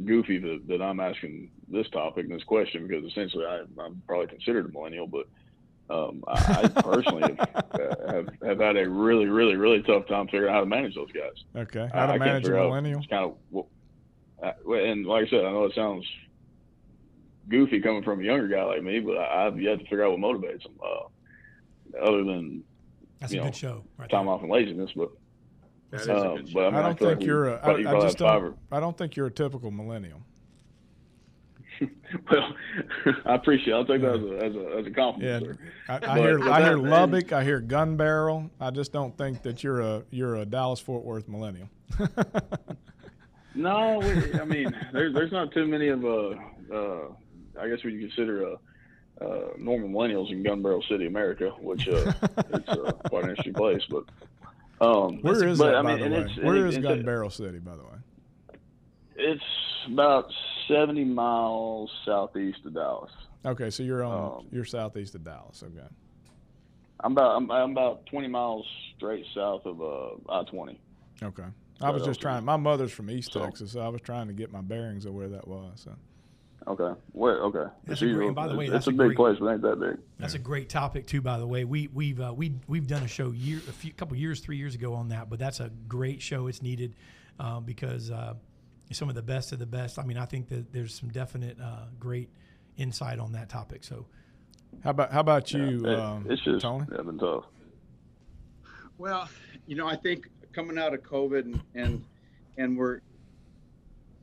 goofy 0.05 0.37
that, 0.39 0.67
that 0.67 0.81
I'm 0.81 0.99
asking 0.99 1.51
this 1.67 1.87
topic 1.89 2.25
and 2.25 2.33
this 2.33 2.43
question 2.43 2.87
because 2.87 3.03
essentially 3.03 3.45
I, 3.45 3.63
I'm 3.79 4.01
probably 4.07 4.27
considered 4.27 4.65
a 4.65 4.69
millennial, 4.69 5.07
but 5.07 5.27
um, 5.89 6.23
I, 6.27 6.69
I 6.75 6.81
personally 6.81 7.37
have, 7.39 7.65
uh, 7.73 8.13
have 8.13 8.27
have 8.41 8.59
had 8.59 8.77
a 8.77 8.89
really, 8.89 9.25
really, 9.25 9.55
really 9.55 9.81
tough 9.83 10.07
time 10.07 10.27
figuring 10.27 10.49
out 10.49 10.55
how 10.55 10.59
to 10.61 10.65
manage 10.65 10.95
those 10.95 11.11
guys. 11.11 11.43
Okay, 11.55 11.89
how 11.93 12.07
to 12.07 12.13
I 12.13 12.17
manage 12.17 12.43
a 12.43 12.47
figure 12.47 12.59
out 12.59 12.69
millennial? 12.69 13.01
Kind 13.09 13.33
of, 13.53 13.65
and 14.41 15.05
like 15.05 15.27
I 15.27 15.29
said, 15.29 15.45
I 15.45 15.51
know 15.51 15.65
it 15.65 15.73
sounds 15.75 16.05
goofy 17.49 17.79
coming 17.81 18.03
from 18.03 18.19
a 18.19 18.23
younger 18.23 18.47
guy 18.47 18.63
like 18.63 18.83
me, 18.83 18.99
but 18.99 19.17
I, 19.17 19.47
I've 19.47 19.59
yet 19.59 19.79
to 19.79 19.83
figure 19.85 20.05
out 20.05 20.17
what 20.17 20.19
motivates 20.35 20.63
them, 20.63 20.73
uh, 20.83 21.99
other 22.05 22.23
than 22.23 22.63
That's 23.19 23.33
you 23.33 23.39
a 23.39 23.43
know, 23.43 23.49
good 23.49 23.55
show. 23.55 23.83
Right 23.97 24.09
time 24.09 24.25
there. 24.25 24.33
off 24.35 24.41
and 24.41 24.51
laziness. 24.51 24.91
But 24.95 25.09
That 25.91 26.01
is 26.01 26.07
a 26.07 26.11
but 26.53 26.65
I, 26.65 26.69
mean, 26.69 26.75
I 26.75 26.79
I 26.79 26.81
don't 26.83 26.99
feel 26.99 27.07
think 27.09 27.19
like 27.21 27.25
you're 27.27 27.43
we 27.45 27.51
a. 27.53 27.57
probably- 27.57 27.85
I, 27.85 27.91
you 27.91 27.97
I 27.97 28.01
just 28.01 28.17
don't. 28.17 28.57
I 28.71 28.79
don't 28.79 28.97
think 28.97 29.15
you're 29.15 29.27
a 29.27 29.31
typical 29.31 29.71
millennial. 29.71 30.21
well, 32.31 32.53
I 33.25 33.35
appreciate. 33.35 33.71
It. 33.73 33.75
I'll 33.75 33.85
take 33.85 34.01
that 34.01 34.15
as 34.15 34.21
a 34.23 34.45
as 34.45 34.55
a, 34.55 34.77
as 34.79 34.85
a 34.85 34.89
Yeah, 34.89 34.95
compliment. 34.95 35.45
sir. 35.45 35.57
I, 35.87 35.95
I 35.95 35.99
But- 35.99 36.17
hear 36.17 36.39
but 36.39 36.47
I 36.49 36.61
hear 36.63 36.75
that- 36.75 36.89
Lubbock, 36.89 37.31
I 37.33 37.43
hear 37.43 37.59
gun 37.61 37.95
barrel. 37.97 38.49
I 38.59 38.71
just 38.71 38.91
don't 38.91 39.17
think 39.17 39.43
that 39.43 39.63
you're 39.63 39.79
a 39.81 40.03
you're 40.11 40.35
a 40.35 40.45
Dallas 40.45 40.79
Fort 40.79 41.03
Worth 41.05 41.27
millennial. 41.29 41.69
No, 43.57 43.99
we, 43.99 44.39
I 44.39 44.45
mean, 44.45 44.75
there's 44.93 45.13
there's 45.13 45.31
not 45.31 45.51
too 45.51 45.65
many 45.65 45.87
of 45.87 46.05
uh, 46.05 46.35
uh 46.73 47.07
I 47.59 47.67
guess 47.67 47.83
we 47.83 47.99
consider 47.99 48.45
uh, 48.45 48.55
uh, 49.23 49.49
normal 49.57 49.89
millennials 49.89 50.31
in 50.31 50.43
Gun 50.43 50.61
Barrel 50.61 50.83
City, 50.87 51.07
America, 51.07 51.49
which 51.59 51.87
uh, 51.87 52.13
it's 52.53 52.69
uh, 52.69 52.91
quite 53.09 53.23
an 53.23 53.31
interesting 53.31 53.53
place. 53.53 53.81
But 53.89 54.05
um, 54.85 55.21
Where 55.21 55.47
is 55.47 55.57
but, 55.57 55.71
that, 55.71 55.75
I 55.75 55.81
by 55.81 55.95
the 55.95 56.03
and 56.03 56.13
way? 56.13 56.19
it's- 56.21 56.37
Where 56.37 56.55
it- 56.55 56.67
is 56.69 56.75
it's 56.77 56.85
Gun 56.85 57.03
Barrel 57.03 57.31
City, 57.31 57.57
by 57.57 57.75
the 57.75 57.83
way? 57.83 58.57
It's 59.15 59.43
about 59.91 60.31
70 60.67 61.03
miles 61.05 61.91
southeast 62.05 62.59
of 62.65 62.75
Dallas. 62.75 63.11
Okay, 63.43 63.71
so 63.71 63.81
you're 63.81 64.03
on 64.03 64.39
Um, 64.39 64.47
you're 64.51 64.65
southeast 64.65 65.15
of 65.15 65.23
Dallas. 65.23 65.63
Okay, 65.63 65.87
I'm 66.99 67.13
about 67.13 67.37
I'm, 67.37 67.49
I'm 67.49 67.71
about 67.71 68.05
20 68.05 68.27
miles 68.27 68.67
straight 68.95 69.25
south 69.33 69.65
of 69.65 69.81
uh, 69.81 70.31
I-20. 70.31 70.77
okay. 71.23 71.45
I 71.81 71.89
was 71.91 72.03
just 72.03 72.19
trying. 72.21 72.43
My 72.45 72.57
mother's 72.57 72.91
from 72.91 73.09
East 73.09 73.33
So- 73.33 73.43
Texas, 73.43 73.71
so 73.71 73.81
I 73.81 73.87
was 73.89 74.01
trying 74.01 74.27
to 74.27 74.33
get 74.33 74.51
my 74.51 74.61
bearings 74.61 75.05
of 75.05 75.13
where 75.13 75.29
that 75.29 75.47
was. 75.47 75.81
So 75.81 75.95
Okay. 76.67 76.99
Where? 77.13 77.43
Okay. 77.43 77.71
That's 77.85 78.01
It's 78.01 78.11
a 78.11 78.13
great- 78.13 78.35
by 78.35 78.47
the 78.47 78.55
way, 78.57 78.65
it's, 78.65 78.73
that's 78.73 78.87
it's 78.87 78.97
a, 78.97 79.01
a 79.01 79.07
big 79.07 79.15
great- 79.15 79.15
place, 79.15 79.37
but 79.39 79.53
ain't 79.53 79.61
that 79.61 79.79
big. 79.79 79.97
That's 80.19 80.33
a 80.33 80.39
great 80.39 80.67
topic 80.69 81.07
too. 81.07 81.21
By 81.21 81.37
the 81.37 81.47
way, 81.47 81.63
we 81.63 81.87
we've 81.93 82.19
uh, 82.19 82.33
we 82.35 82.55
we've 82.67 82.87
done 82.87 83.03
a 83.03 83.07
show 83.07 83.31
year 83.31 83.59
a 83.69 83.71
few 83.71 83.93
couple 83.93 84.17
years, 84.17 84.41
three 84.41 84.57
years 84.57 84.75
ago 84.75 84.93
on 84.93 85.09
that. 85.09 85.29
But 85.29 85.39
that's 85.39 85.59
a 85.61 85.69
great 85.87 86.21
show. 86.21 86.47
It's 86.47 86.61
needed 86.61 86.95
um, 87.39 87.63
because 87.63 88.11
uh, 88.11 88.33
some 88.91 89.07
of 89.07 89.15
the 89.15 89.21
best 89.21 89.53
of 89.53 89.59
the 89.59 89.65
best. 89.65 89.97
I 89.97 90.03
mean, 90.03 90.17
I 90.17 90.25
think 90.25 90.49
that 90.49 90.73
there's 90.73 90.93
some 90.93 91.09
definite 91.09 91.57
uh, 91.61 91.85
great 91.99 92.29
insight 92.75 93.19
on 93.19 93.31
that 93.33 93.47
topic. 93.47 93.85
So 93.85 94.05
how 94.83 94.89
about 94.89 95.11
how 95.13 95.21
about 95.21 95.53
you, 95.53 95.85
It- 95.85 95.99
um, 95.99 96.25
it's 96.29 96.41
just 96.43 96.63
Tony? 96.63 96.85
yeah, 96.91 97.01
been 97.03 97.17
tough. 97.19 97.45
Well, 98.97 99.29
you 99.67 99.75
know, 99.75 99.87
I 99.87 99.95
think 99.95 100.27
coming 100.57 100.79
out 100.79 100.91
of 100.91 101.03
COVID 101.03 101.41
and 101.45 101.61
and, 101.75 102.03
and 102.57 102.75
we're, 102.75 102.99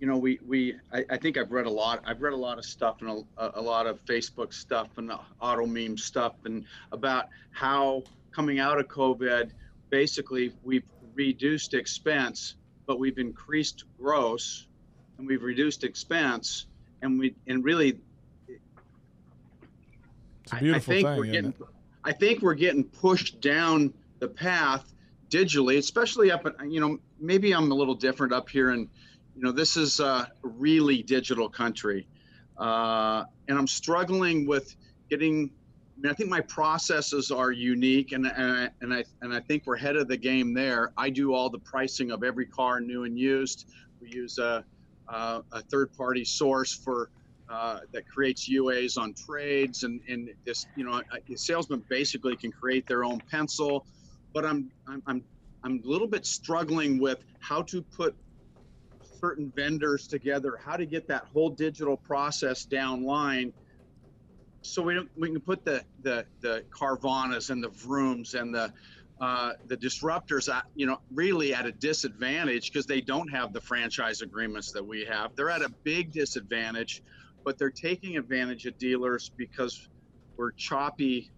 you 0.01 0.07
know, 0.09 0.17
we 0.19 0.41
we 0.45 0.75
I, 0.93 1.05
I 1.11 1.17
think 1.17 1.39
I've 1.39 1.53
read 1.53 1.67
a 1.67 1.71
lot. 1.71 2.03
I've 2.05 2.21
read 2.23 2.33
a 2.33 2.37
lot 2.37 2.59
of 2.59 2.65
stuff 2.65 2.97
and 3.03 3.25
a, 3.39 3.53
a 3.55 3.63
lot 3.63 3.87
of 3.87 4.05
Facebook 4.05 4.53
stuff 4.53 4.89
and 4.97 5.13
auto 5.41 5.65
meme 5.65 5.97
stuff 5.97 6.35
and 6.45 6.65
about 6.91 7.29
how 7.53 8.03
coming 8.33 8.59
out 8.59 8.81
of 8.81 8.89
COVID, 8.89 9.51
basically 9.91 10.53
we've 10.65 10.83
reduced 11.15 11.73
expense, 11.73 12.57
but 12.87 12.99
we've 12.99 13.19
increased 13.19 13.85
gross, 13.97 14.67
and 15.19 15.29
we've 15.29 15.45
reduced 15.45 15.85
expense, 15.85 16.67
and 17.03 17.17
we 17.17 17.37
and 17.47 17.63
really 17.65 17.97
It's 20.43 20.53
a 20.53 20.57
I- 20.57 20.59
I 20.59 20.79
think 20.81 20.83
thing, 20.83 21.05
we're 21.17 21.27
getting. 21.27 21.55
I 22.03 22.11
think 22.11 22.43
we're 22.43 22.55
getting 22.55 22.83
pushed 22.83 23.41
down 23.41 23.95
the 24.19 24.29
path 24.29 24.94
digitally, 25.31 25.79
especially 25.79 26.31
up 26.31 26.47
you 26.67 26.81
know, 26.81 26.99
maybe 27.21 27.53
I'm 27.53 27.71
a 27.71 27.75
little 27.75 27.95
different 27.95 28.33
up 28.33 28.49
here 28.49 28.71
and, 28.71 28.89
you 29.37 29.43
know, 29.43 29.53
this 29.53 29.77
is 29.77 30.01
a 30.01 30.31
really 30.43 31.03
digital 31.03 31.49
country. 31.49 32.07
Uh, 32.57 33.25
and 33.49 33.59
I'm 33.59 33.67
struggling 33.67 34.47
with 34.47 34.77
getting, 35.11 35.51
I 35.97 36.01
mean, 36.01 36.13
I 36.13 36.15
think 36.15 36.31
my 36.31 36.41
processes 36.41 37.31
are 37.31 37.51
unique 37.51 38.13
and, 38.13 38.27
and, 38.27 38.53
I, 38.53 38.71
and 38.81 38.95
I, 38.95 39.05
and 39.23 39.35
I 39.35 39.41
think 39.41 39.65
we're 39.67 39.77
ahead 39.77 39.97
of 39.97 40.09
the 40.09 40.17
game 40.17 40.55
there. 40.55 40.93
I 40.97 41.11
do 41.11 41.35
all 41.35 41.51
the 41.51 41.59
pricing 41.59 42.11
of 42.11 42.23
every 42.23 42.47
car 42.47 42.81
new 42.81 43.05
and 43.05 43.19
used. 43.19 43.69
We 44.01 44.11
use 44.11 44.39
a, 44.39 44.65
a, 45.09 45.43
a 45.53 45.63
third 45.63 45.93
party 45.97 46.25
source 46.25 46.73
for, 46.73 47.11
uh, 47.49 47.81
that 47.93 48.09
creates 48.09 48.49
UAs 48.49 48.97
on 48.97 49.13
trades 49.15 49.85
and, 49.85 50.01
and 50.09 50.31
this, 50.45 50.67
you 50.77 50.85
know, 50.85 50.93
a, 50.93 51.33
a 51.33 51.37
salesman 51.37 51.85
basically 51.89 52.37
can 52.37 52.51
create 52.51 52.87
their 52.87 53.05
own 53.05 53.21
pencil, 53.31 53.85
but 54.35 54.45
I'm, 54.45 54.71
I'm, 54.87 55.03
I'm, 55.07 55.23
I'm 55.63 55.83
a 55.85 55.89
little 55.89 56.07
bit 56.07 56.27
struggling 56.27 56.99
with 56.99 57.25
how 57.41 57.63
to 57.63 57.81
put 57.83 58.15
certain 59.21 59.51
vendors 59.57 60.07
together, 60.07 60.59
how 60.63 60.77
to 60.77 60.85
get 60.85 61.09
that 61.09 61.25
whole 61.33 61.49
digital 61.49 61.97
process 61.97 62.65
down 62.65 63.05
line. 63.05 63.53
So 64.63 64.83
we 64.83 64.95
don't, 64.95 65.09
we 65.17 65.31
can 65.31 65.41
put 65.41 65.65
the, 65.65 65.83
the, 66.03 66.27
the 66.41 66.65
Carvanas 66.71 67.51
and 67.51 67.63
the 67.63 67.71
Vrooms 67.71 68.35
and 68.35 68.55
the, 68.55 68.73
uh, 69.21 69.53
the 69.69 69.77
disruptors, 69.77 70.53
at, 70.53 70.65
you 70.75 70.87
know, 70.87 71.01
really 71.15 71.55
at 71.55 71.65
a 71.65 71.73
disadvantage 71.73 72.73
because 72.73 72.85
they 72.85 73.01
don't 73.01 73.29
have 73.29 73.53
the 73.53 73.61
franchise 73.61 74.21
agreements 74.21 74.73
that 74.73 74.85
we 74.85 75.05
have. 75.05 75.35
They're 75.37 75.51
at 75.51 75.63
a 75.63 75.71
big 75.85 76.13
disadvantage 76.13 77.03
but 77.45 77.59
they're 77.59 77.71
taking 77.71 78.17
advantage 78.17 78.67
of 78.67 78.77
dealers 78.79 79.31
because 79.37 79.89
we're 80.37 80.53
choppy 80.53 81.31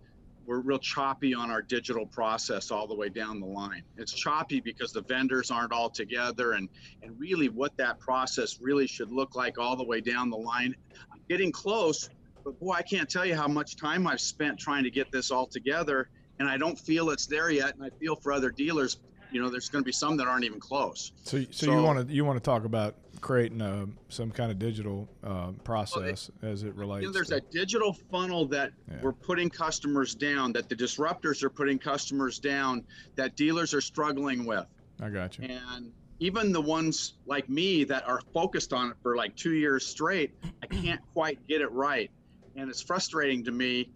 we're 0.47 0.61
real 0.61 0.79
choppy 0.79 1.35
on 1.35 1.51
our 1.51 1.61
digital 1.61 2.07
process 2.07 2.71
all 2.71 2.87
the 2.87 2.95
way 2.95 3.09
down 3.09 3.41
the 3.41 3.47
line. 3.47 3.83
It's 3.97 4.13
choppy 4.13 4.61
because 4.61 4.93
the 4.93 5.03
vendors 5.03 5.51
aren't 5.51 5.73
all 5.73 5.91
together 5.91 6.53
and 6.53 6.69
and 7.03 7.19
really 7.19 7.49
what 7.49 7.77
that 7.77 7.99
process 7.99 8.59
really 8.61 8.87
should 8.87 9.11
look 9.11 9.35
like 9.35 9.59
all 9.59 9.77
the 9.77 9.85
way 9.85 10.01
down 10.01 10.31
the 10.31 10.37
line. 10.37 10.75
I'm 11.13 11.21
getting 11.29 11.53
close 11.53 12.09
but 12.47 12.59
boy 12.61 12.73
i 12.73 12.83
can't 12.83 13.11
tell 13.11 13.27
you 13.27 13.35
how 13.35 13.49
much 13.49 13.77
time 13.77 14.07
i've 14.07 14.21
spent 14.21 14.59
trying 14.59 14.85
to 14.85 14.91
get 14.91 15.11
this 15.11 15.31
all 15.31 15.47
together 15.47 16.09
and 16.39 16.49
i 16.49 16.57
don't 16.57 16.79
feel 16.79 17.11
it's 17.11 17.27
there 17.27 17.51
yet 17.51 17.75
and 17.75 17.85
i 17.85 17.91
feel 17.99 18.15
for 18.15 18.33
other 18.33 18.51
dealers 18.51 18.99
you 19.31 19.41
know 19.43 19.49
there's 19.49 19.69
going 19.69 19.83
to 19.83 19.87
be 19.87 19.93
some 19.93 20.17
that 20.17 20.27
aren't 20.27 20.45
even 20.45 20.61
close 20.61 21.13
So, 21.23 21.43
so, 21.43 21.47
So- 21.51 21.73
you 21.77 21.83
want 21.83 22.09
to 22.09 22.15
you 22.15 22.25
want 22.25 22.37
to 22.37 22.43
talk 22.43 22.65
about 22.65 22.95
creating 23.21 23.61
a, 23.63 23.87
some 24.11 24.31
kind 24.31 24.51
of 24.51 24.59
digital 24.59 25.09
uh, 25.25 25.51
process 25.65 26.31
as 26.43 26.65
it 26.65 26.75
relates. 26.75 27.01
You 27.03 27.09
know, 27.09 27.13
there's 27.15 27.29
to, 27.31 27.37
a 27.37 27.41
digital 27.41 27.95
funnel 28.11 28.47
that 28.49 28.73
Yeah. 28.91 28.99
we're 29.03 29.13
putting 29.15 29.49
customers 29.49 30.15
down, 30.15 30.53
that 30.53 30.69
the 30.69 30.77
disruptors 30.77 31.43
are 31.43 31.49
putting 31.51 31.79
customers 31.79 32.39
down, 32.39 32.85
that 33.17 33.35
dealers 33.35 33.73
are 33.73 33.81
struggling 33.81 34.45
with. 34.45 34.67
I 35.01 35.09
got 35.09 35.39
you. 35.39 35.45
And 35.49 35.93
even 36.21 36.53
the 36.53 36.61
ones 36.61 37.15
like 37.25 37.49
me 37.49 37.85
that 37.85 38.07
are 38.07 38.21
focused 38.35 38.75
on 38.75 38.91
it 38.91 38.97
for 39.03 39.17
like 39.17 39.35
two 39.35 39.55
years 39.55 39.87
straight, 39.87 40.35
I 40.63 40.67
can't 40.67 41.01
quite 41.15 41.45
get 41.49 41.63
it 41.63 41.73
right. 41.73 42.11
And 42.55 42.69
it's 42.69 42.83
frustrating 42.83 43.43
to 43.45 43.51
me 43.51 43.89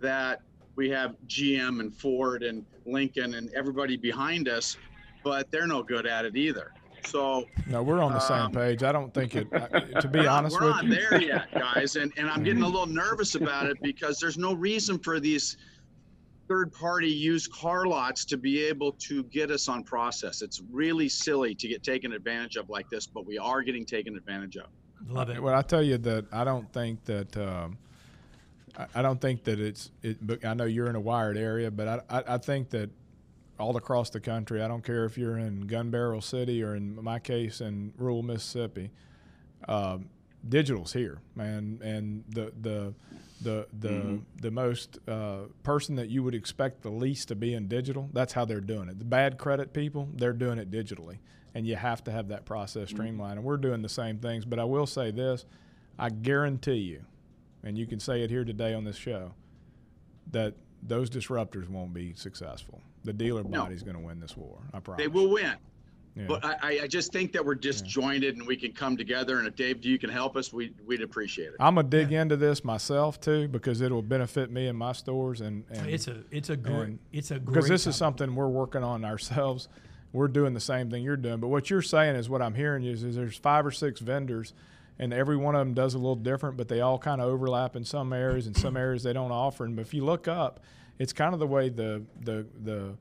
that 0.00 0.42
we 0.78 0.88
have 0.88 1.16
GM 1.26 1.80
and 1.80 1.92
Ford 1.92 2.44
and 2.44 2.64
Lincoln 2.86 3.34
and 3.34 3.52
everybody 3.52 3.96
behind 3.96 4.48
us, 4.48 4.76
but 5.24 5.50
they're 5.50 5.66
no 5.66 5.82
good 5.82 6.06
at 6.06 6.24
it 6.24 6.36
either. 6.36 6.72
So 7.04 7.46
No, 7.66 7.82
we're 7.82 8.00
on 8.00 8.12
the 8.12 8.20
same 8.20 8.42
um, 8.42 8.52
page. 8.52 8.84
I 8.84 8.92
don't 8.92 9.12
think 9.12 9.34
it. 9.34 9.50
To 9.50 10.08
be 10.08 10.18
we're 10.20 10.24
not- 10.26 10.38
honest 10.38 10.60
we're 10.60 10.66
with 10.68 10.76
not 10.76 10.84
you, 10.84 10.94
there 10.94 11.20
yet, 11.20 11.52
guys, 11.52 11.96
and 11.96 12.12
and 12.16 12.30
I'm 12.30 12.44
getting 12.44 12.62
a 12.62 12.66
little 12.66 12.86
nervous 12.86 13.34
about 13.34 13.66
it 13.66 13.76
because 13.82 14.18
there's 14.20 14.38
no 14.38 14.54
reason 14.54 14.98
for 15.00 15.18
these 15.18 15.56
third-party 16.48 17.08
used 17.10 17.52
car 17.52 17.86
lots 17.86 18.24
to 18.24 18.36
be 18.36 18.62
able 18.64 18.92
to 18.92 19.22
get 19.24 19.50
us 19.50 19.68
on 19.68 19.82
process. 19.82 20.42
It's 20.42 20.62
really 20.70 21.08
silly 21.08 21.54
to 21.56 21.68
get 21.68 21.82
taken 21.82 22.12
advantage 22.12 22.56
of 22.56 22.70
like 22.70 22.88
this, 22.88 23.06
but 23.06 23.26
we 23.26 23.36
are 23.36 23.62
getting 23.62 23.84
taken 23.84 24.16
advantage 24.16 24.56
of. 24.56 24.66
love 25.08 25.28
it. 25.28 25.42
Well, 25.42 25.54
I 25.54 25.62
tell 25.62 25.82
you 25.82 25.98
that 25.98 26.24
I 26.32 26.44
don't 26.44 26.72
think 26.72 27.04
that 27.04 27.36
um, 27.36 27.76
I, 28.76 28.86
I 28.96 29.02
don't 29.02 29.20
think 29.20 29.44
that 29.44 29.60
it's. 29.60 29.90
It, 30.02 30.24
but 30.26 30.44
I 30.44 30.54
know 30.54 30.64
you're 30.64 30.88
in 30.88 30.96
a 30.96 31.00
wired 31.00 31.36
area, 31.36 31.70
but 31.70 31.88
I, 31.88 32.18
I, 32.18 32.34
I 32.34 32.38
think 32.38 32.70
that 32.70 32.90
all 33.58 33.76
across 33.76 34.10
the 34.10 34.20
country, 34.20 34.62
I 34.62 34.68
don't 34.68 34.84
care 34.84 35.04
if 35.04 35.18
you're 35.18 35.38
in 35.38 35.66
Gun 35.66 35.90
Barrel 35.90 36.20
City 36.20 36.62
or 36.62 36.76
in 36.76 37.02
my 37.02 37.18
case 37.18 37.60
in 37.60 37.92
rural 37.96 38.22
Mississippi, 38.22 38.90
um, 39.66 40.08
digital's 40.48 40.92
here, 40.92 41.20
man, 41.34 41.80
and 41.82 42.24
the 42.28 42.52
the 42.60 42.94
the 43.42 43.66
the 43.78 44.20
the 44.40 44.50
most 44.50 44.98
uh, 45.08 45.42
person 45.62 45.96
that 45.96 46.08
you 46.08 46.22
would 46.22 46.34
expect 46.34 46.82
the 46.82 46.90
least 46.90 47.28
to 47.28 47.36
be 47.36 47.54
in 47.54 47.68
digital, 47.68 48.08
that's 48.12 48.32
how 48.32 48.44
they're 48.44 48.60
doing 48.60 48.88
it. 48.88 48.98
The 48.98 49.04
bad 49.04 49.38
credit 49.38 49.72
people, 49.72 50.08
they're 50.14 50.32
doing 50.32 50.58
it 50.58 50.70
digitally, 50.70 51.18
and 51.54 51.66
you 51.66 51.76
have 51.76 52.02
to 52.04 52.12
have 52.12 52.28
that 52.28 52.44
process 52.44 52.90
streamlined. 52.90 53.38
And 53.38 53.44
we're 53.44 53.56
doing 53.56 53.82
the 53.82 53.88
same 53.88 54.18
things. 54.18 54.44
But 54.44 54.58
I 54.58 54.64
will 54.64 54.86
say 54.86 55.10
this: 55.10 55.44
I 55.98 56.10
guarantee 56.10 56.74
you, 56.74 57.04
and 57.62 57.76
you 57.76 57.86
can 57.86 58.00
say 58.00 58.22
it 58.22 58.30
here 58.30 58.44
today 58.44 58.74
on 58.74 58.84
this 58.84 58.96
show, 58.96 59.32
that 60.30 60.54
those 60.82 61.10
disruptors 61.10 61.68
won't 61.68 61.92
be 61.92 62.14
successful. 62.14 62.80
The 63.04 63.12
dealer 63.12 63.42
No. 63.44 63.62
body's 63.62 63.82
going 63.82 63.96
to 63.96 64.02
win 64.02 64.20
this 64.20 64.36
war. 64.36 64.58
I 64.72 64.80
promise. 64.80 65.02
They 65.02 65.08
will 65.08 65.30
win. 65.30 65.54
Yeah. 66.14 66.24
But 66.26 66.44
I, 66.44 66.56
I- 66.62 66.80
I 66.82 66.86
just 66.88 67.12
think 67.12 67.32
that 67.32 67.44
we're 67.44 67.54
disjointed 67.54 68.36
and 68.36 68.46
we 68.46 68.56
can 68.56 68.72
come 68.72 68.96
together. 68.96 69.38
And 69.38 69.46
if 69.46 69.54
Dave, 69.56 69.80
do 69.80 69.88
you 69.88 69.98
can 69.98 70.10
help 70.10 70.36
us, 70.36 70.52
we, 70.52 70.72
we'd 70.86 71.00
appreciate 71.02 71.48
it. 71.48 71.54
I'm 71.60 71.76
gonna 71.76 71.88
dig 71.88 72.12
into 72.12 72.36
this 72.36 72.64
myself 72.64 73.20
too 73.20 73.46
because 73.48 73.80
it'll 73.80 74.02
benefit 74.02 74.50
me 74.50 74.66
and 74.66 74.76
my 74.76 74.92
stores 74.92 75.40
and, 75.40 75.64
and 75.70 75.88
It's 75.88 76.08
a 76.08 76.22
it's 76.30 76.50
a 76.50 76.56
great 76.56 76.74
and- 76.88 76.98
it's 77.12 77.30
a 77.30 77.38
great 77.38 77.46
because 77.54 77.68
this 77.68 77.86
is 77.86 77.94
something 77.96 78.34
we're 78.34 78.48
working 78.48 78.82
on 78.82 79.04
ourselves. 79.04 79.68
We're 80.12 80.28
doing 80.28 80.54
the 80.54 80.60
same 80.60 80.90
thing 80.90 81.02
you're 81.04 81.16
doing, 81.18 81.38
but 81.38 81.48
what 81.48 81.70
you're 81.70 81.82
saying 81.82 82.16
is 82.16 82.28
what 82.30 82.40
I'm 82.42 82.54
hearing 82.54 82.82
is, 82.84 83.02
is 83.04 83.14
there's 83.14 83.36
five 83.36 83.66
or 83.66 83.70
six 83.70 84.00
vendors, 84.00 84.54
and 84.98 85.12
every 85.12 85.36
one 85.36 85.54
of 85.54 85.60
them 85.60 85.74
does 85.74 85.94
a 85.94 85.98
little 85.98 86.16
different, 86.16 86.56
but 86.56 86.68
they 86.68 86.80
all 86.80 86.98
kind 86.98 87.20
of 87.20 87.28
overlap 87.28 87.76
in 87.76 87.84
some 87.84 88.12
areas, 88.12 88.46
and 88.46 88.56
some 88.56 88.76
areas 88.76 89.02
they 89.02 89.12
don't 89.12 89.32
offer. 89.32 89.64
And 89.64 89.78
if 89.78 89.94
you 89.94 90.04
look 90.04 90.26
up, 90.28 90.60
it's 90.98 91.12
kind 91.12 91.32
of 91.34 91.40
the 91.40 91.46
way 91.46 91.68
the 91.68 92.02
the 92.22 92.46
the 92.62 92.96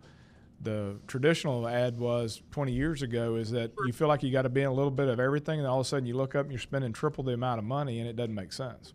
the 0.62 0.96
traditional 1.06 1.68
ad 1.68 2.00
was 2.00 2.42
20 2.50 2.72
years 2.72 3.04
ago 3.04 3.36
is 3.36 3.52
that 3.52 3.72
you 3.86 3.94
feel 3.94 4.08
like 4.08 4.24
you 4.24 4.32
got 4.32 4.42
to 4.42 4.50
be 4.50 4.62
in 4.62 4.68
a 4.68 4.74
little 4.74 4.90
bit 4.92 5.08
of 5.08 5.20
everything, 5.20 5.60
and 5.60 5.68
all 5.68 5.80
of 5.80 5.86
a 5.86 5.90
sudden 5.90 6.06
you 6.08 6.16
look 6.16 6.34
up 6.36 6.44
and 6.44 6.52
you're 6.52 6.60
spending 6.60 6.92
triple 6.94 7.24
the 7.24 7.34
amount 7.34 7.60
of 7.60 7.66
money, 7.66 8.00
and 8.00 8.10
it 8.10 8.16
doesn't 8.16 8.34
make 8.34 8.52
sense. 8.52 8.94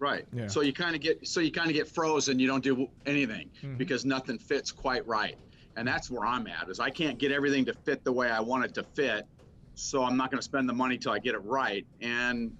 Right. 0.00 0.26
Yeah. 0.32 0.48
So 0.48 0.60
you 0.60 0.72
kind 0.72 0.94
of 0.94 1.00
get 1.00 1.26
so 1.26 1.40
you 1.40 1.52
kind 1.52 1.68
of 1.68 1.74
get 1.74 1.88
frozen. 1.88 2.38
You 2.38 2.46
don't 2.48 2.64
do 2.64 2.88
anything 3.06 3.48
Mm-hmm. 3.62 3.76
because 3.76 4.04
nothing 4.04 4.38
fits 4.38 4.70
quite 4.72 5.06
right. 5.06 5.36
And 5.76 5.86
that's 5.88 6.10
where 6.10 6.24
I'm 6.26 6.46
at. 6.46 6.68
Is 6.68 6.78
I 6.78 6.90
can't 6.90 7.18
get 7.18 7.32
everything 7.32 7.64
to 7.66 7.72
fit 7.74 8.04
the 8.04 8.12
way 8.12 8.28
I 8.30 8.40
want 8.40 8.64
it 8.64 8.74
to 8.74 8.82
fit. 8.82 9.26
So 9.74 10.02
I'm 10.04 10.16
not 10.16 10.30
going 10.30 10.38
to 10.38 10.44
spend 10.44 10.68
the 10.68 10.72
money 10.72 10.98
till 10.98 11.12
I 11.12 11.18
get 11.18 11.34
it 11.34 11.38
right. 11.44 11.86
And 12.00 12.56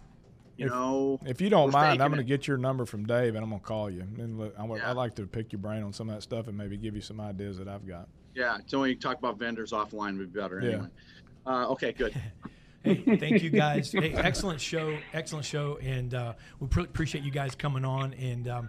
you 0.56 0.66
If- 0.66 0.72
know, 0.72 1.20
If 1.24 1.40
you 1.40 1.48
don't 1.50 1.72
mind, 1.72 2.02
I'm 2.02 2.10
going 2.10 2.18
to 2.22 2.28
get 2.28 2.46
your 2.46 2.56
number 2.56 2.84
from 2.84 3.06
Dave, 3.06 3.34
and 3.34 3.42
I'm 3.44 3.50
going 3.50 3.60
to 3.60 3.66
call 3.66 3.90
you. 3.90 4.00
And 4.18 4.38
look, 4.38 4.54
I 4.58 4.64
would, 4.64 4.78
Yeah. 4.80 4.90
I'd 4.90 4.96
like 4.96 5.14
to 5.16 5.26
pick 5.26 5.52
your 5.52 5.60
brain 5.60 5.82
on 5.82 5.92
some 5.92 6.08
of 6.08 6.14
that 6.16 6.22
stuff 6.22 6.48
and 6.48 6.56
maybe 6.56 6.76
give 6.76 6.94
you 6.94 7.00
some 7.00 7.20
ideas 7.20 7.58
that 7.58 7.68
I've 7.68 7.86
got. 7.86 8.08
yeah. 8.34 8.58
So 8.66 8.80
we 8.80 8.94
can 8.94 9.00
talk 9.02 9.18
about 9.18 9.38
vendors 9.38 9.70
offline 9.72 10.18
would 10.18 10.32
be 10.32 10.40
better 10.40 10.60
Yeah. 10.60 10.68
anyway. 10.70 10.88
Uh, 11.46 11.68
okay, 11.70 11.92
good. 11.92 12.14
Hey, 12.84 12.96
thank 13.16 13.42
you 13.42 13.48
guys. 13.48 13.90
Hey, 13.92 14.12
excellent 14.12 14.60
show, 14.60 14.94
excellent 15.14 15.46
show, 15.46 15.78
and 15.80 16.12
uh, 16.12 16.34
we 16.60 16.66
pre- 16.66 16.84
appreciate 16.84 17.24
you 17.24 17.30
guys 17.30 17.54
coming 17.54 17.82
on. 17.82 18.12
And 18.12 18.46
um, 18.46 18.68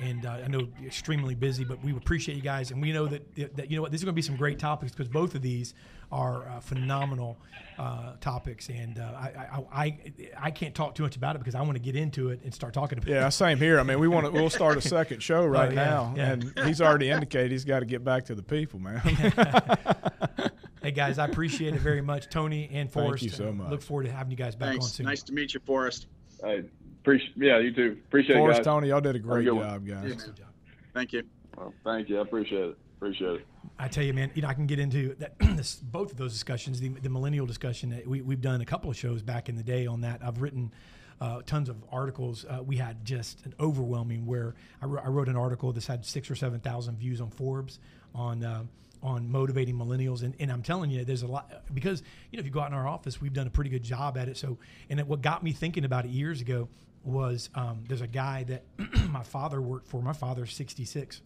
and 0.00 0.26
uh, 0.26 0.38
I 0.44 0.48
know 0.48 0.68
you're 0.78 0.86
extremely 0.86 1.34
busy, 1.34 1.64
but 1.64 1.82
we 1.82 1.92
appreciate 1.92 2.36
you 2.36 2.42
guys, 2.42 2.70
and 2.70 2.80
we 2.80 2.92
know 2.92 3.06
that 3.06 3.56
that 3.56 3.70
you 3.70 3.76
know 3.76 3.82
what, 3.82 3.90
these 3.92 4.02
are 4.02 4.06
going 4.06 4.14
to 4.14 4.16
be 4.16 4.22
some 4.22 4.36
great 4.36 4.58
topics 4.58 4.92
because 4.92 5.08
both 5.08 5.34
of 5.34 5.42
these 5.42 5.74
are 6.12 6.48
uh, 6.48 6.60
phenomenal 6.60 7.38
uh, 7.78 8.12
topics, 8.20 8.68
and 8.68 8.98
uh, 8.98 9.12
I, 9.16 9.26
I 9.26 9.64
I 9.72 9.98
I 10.38 10.50
can't 10.50 10.74
talk 10.74 10.94
too 10.94 11.02
much 11.02 11.16
about 11.16 11.36
it 11.36 11.38
because 11.38 11.54
I 11.54 11.62
want 11.62 11.74
to 11.74 11.82
get 11.82 11.96
into 11.96 12.30
it 12.30 12.40
and 12.44 12.54
start 12.54 12.74
talking 12.74 12.98
about 12.98 13.08
it. 13.08 13.14
Yeah, 13.14 13.28
same 13.28 13.58
here. 13.58 13.80
I 13.80 13.82
mean, 13.82 13.98
we 13.98 14.08
want 14.08 14.26
to. 14.26 14.32
We'll 14.32 14.50
start 14.50 14.76
a 14.76 14.80
second 14.88 15.22
show 15.22 15.44
right 15.46 15.70
Oh, 15.70 15.72
yeah, 15.72 15.84
now, 15.84 16.14
yeah. 16.16 16.32
and 16.32 16.52
he's 16.66 16.80
already 16.80 17.10
indicated 17.10 17.50
he's 17.52 17.64
got 17.64 17.80
to 17.80 17.86
get 17.86 18.04
back 18.04 18.24
to 18.26 18.34
the 18.34 18.42
people, 18.42 18.78
man. 18.78 19.00
Hey 20.84 20.90
guys, 20.90 21.18
I 21.18 21.24
appreciate 21.24 21.72
it 21.72 21.80
very 21.80 22.02
much, 22.02 22.28
Tony 22.28 22.68
and 22.70 22.92
Forrest. 22.92 22.92
Thank 22.92 22.92
Forrest. 22.92 23.22
you 23.22 23.30
so 23.30 23.48
uh, 23.48 23.52
much. 23.52 23.70
Look 23.70 23.80
forward 23.80 24.04
to 24.04 24.12
having 24.12 24.30
you 24.30 24.36
guys 24.36 24.54
back 24.54 24.74
on 24.74 24.82
soon. 24.82 25.06
Nice 25.06 25.22
to 25.22 25.32
meet 25.32 25.54
you, 25.54 25.60
Forrest. 25.60 26.08
I 27.04 27.10
appreciate. 27.10 27.32
Yeah, 27.36 27.58
you 27.58 27.72
too. 27.72 27.98
Appreciate 28.06 28.36
it, 28.36 28.38
Forrest, 28.38 28.58
guys. 28.60 28.64
Tony, 28.64 28.88
y'all 28.88 29.00
did 29.00 29.14
a 29.14 29.18
great 29.18 29.44
good 29.44 29.52
one. 29.52 29.68
job, 29.68 29.86
guys. 29.86 30.04
Yeah, 30.08 30.16
man. 30.16 30.34
Thank 30.94 31.12
you. 31.12 31.22
Well, 31.56 31.74
thank 31.84 32.08
you. 32.08 32.18
I 32.18 32.22
appreciate 32.22 32.70
it. 32.70 32.78
Appreciate 32.96 33.40
it. 33.40 33.46
I 33.78 33.88
tell 33.88 34.04
you, 34.04 34.14
man, 34.14 34.30
you 34.34 34.40
know, 34.40 34.48
I 34.48 34.54
can 34.54 34.66
get 34.66 34.78
into 34.78 35.14
that. 35.16 35.34
this, 35.56 35.74
both 35.76 36.12
of 36.12 36.16
those 36.16 36.32
discussions, 36.32 36.80
the, 36.80 36.88
the 36.88 37.10
millennial 37.10 37.44
discussion. 37.44 38.00
We, 38.06 38.22
we've 38.22 38.40
done 38.40 38.62
a 38.62 38.64
couple 38.64 38.90
of 38.90 38.96
shows 38.96 39.22
back 39.22 39.50
in 39.50 39.56
the 39.56 39.62
day 39.62 39.86
on 39.86 40.00
that. 40.00 40.20
I've 40.24 40.40
written 40.40 40.72
uh, 41.20 41.42
tons 41.44 41.68
of 41.68 41.76
articles. 41.92 42.46
Uh, 42.48 42.62
we 42.62 42.76
had 42.76 43.04
just 43.04 43.44
an 43.44 43.54
overwhelming. 43.60 44.24
Where 44.24 44.54
I, 44.80 44.86
wrote- 44.86 45.04
I 45.04 45.08
wrote 45.08 45.28
an 45.28 45.36
article 45.36 45.72
that's 45.72 45.86
had 45.86 46.06
six 46.06 46.30
or 46.30 46.34
seven 46.34 46.60
thousand 46.60 46.98
views 46.98 47.20
on 47.20 47.30
Forbes 47.30 47.80
on. 48.14 48.44
Uh, 48.44 48.64
on 49.02 49.30
motivating 49.30 49.76
millennials, 49.76 50.22
and, 50.22 50.34
and 50.40 50.50
I'm 50.50 50.62
telling 50.62 50.90
you, 50.90 51.04
there's 51.04 51.24
a 51.24 51.26
lot 51.26 51.52
because 51.74 52.02
you 52.30 52.38
know 52.38 52.40
if 52.40 52.46
you 52.46 52.50
go 52.50 52.60
out 52.60 52.68
in 52.68 52.74
our 52.74 52.88
office, 52.88 53.20
we've 53.20 53.34
done 53.34 53.46
a 53.46 53.50
pretty 53.50 53.68
good 53.68 53.82
job 53.82 54.16
at 54.16 54.28
it. 54.28 54.38
So, 54.38 54.56
and 54.88 54.98
it, 54.98 55.06
what 55.06 55.20
got 55.20 55.42
me 55.42 55.52
thinking 55.52 55.84
about 55.84 56.06
it 56.06 56.10
years 56.10 56.40
ago 56.40 56.70
was 57.04 57.50
um, 57.54 57.84
there's 57.88 58.00
a 58.00 58.06
guy 58.06 58.44
that 58.44 58.64
my 59.10 59.22
father 59.22 59.60
worked 59.60 59.88
for. 59.88 60.00
My 60.02 60.12
father's 60.12 60.52
66, 60.54 61.20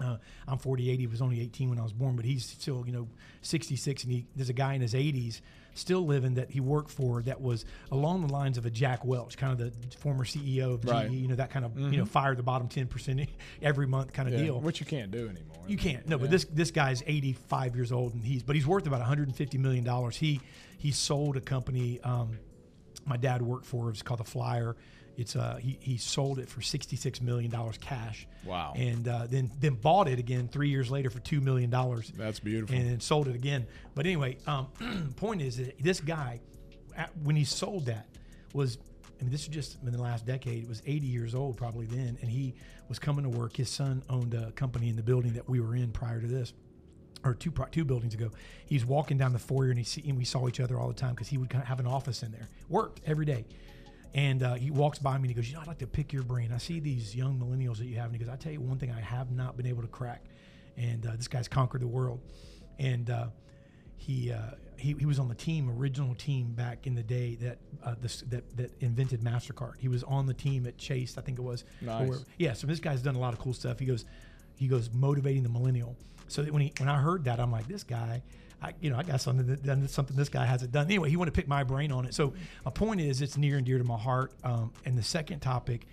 uh, 0.00 0.16
I'm 0.46 0.58
48. 0.58 1.00
He 1.00 1.06
was 1.06 1.20
only 1.22 1.40
18 1.40 1.70
when 1.70 1.78
I 1.78 1.82
was 1.82 1.92
born, 1.92 2.14
but 2.16 2.24
he's 2.24 2.44
still, 2.44 2.84
you 2.86 2.92
know, 2.92 3.08
66. 3.42 4.04
And 4.04 4.12
he, 4.12 4.26
there's 4.36 4.48
a 4.50 4.52
guy 4.54 4.74
in 4.74 4.80
his 4.80 4.94
80s 4.94 5.40
still 5.74 6.04
living 6.04 6.34
that 6.34 6.50
he 6.50 6.58
worked 6.58 6.90
for 6.90 7.22
that 7.22 7.40
was 7.40 7.64
along 7.92 8.26
the 8.26 8.32
lines 8.32 8.58
of 8.58 8.66
a 8.66 8.70
Jack 8.70 9.04
Welch, 9.04 9.36
kind 9.36 9.52
of 9.52 9.58
the 9.58 9.96
former 9.96 10.24
CEO 10.24 10.74
of 10.74 10.84
GE, 10.84 10.88
Right. 10.90 11.10
you 11.10 11.28
know, 11.28 11.36
that 11.36 11.50
kind 11.50 11.64
of, 11.64 11.78
you 11.78 11.96
know, 11.98 12.04
fire 12.04 12.34
the 12.34 12.42
bottom 12.42 12.68
10% 12.68 13.28
every 13.62 13.86
month 13.86 14.12
kind 14.12 14.28
of 14.28 14.34
Yeah, 14.34 14.42
deal. 14.46 14.60
which 14.60 14.80
you 14.80 14.86
can't 14.86 15.10
do 15.12 15.28
anymore. 15.28 15.56
You 15.68 15.76
can't. 15.76 16.08
No, 16.08 16.16
but 16.18 16.30
this 16.30 16.46
this 16.46 16.70
guy's 16.70 17.02
85 17.06 17.76
years 17.76 17.92
old 17.92 18.14
and 18.14 18.24
he's 18.24 18.42
but 18.42 18.56
he's 18.56 18.66
worth 18.66 18.86
about 18.86 19.00
150 19.00 19.58
million 19.58 19.84
dollars. 19.84 20.16
He 20.16 20.40
he 20.78 20.90
sold 20.92 21.36
a 21.36 21.40
company 21.42 22.00
um, 22.02 22.38
my 23.04 23.16
dad 23.18 23.42
worked 23.42 23.66
for. 23.66 23.90
It's 23.90 24.02
called 24.02 24.20
the 24.20 24.24
Flyer. 24.24 24.76
It's 25.18 25.34
uh 25.34 25.58
he, 25.60 25.76
he 25.80 25.96
sold 25.96 26.38
it 26.38 26.48
for 26.48 26.62
66 26.62 27.20
million 27.20 27.50
dollars 27.50 27.76
cash. 27.78 28.26
Wow. 28.46 28.72
And 28.76 29.06
uh, 29.08 29.26
then 29.28 29.50
then 29.58 29.74
bought 29.74 30.06
it 30.08 30.20
again 30.20 30.48
three 30.48 30.68
years 30.68 30.90
later 30.90 31.10
for 31.10 31.18
two 31.18 31.40
million 31.40 31.70
dollars. 31.70 32.12
That's 32.16 32.38
beautiful. 32.38 32.76
And 32.76 32.88
then 32.88 33.00
sold 33.00 33.26
it 33.26 33.34
again. 33.34 33.66
But 33.96 34.06
anyway, 34.06 34.38
um, 34.46 34.68
point 35.16 35.42
is 35.42 35.56
that 35.56 35.76
this 35.82 36.00
guy, 36.00 36.40
at, 36.96 37.10
when 37.24 37.34
he 37.34 37.44
sold 37.44 37.86
that, 37.86 38.06
was 38.54 38.78
I 39.20 39.24
mean 39.24 39.32
this 39.32 39.42
is 39.42 39.48
just 39.48 39.78
in 39.82 39.90
the 39.90 40.00
last 40.00 40.24
decade. 40.24 40.62
It 40.62 40.68
was 40.68 40.82
80 40.86 41.06
years 41.06 41.34
old 41.34 41.56
probably 41.56 41.86
then, 41.86 42.16
and 42.22 42.30
he 42.30 42.54
was 42.88 43.00
coming 43.00 43.24
to 43.24 43.28
work. 43.28 43.56
His 43.56 43.68
son 43.68 44.04
owned 44.08 44.34
a 44.34 44.52
company 44.52 44.88
in 44.88 44.94
the 44.94 45.02
building 45.02 45.32
that 45.32 45.48
we 45.48 45.58
were 45.58 45.74
in 45.74 45.90
prior 45.90 46.20
to 46.20 46.26
this 46.28 46.52
or 47.24 47.34
two 47.34 47.52
two 47.72 47.84
buildings 47.84 48.14
ago. 48.14 48.30
He's 48.66 48.84
walking 48.84 49.18
down 49.18 49.32
the 49.32 49.38
foyer 49.40 49.70
and 49.70 49.78
he 49.78 49.84
see, 49.84 50.04
and 50.06 50.16
we 50.16 50.24
saw 50.24 50.46
each 50.48 50.60
other 50.60 50.78
all 50.78 50.86
the 50.86 50.94
time 50.94 51.10
because 51.10 51.28
he 51.28 51.38
would 51.38 51.50
kind 51.50 51.62
of 51.62 51.68
have 51.68 51.80
an 51.80 51.86
office 51.86 52.22
in 52.22 52.30
there. 52.30 52.48
Worked 52.68 53.00
every 53.04 53.26
day. 53.26 53.44
And 54.18 54.42
uh, 54.42 54.54
he 54.54 54.72
walks 54.72 54.98
by 54.98 55.12
me 55.12 55.16
and 55.18 55.26
he 55.28 55.34
goes, 55.34 55.48
you 55.48 55.54
know, 55.54 55.60
I'd 55.60 55.68
like 55.68 55.78
to 55.78 55.86
pick 55.86 56.12
your 56.12 56.24
brain. 56.24 56.50
I 56.52 56.58
see 56.58 56.80
these 56.80 57.14
young 57.14 57.38
millennials 57.38 57.78
that 57.78 57.86
you 57.86 57.94
have, 57.98 58.06
and 58.06 58.14
he 58.16 58.18
goes, 58.18 58.28
I 58.28 58.34
tell 58.34 58.50
you 58.50 58.60
one 58.60 58.76
thing 58.76 58.90
I 58.90 59.00
have 59.00 59.30
not 59.30 59.56
been 59.56 59.66
able 59.66 59.82
to 59.82 59.88
crack, 59.88 60.24
and 60.76 61.06
uh, 61.06 61.12
this 61.14 61.28
guy's 61.28 61.46
conquered 61.46 61.82
the 61.82 61.86
world, 61.86 62.20
and 62.80 63.08
uh, 63.10 63.26
he, 63.96 64.32
uh, 64.32 64.56
he 64.76 64.96
he 64.98 65.06
was 65.06 65.20
on 65.20 65.28
the 65.28 65.36
team, 65.36 65.70
original 65.70 66.16
team 66.16 66.52
back 66.52 66.88
in 66.88 66.96
the 66.96 67.02
day 67.02 67.36
that 67.36 67.58
uh, 67.84 67.94
this, 68.00 68.22
that 68.22 68.56
that 68.56 68.72
invented 68.80 69.20
Mastercard. 69.20 69.74
He 69.78 69.86
was 69.86 70.02
on 70.02 70.26
the 70.26 70.34
team 70.34 70.66
at 70.66 70.78
Chase, 70.78 71.16
I 71.16 71.20
think 71.20 71.38
it 71.38 71.42
was. 71.42 71.64
Nice. 71.80 72.08
or- 72.08 72.18
yeah, 72.38 72.54
so 72.54 72.66
this 72.66 72.80
guy's 72.80 73.02
done 73.02 73.14
a 73.14 73.20
lot 73.20 73.34
of 73.34 73.38
cool 73.38 73.52
stuff. 73.54 73.78
He 73.78 73.86
goes, 73.86 74.04
he 74.56 74.66
goes 74.66 74.90
motivating 74.92 75.44
the 75.44 75.48
millennial. 75.48 75.96
So 76.26 76.42
that 76.42 76.52
when 76.52 76.62
he 76.62 76.72
when 76.78 76.88
I 76.88 76.98
heard 77.00 77.22
that, 77.24 77.38
I'm 77.38 77.52
like, 77.52 77.68
this 77.68 77.84
guy, 77.84 78.22
I 78.62 78.74
you 78.80 78.90
know, 78.90 78.96
I 78.98 79.02
got 79.02 79.20
something 79.20 79.46
that 79.46 79.62
done 79.62 79.86
something 79.88 80.16
this 80.16 80.28
guy 80.28 80.44
hasn't 80.44 80.72
done. 80.72 80.86
Anyway, 80.86 81.10
he 81.10 81.16
wanted 81.16 81.34
to 81.34 81.40
pick 81.40 81.48
my 81.48 81.64
brain 81.64 81.92
on 81.92 82.06
it. 82.06 82.14
So 82.14 82.34
my 82.64 82.70
point 82.70 83.00
is, 83.00 83.22
it's 83.22 83.36
near 83.36 83.56
and 83.56 83.66
dear 83.66 83.78
to 83.78 83.84
my 83.84 83.98
heart. 83.98 84.32
Um, 84.42 84.72
and 84.84 84.98
the 84.98 85.02
second 85.02 85.40
topic, 85.40 85.86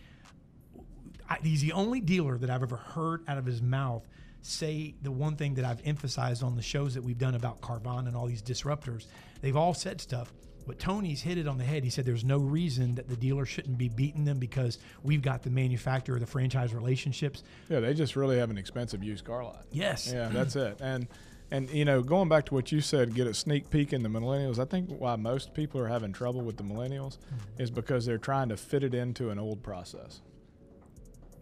I, 1.29 1.37
he's 1.41 1.61
the 1.61 1.73
only 1.73 2.01
dealer 2.01 2.37
that 2.37 2.49
I've 2.49 2.63
ever 2.63 2.77
heard 2.77 3.23
out 3.27 3.37
of 3.37 3.45
his 3.45 3.61
mouth 3.61 4.07
say 4.41 4.93
the 5.01 5.11
one 5.11 5.35
thing 5.35 5.55
that 5.55 5.65
I've 5.65 5.81
emphasized 5.85 6.43
on 6.43 6.55
the 6.55 6.61
shows 6.61 6.93
that 6.93 7.03
we've 7.03 7.17
done 7.17 7.35
about 7.35 7.61
Carvana 7.61 8.07
and 8.07 8.15
all 8.15 8.27
these 8.27 8.43
disruptors. 8.43 9.07
They've 9.41 9.55
all 9.57 9.73
said 9.73 9.99
stuff, 9.99 10.31
but 10.67 10.77
Tony's 10.77 11.21
hit 11.21 11.37
it 11.37 11.47
on 11.47 11.57
the 11.57 11.63
head. 11.63 11.83
He 11.83 11.89
said 11.89 12.05
there's 12.05 12.23
no 12.23 12.37
reason 12.37 12.95
that 12.95 13.09
the 13.09 13.15
dealer 13.15 13.45
shouldn't 13.45 13.77
be 13.77 13.89
beating 13.89 14.23
them 14.23 14.37
because 14.37 14.77
we've 15.03 15.21
got 15.21 15.41
the 15.41 15.49
manufacturer, 15.49 16.19
the 16.19 16.27
franchise 16.27 16.73
relationships. 16.73 17.43
Yeah, 17.69 17.79
they 17.79 17.93
just 17.95 18.15
really 18.15 18.37
have 18.37 18.51
an 18.51 18.57
expensive 18.57 19.03
used 19.03 19.25
car 19.25 19.43
lot. 19.43 19.65
Yes. 19.71 20.11
Yeah, 20.13 20.29
that's 20.29 20.55
it. 20.55 20.77
And 20.79 21.07
and 21.51 21.69
you 21.69 21.85
know, 21.85 22.01
going 22.01 22.27
back 22.29 22.45
to 22.47 22.53
what 22.53 22.71
you 22.71 22.81
said, 22.81 23.13
get 23.13 23.27
a 23.27 23.33
sneak 23.33 23.69
peek 23.69 23.93
in 23.93 24.03
the 24.03 24.09
millennials. 24.09 24.59
I 24.59 24.65
think 24.65 24.89
why 24.89 25.15
most 25.15 25.53
people 25.53 25.79
are 25.81 25.87
having 25.87 26.11
trouble 26.13 26.41
with 26.41 26.57
the 26.57 26.63
millennials 26.63 27.17
Mm-hmm. 27.17 27.61
is 27.61 27.71
because 27.71 28.05
they're 28.05 28.17
trying 28.17 28.49
to 28.49 28.57
fit 28.57 28.83
it 28.83 28.93
into 28.93 29.29
an 29.29 29.39
old 29.39 29.61
process. 29.63 30.21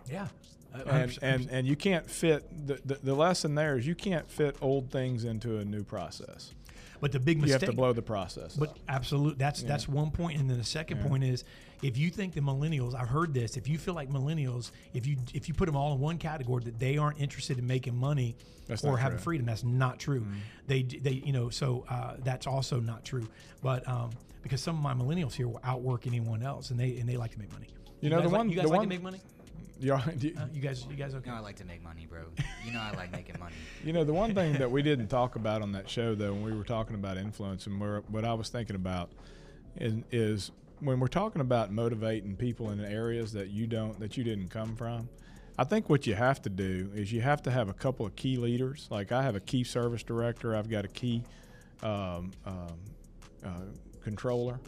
Yeah. 0.10 0.28
And 0.88 1.18
and 1.22 1.49
and 1.51 1.68
you 1.68 1.76
can't 1.76 2.10
fit 2.10 2.43
the, 2.68 2.80
the 2.84 2.95
the 3.04 3.14
lesson 3.14 3.54
there 3.56 3.78
is 3.78 3.86
you 3.86 3.93
can't 3.95 4.30
fit 4.30 4.56
old 4.60 4.89
things 4.91 5.24
into 5.24 5.58
a 5.60 5.66
new 5.66 5.84
process. 5.84 6.51
But 7.04 7.12
the 7.12 7.20
big 7.20 7.38
mistake 7.38 7.49
You 7.62 7.66
have 7.66 7.70
to 7.70 7.76
blow 7.76 7.91
the 7.91 8.01
process. 8.01 8.56
But 8.56 8.78
absolutely, 8.88 9.36
that's 9.38 9.62
that's 9.62 9.89
one 9.89 10.10
point. 10.10 10.39
and 10.39 10.49
then 10.49 10.58
the 10.58 10.64
second 10.64 10.99
Yeah. 10.99 11.08
point 11.10 11.26
is 11.26 11.43
if 11.82 11.97
you 11.97 12.10
think 12.10 12.34
the 12.34 12.39
millennials, 12.39 12.95
I've 12.95 13.10
heard 13.10 13.34
this. 13.34 13.58
If 13.58 13.68
you 13.68 13.78
feel 13.78 13.93
like 13.93 14.10
millennials, 14.10 14.72
if 14.93 15.06
you 15.06 15.18
if 15.34 15.49
you 15.49 15.54
put 15.54 15.66
them 15.66 15.76
all 15.76 15.93
in 15.93 15.99
one 15.99 16.18
category 16.18 16.64
that 16.64 16.80
they 16.80 16.95
aren't 16.97 17.20
interested 17.20 17.60
in 17.60 17.68
making 17.68 17.93
money 17.97 18.38
That's 18.68 18.86
or 18.86 18.95
having 18.97 19.18
true. 19.18 19.18
Mm-hmm. 19.18 19.24
freedom, 19.26 19.45
that's 19.47 19.66
not 19.66 19.99
true. 19.99 20.26
They 20.68 20.84
they 20.84 21.12
you 21.12 21.34
know 21.34 21.49
so 21.49 21.84
uh, 21.89 22.16
that's 22.24 22.47
also 22.47 22.80
not 22.80 23.04
true. 23.04 23.28
But 23.62 23.86
um, 23.86 24.12
because 24.41 24.62
some 24.62 24.78
of 24.78 24.82
my 24.82 24.93
millennials 24.93 25.34
here 25.34 25.49
will 25.49 25.60
outwork 25.66 26.08
anyone 26.08 26.41
else, 26.41 26.70
and 26.72 26.80
they 26.80 26.95
and 26.99 27.10
they 27.10 27.18
like 27.18 27.32
to 27.34 27.39
make 27.39 27.51
money. 27.51 27.68
You 27.99 28.12
know, 28.12 28.20
guys 28.22 28.24
the 28.24 28.30
like- 28.30 28.38
one- 28.38 28.49
you 28.49 28.56
guys 28.56 28.64
the 28.64 28.70
like 28.70 28.78
one- 28.78 28.86
to 28.86 28.89
make 28.95 29.04
money. 29.04 29.20
You, 29.80 29.95
you, 30.19 30.34
Uh, 30.38 30.45
you 30.53 30.61
guys 30.61 30.86
you 30.89 30.95
guys 30.95 31.13
okay? 31.15 31.30
You 31.30 31.32
know 31.32 31.38
I 31.38 31.41
like 31.41 31.55
to 31.57 31.65
make 31.65 31.84
money, 31.84 32.07
bro. 32.09 32.24
You 32.65 32.74
know 32.74 32.80
I 32.80 32.91
like 32.95 33.11
making 33.11 33.38
money. 33.39 33.55
you 33.84 33.93
know 33.93 34.03
the 34.03 34.13
one 34.13 34.34
thing 34.34 34.53
that 34.53 34.69
we 34.69 34.82
didn't 34.82 35.07
talk 35.07 35.36
about 35.36 35.61
on 35.61 35.71
that 35.74 35.89
show 35.89 36.15
though 36.15 36.34
when 36.34 36.43
we 36.43 36.53
were 36.53 36.63
talking 36.63 36.95
about 36.95 37.17
influence 37.17 37.67
and 37.67 37.80
where, 37.80 38.01
what 38.07 38.26
I 38.26 38.34
was 38.34 38.49
thinking 38.49 38.76
about 38.76 39.11
is, 39.76 39.95
is 40.11 40.51
when 40.80 40.99
we're 40.99 41.07
talking 41.07 41.41
about 41.41 41.71
motivating 41.71 42.36
people 42.36 42.69
in 42.71 42.84
areas 42.84 43.34
that 43.34 43.49
you 43.49 43.67
don't 43.67 43.99
that 43.99 44.17
you 44.17 44.24
didn't 44.24 44.49
come 44.49 44.76
from. 44.76 45.09
I 45.57 45.63
think 45.63 45.88
what 45.88 46.07
you 46.07 46.15
have 46.15 46.41
to 46.43 46.49
do 46.49 46.89
is 46.95 47.13
you 47.13 47.21
have 47.21 47.43
to 47.43 47.51
have 47.51 47.69
a 47.69 47.74
couple 47.74 48.05
of 48.07 48.15
key 48.15 48.38
leaders. 48.38 48.88
Like 48.89 49.11
I 49.11 49.21
have 49.21 49.36
a 49.36 49.39
key 49.39 49.63
service 49.63 50.01
director. 50.01 50.55
I've 50.55 50.69
got 50.69 50.84
a 50.84 50.88
key 50.88 51.24
um, 51.84 52.32
um, 52.45 52.80
uh, 53.45 53.49
controller 54.03 54.59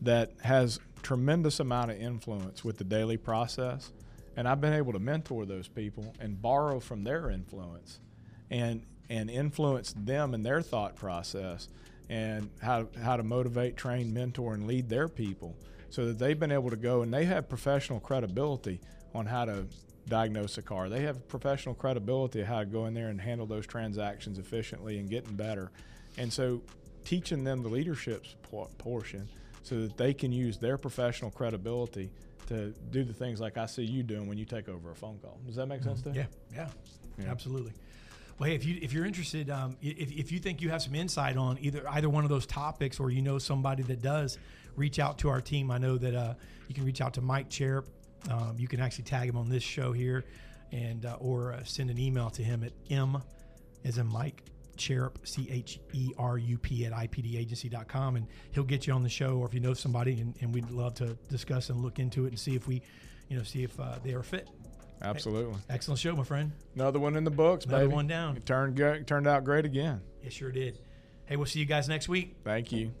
that 0.00 0.32
has 0.42 0.80
tremendous 1.02 1.60
amount 1.60 1.90
of 1.92 2.00
influence 2.00 2.64
with 2.64 2.78
the 2.78 2.84
daily 2.84 3.16
process 3.16 3.92
and 4.36 4.48
i've 4.48 4.60
been 4.60 4.72
able 4.72 4.92
to 4.92 4.98
mentor 4.98 5.44
those 5.44 5.68
people 5.68 6.14
and 6.20 6.40
borrow 6.40 6.80
from 6.80 7.04
their 7.04 7.30
influence 7.30 8.00
and 8.50 8.84
and 9.10 9.28
influence 9.28 9.94
them 9.96 10.32
in 10.32 10.42
their 10.42 10.62
thought 10.62 10.96
process 10.96 11.68
and 12.08 12.50
how, 12.60 12.86
how 13.02 13.16
to 13.16 13.22
motivate 13.22 13.76
train 13.76 14.12
mentor 14.12 14.54
and 14.54 14.66
lead 14.66 14.88
their 14.88 15.08
people 15.08 15.56
so 15.90 16.06
that 16.06 16.18
they've 16.18 16.38
been 16.38 16.52
able 16.52 16.70
to 16.70 16.76
go 16.76 17.02
and 17.02 17.12
they 17.12 17.24
have 17.24 17.48
professional 17.48 18.00
credibility 18.00 18.80
on 19.14 19.26
how 19.26 19.44
to 19.44 19.66
diagnose 20.08 20.58
a 20.58 20.62
car. 20.62 20.88
They 20.88 21.02
have 21.02 21.28
professional 21.28 21.74
credibility 21.74 22.40
of 22.40 22.48
how 22.48 22.60
to 22.60 22.66
go 22.66 22.86
in 22.86 22.94
there 22.94 23.08
and 23.08 23.20
handle 23.20 23.46
those 23.46 23.66
transactions 23.66 24.38
efficiently 24.38 24.98
and 24.98 25.08
getting 25.08 25.34
better. 25.34 25.70
And 26.18 26.32
so 26.32 26.62
teaching 27.04 27.44
them 27.44 27.62
the 27.62 27.68
leadership 27.68 28.24
portion 28.78 29.28
so 29.62 29.80
that 29.80 29.96
they 29.96 30.12
can 30.12 30.32
use 30.32 30.58
their 30.58 30.76
professional 30.76 31.30
credibility 31.30 32.10
to 32.52 32.70
do 32.90 33.04
the 33.04 33.12
things 33.12 33.40
like 33.40 33.56
I 33.56 33.66
see 33.66 33.82
you 33.84 34.02
doing 34.02 34.26
when 34.28 34.38
you 34.38 34.44
take 34.44 34.68
over 34.68 34.90
a 34.90 34.94
phone 34.94 35.18
call. 35.18 35.38
Does 35.46 35.56
that 35.56 35.66
make 35.66 35.82
sense 35.82 36.02
to 36.02 36.10
you? 36.10 36.16
Yeah, 36.16 36.26
yeah, 36.54 36.68
Yeah. 37.18 37.30
absolutely. 37.30 37.72
Well, 38.38 38.48
hey, 38.48 38.54
if 38.56 38.64
you 38.64 38.78
if 38.80 38.92
you're 38.92 39.04
interested, 39.04 39.50
um, 39.50 39.76
if, 39.82 40.10
if 40.10 40.32
you 40.32 40.38
think 40.38 40.62
you 40.62 40.70
have 40.70 40.82
some 40.82 40.94
insight 40.94 41.36
on 41.36 41.58
either 41.60 41.88
either 41.90 42.08
one 42.08 42.24
of 42.24 42.30
those 42.30 42.46
topics, 42.46 42.98
or 42.98 43.10
you 43.10 43.22
know 43.22 43.38
somebody 43.38 43.82
that 43.84 44.00
does, 44.02 44.38
reach 44.74 44.98
out 44.98 45.18
to 45.18 45.28
our 45.28 45.40
team. 45.40 45.70
I 45.70 45.78
know 45.78 45.96
that 45.98 46.14
uh, 46.14 46.34
you 46.68 46.74
can 46.74 46.84
reach 46.84 47.00
out 47.00 47.14
to 47.14 47.20
Mike 47.20 47.48
Cherup. 47.50 47.86
Um, 48.30 48.56
you 48.58 48.68
can 48.68 48.80
actually 48.80 49.04
tag 49.04 49.28
him 49.28 49.36
on 49.36 49.48
this 49.48 49.62
show 49.62 49.92
here, 49.92 50.24
and 50.72 51.04
uh, 51.04 51.16
or 51.20 51.52
uh, 51.52 51.62
send 51.64 51.90
an 51.90 51.98
email 51.98 52.30
to 52.30 52.42
him 52.42 52.64
at 52.64 52.72
m 52.90 53.22
as 53.84 53.98
in 53.98 54.06
Mike 54.06 54.42
Cherup, 54.76 55.16
C 55.24 55.48
H 55.50 55.80
E 55.92 56.12
R 56.18 56.38
U 56.38 56.58
P 56.58 56.86
at 56.86 56.92
IPDagency.com, 56.92 58.16
and 58.16 58.26
he'll 58.52 58.64
get 58.64 58.86
you 58.86 58.92
on 58.92 59.02
the 59.02 59.08
show. 59.08 59.36
Or 59.38 59.46
if 59.46 59.54
you 59.54 59.60
know 59.60 59.74
somebody, 59.74 60.20
and, 60.20 60.34
and 60.40 60.54
we'd 60.54 60.70
love 60.70 60.94
to 60.94 61.16
discuss 61.28 61.70
and 61.70 61.80
look 61.80 61.98
into 61.98 62.24
it 62.24 62.28
and 62.28 62.38
see 62.38 62.54
if 62.54 62.66
we, 62.66 62.82
you 63.28 63.36
know, 63.36 63.42
see 63.42 63.62
if 63.62 63.78
uh, 63.78 63.98
they 64.02 64.12
are 64.14 64.22
fit. 64.22 64.48
Absolutely. 65.02 65.56
Excellent 65.68 65.98
show, 65.98 66.14
my 66.14 66.22
friend. 66.22 66.52
Another 66.76 67.00
one 67.00 67.16
in 67.16 67.24
the 67.24 67.30
books, 67.30 67.64
Another 67.64 67.84
baby. 67.86 67.94
one 67.94 68.06
down. 68.06 68.36
It 68.36 68.46
turned, 68.46 68.76
turned 69.06 69.26
out 69.26 69.44
great 69.44 69.64
again. 69.64 70.00
It 70.22 70.32
sure 70.32 70.52
did. 70.52 70.78
Hey, 71.26 71.36
we'll 71.36 71.46
see 71.46 71.58
you 71.58 71.66
guys 71.66 71.88
next 71.88 72.08
week. 72.08 72.36
Thank 72.44 72.70
you. 72.72 72.92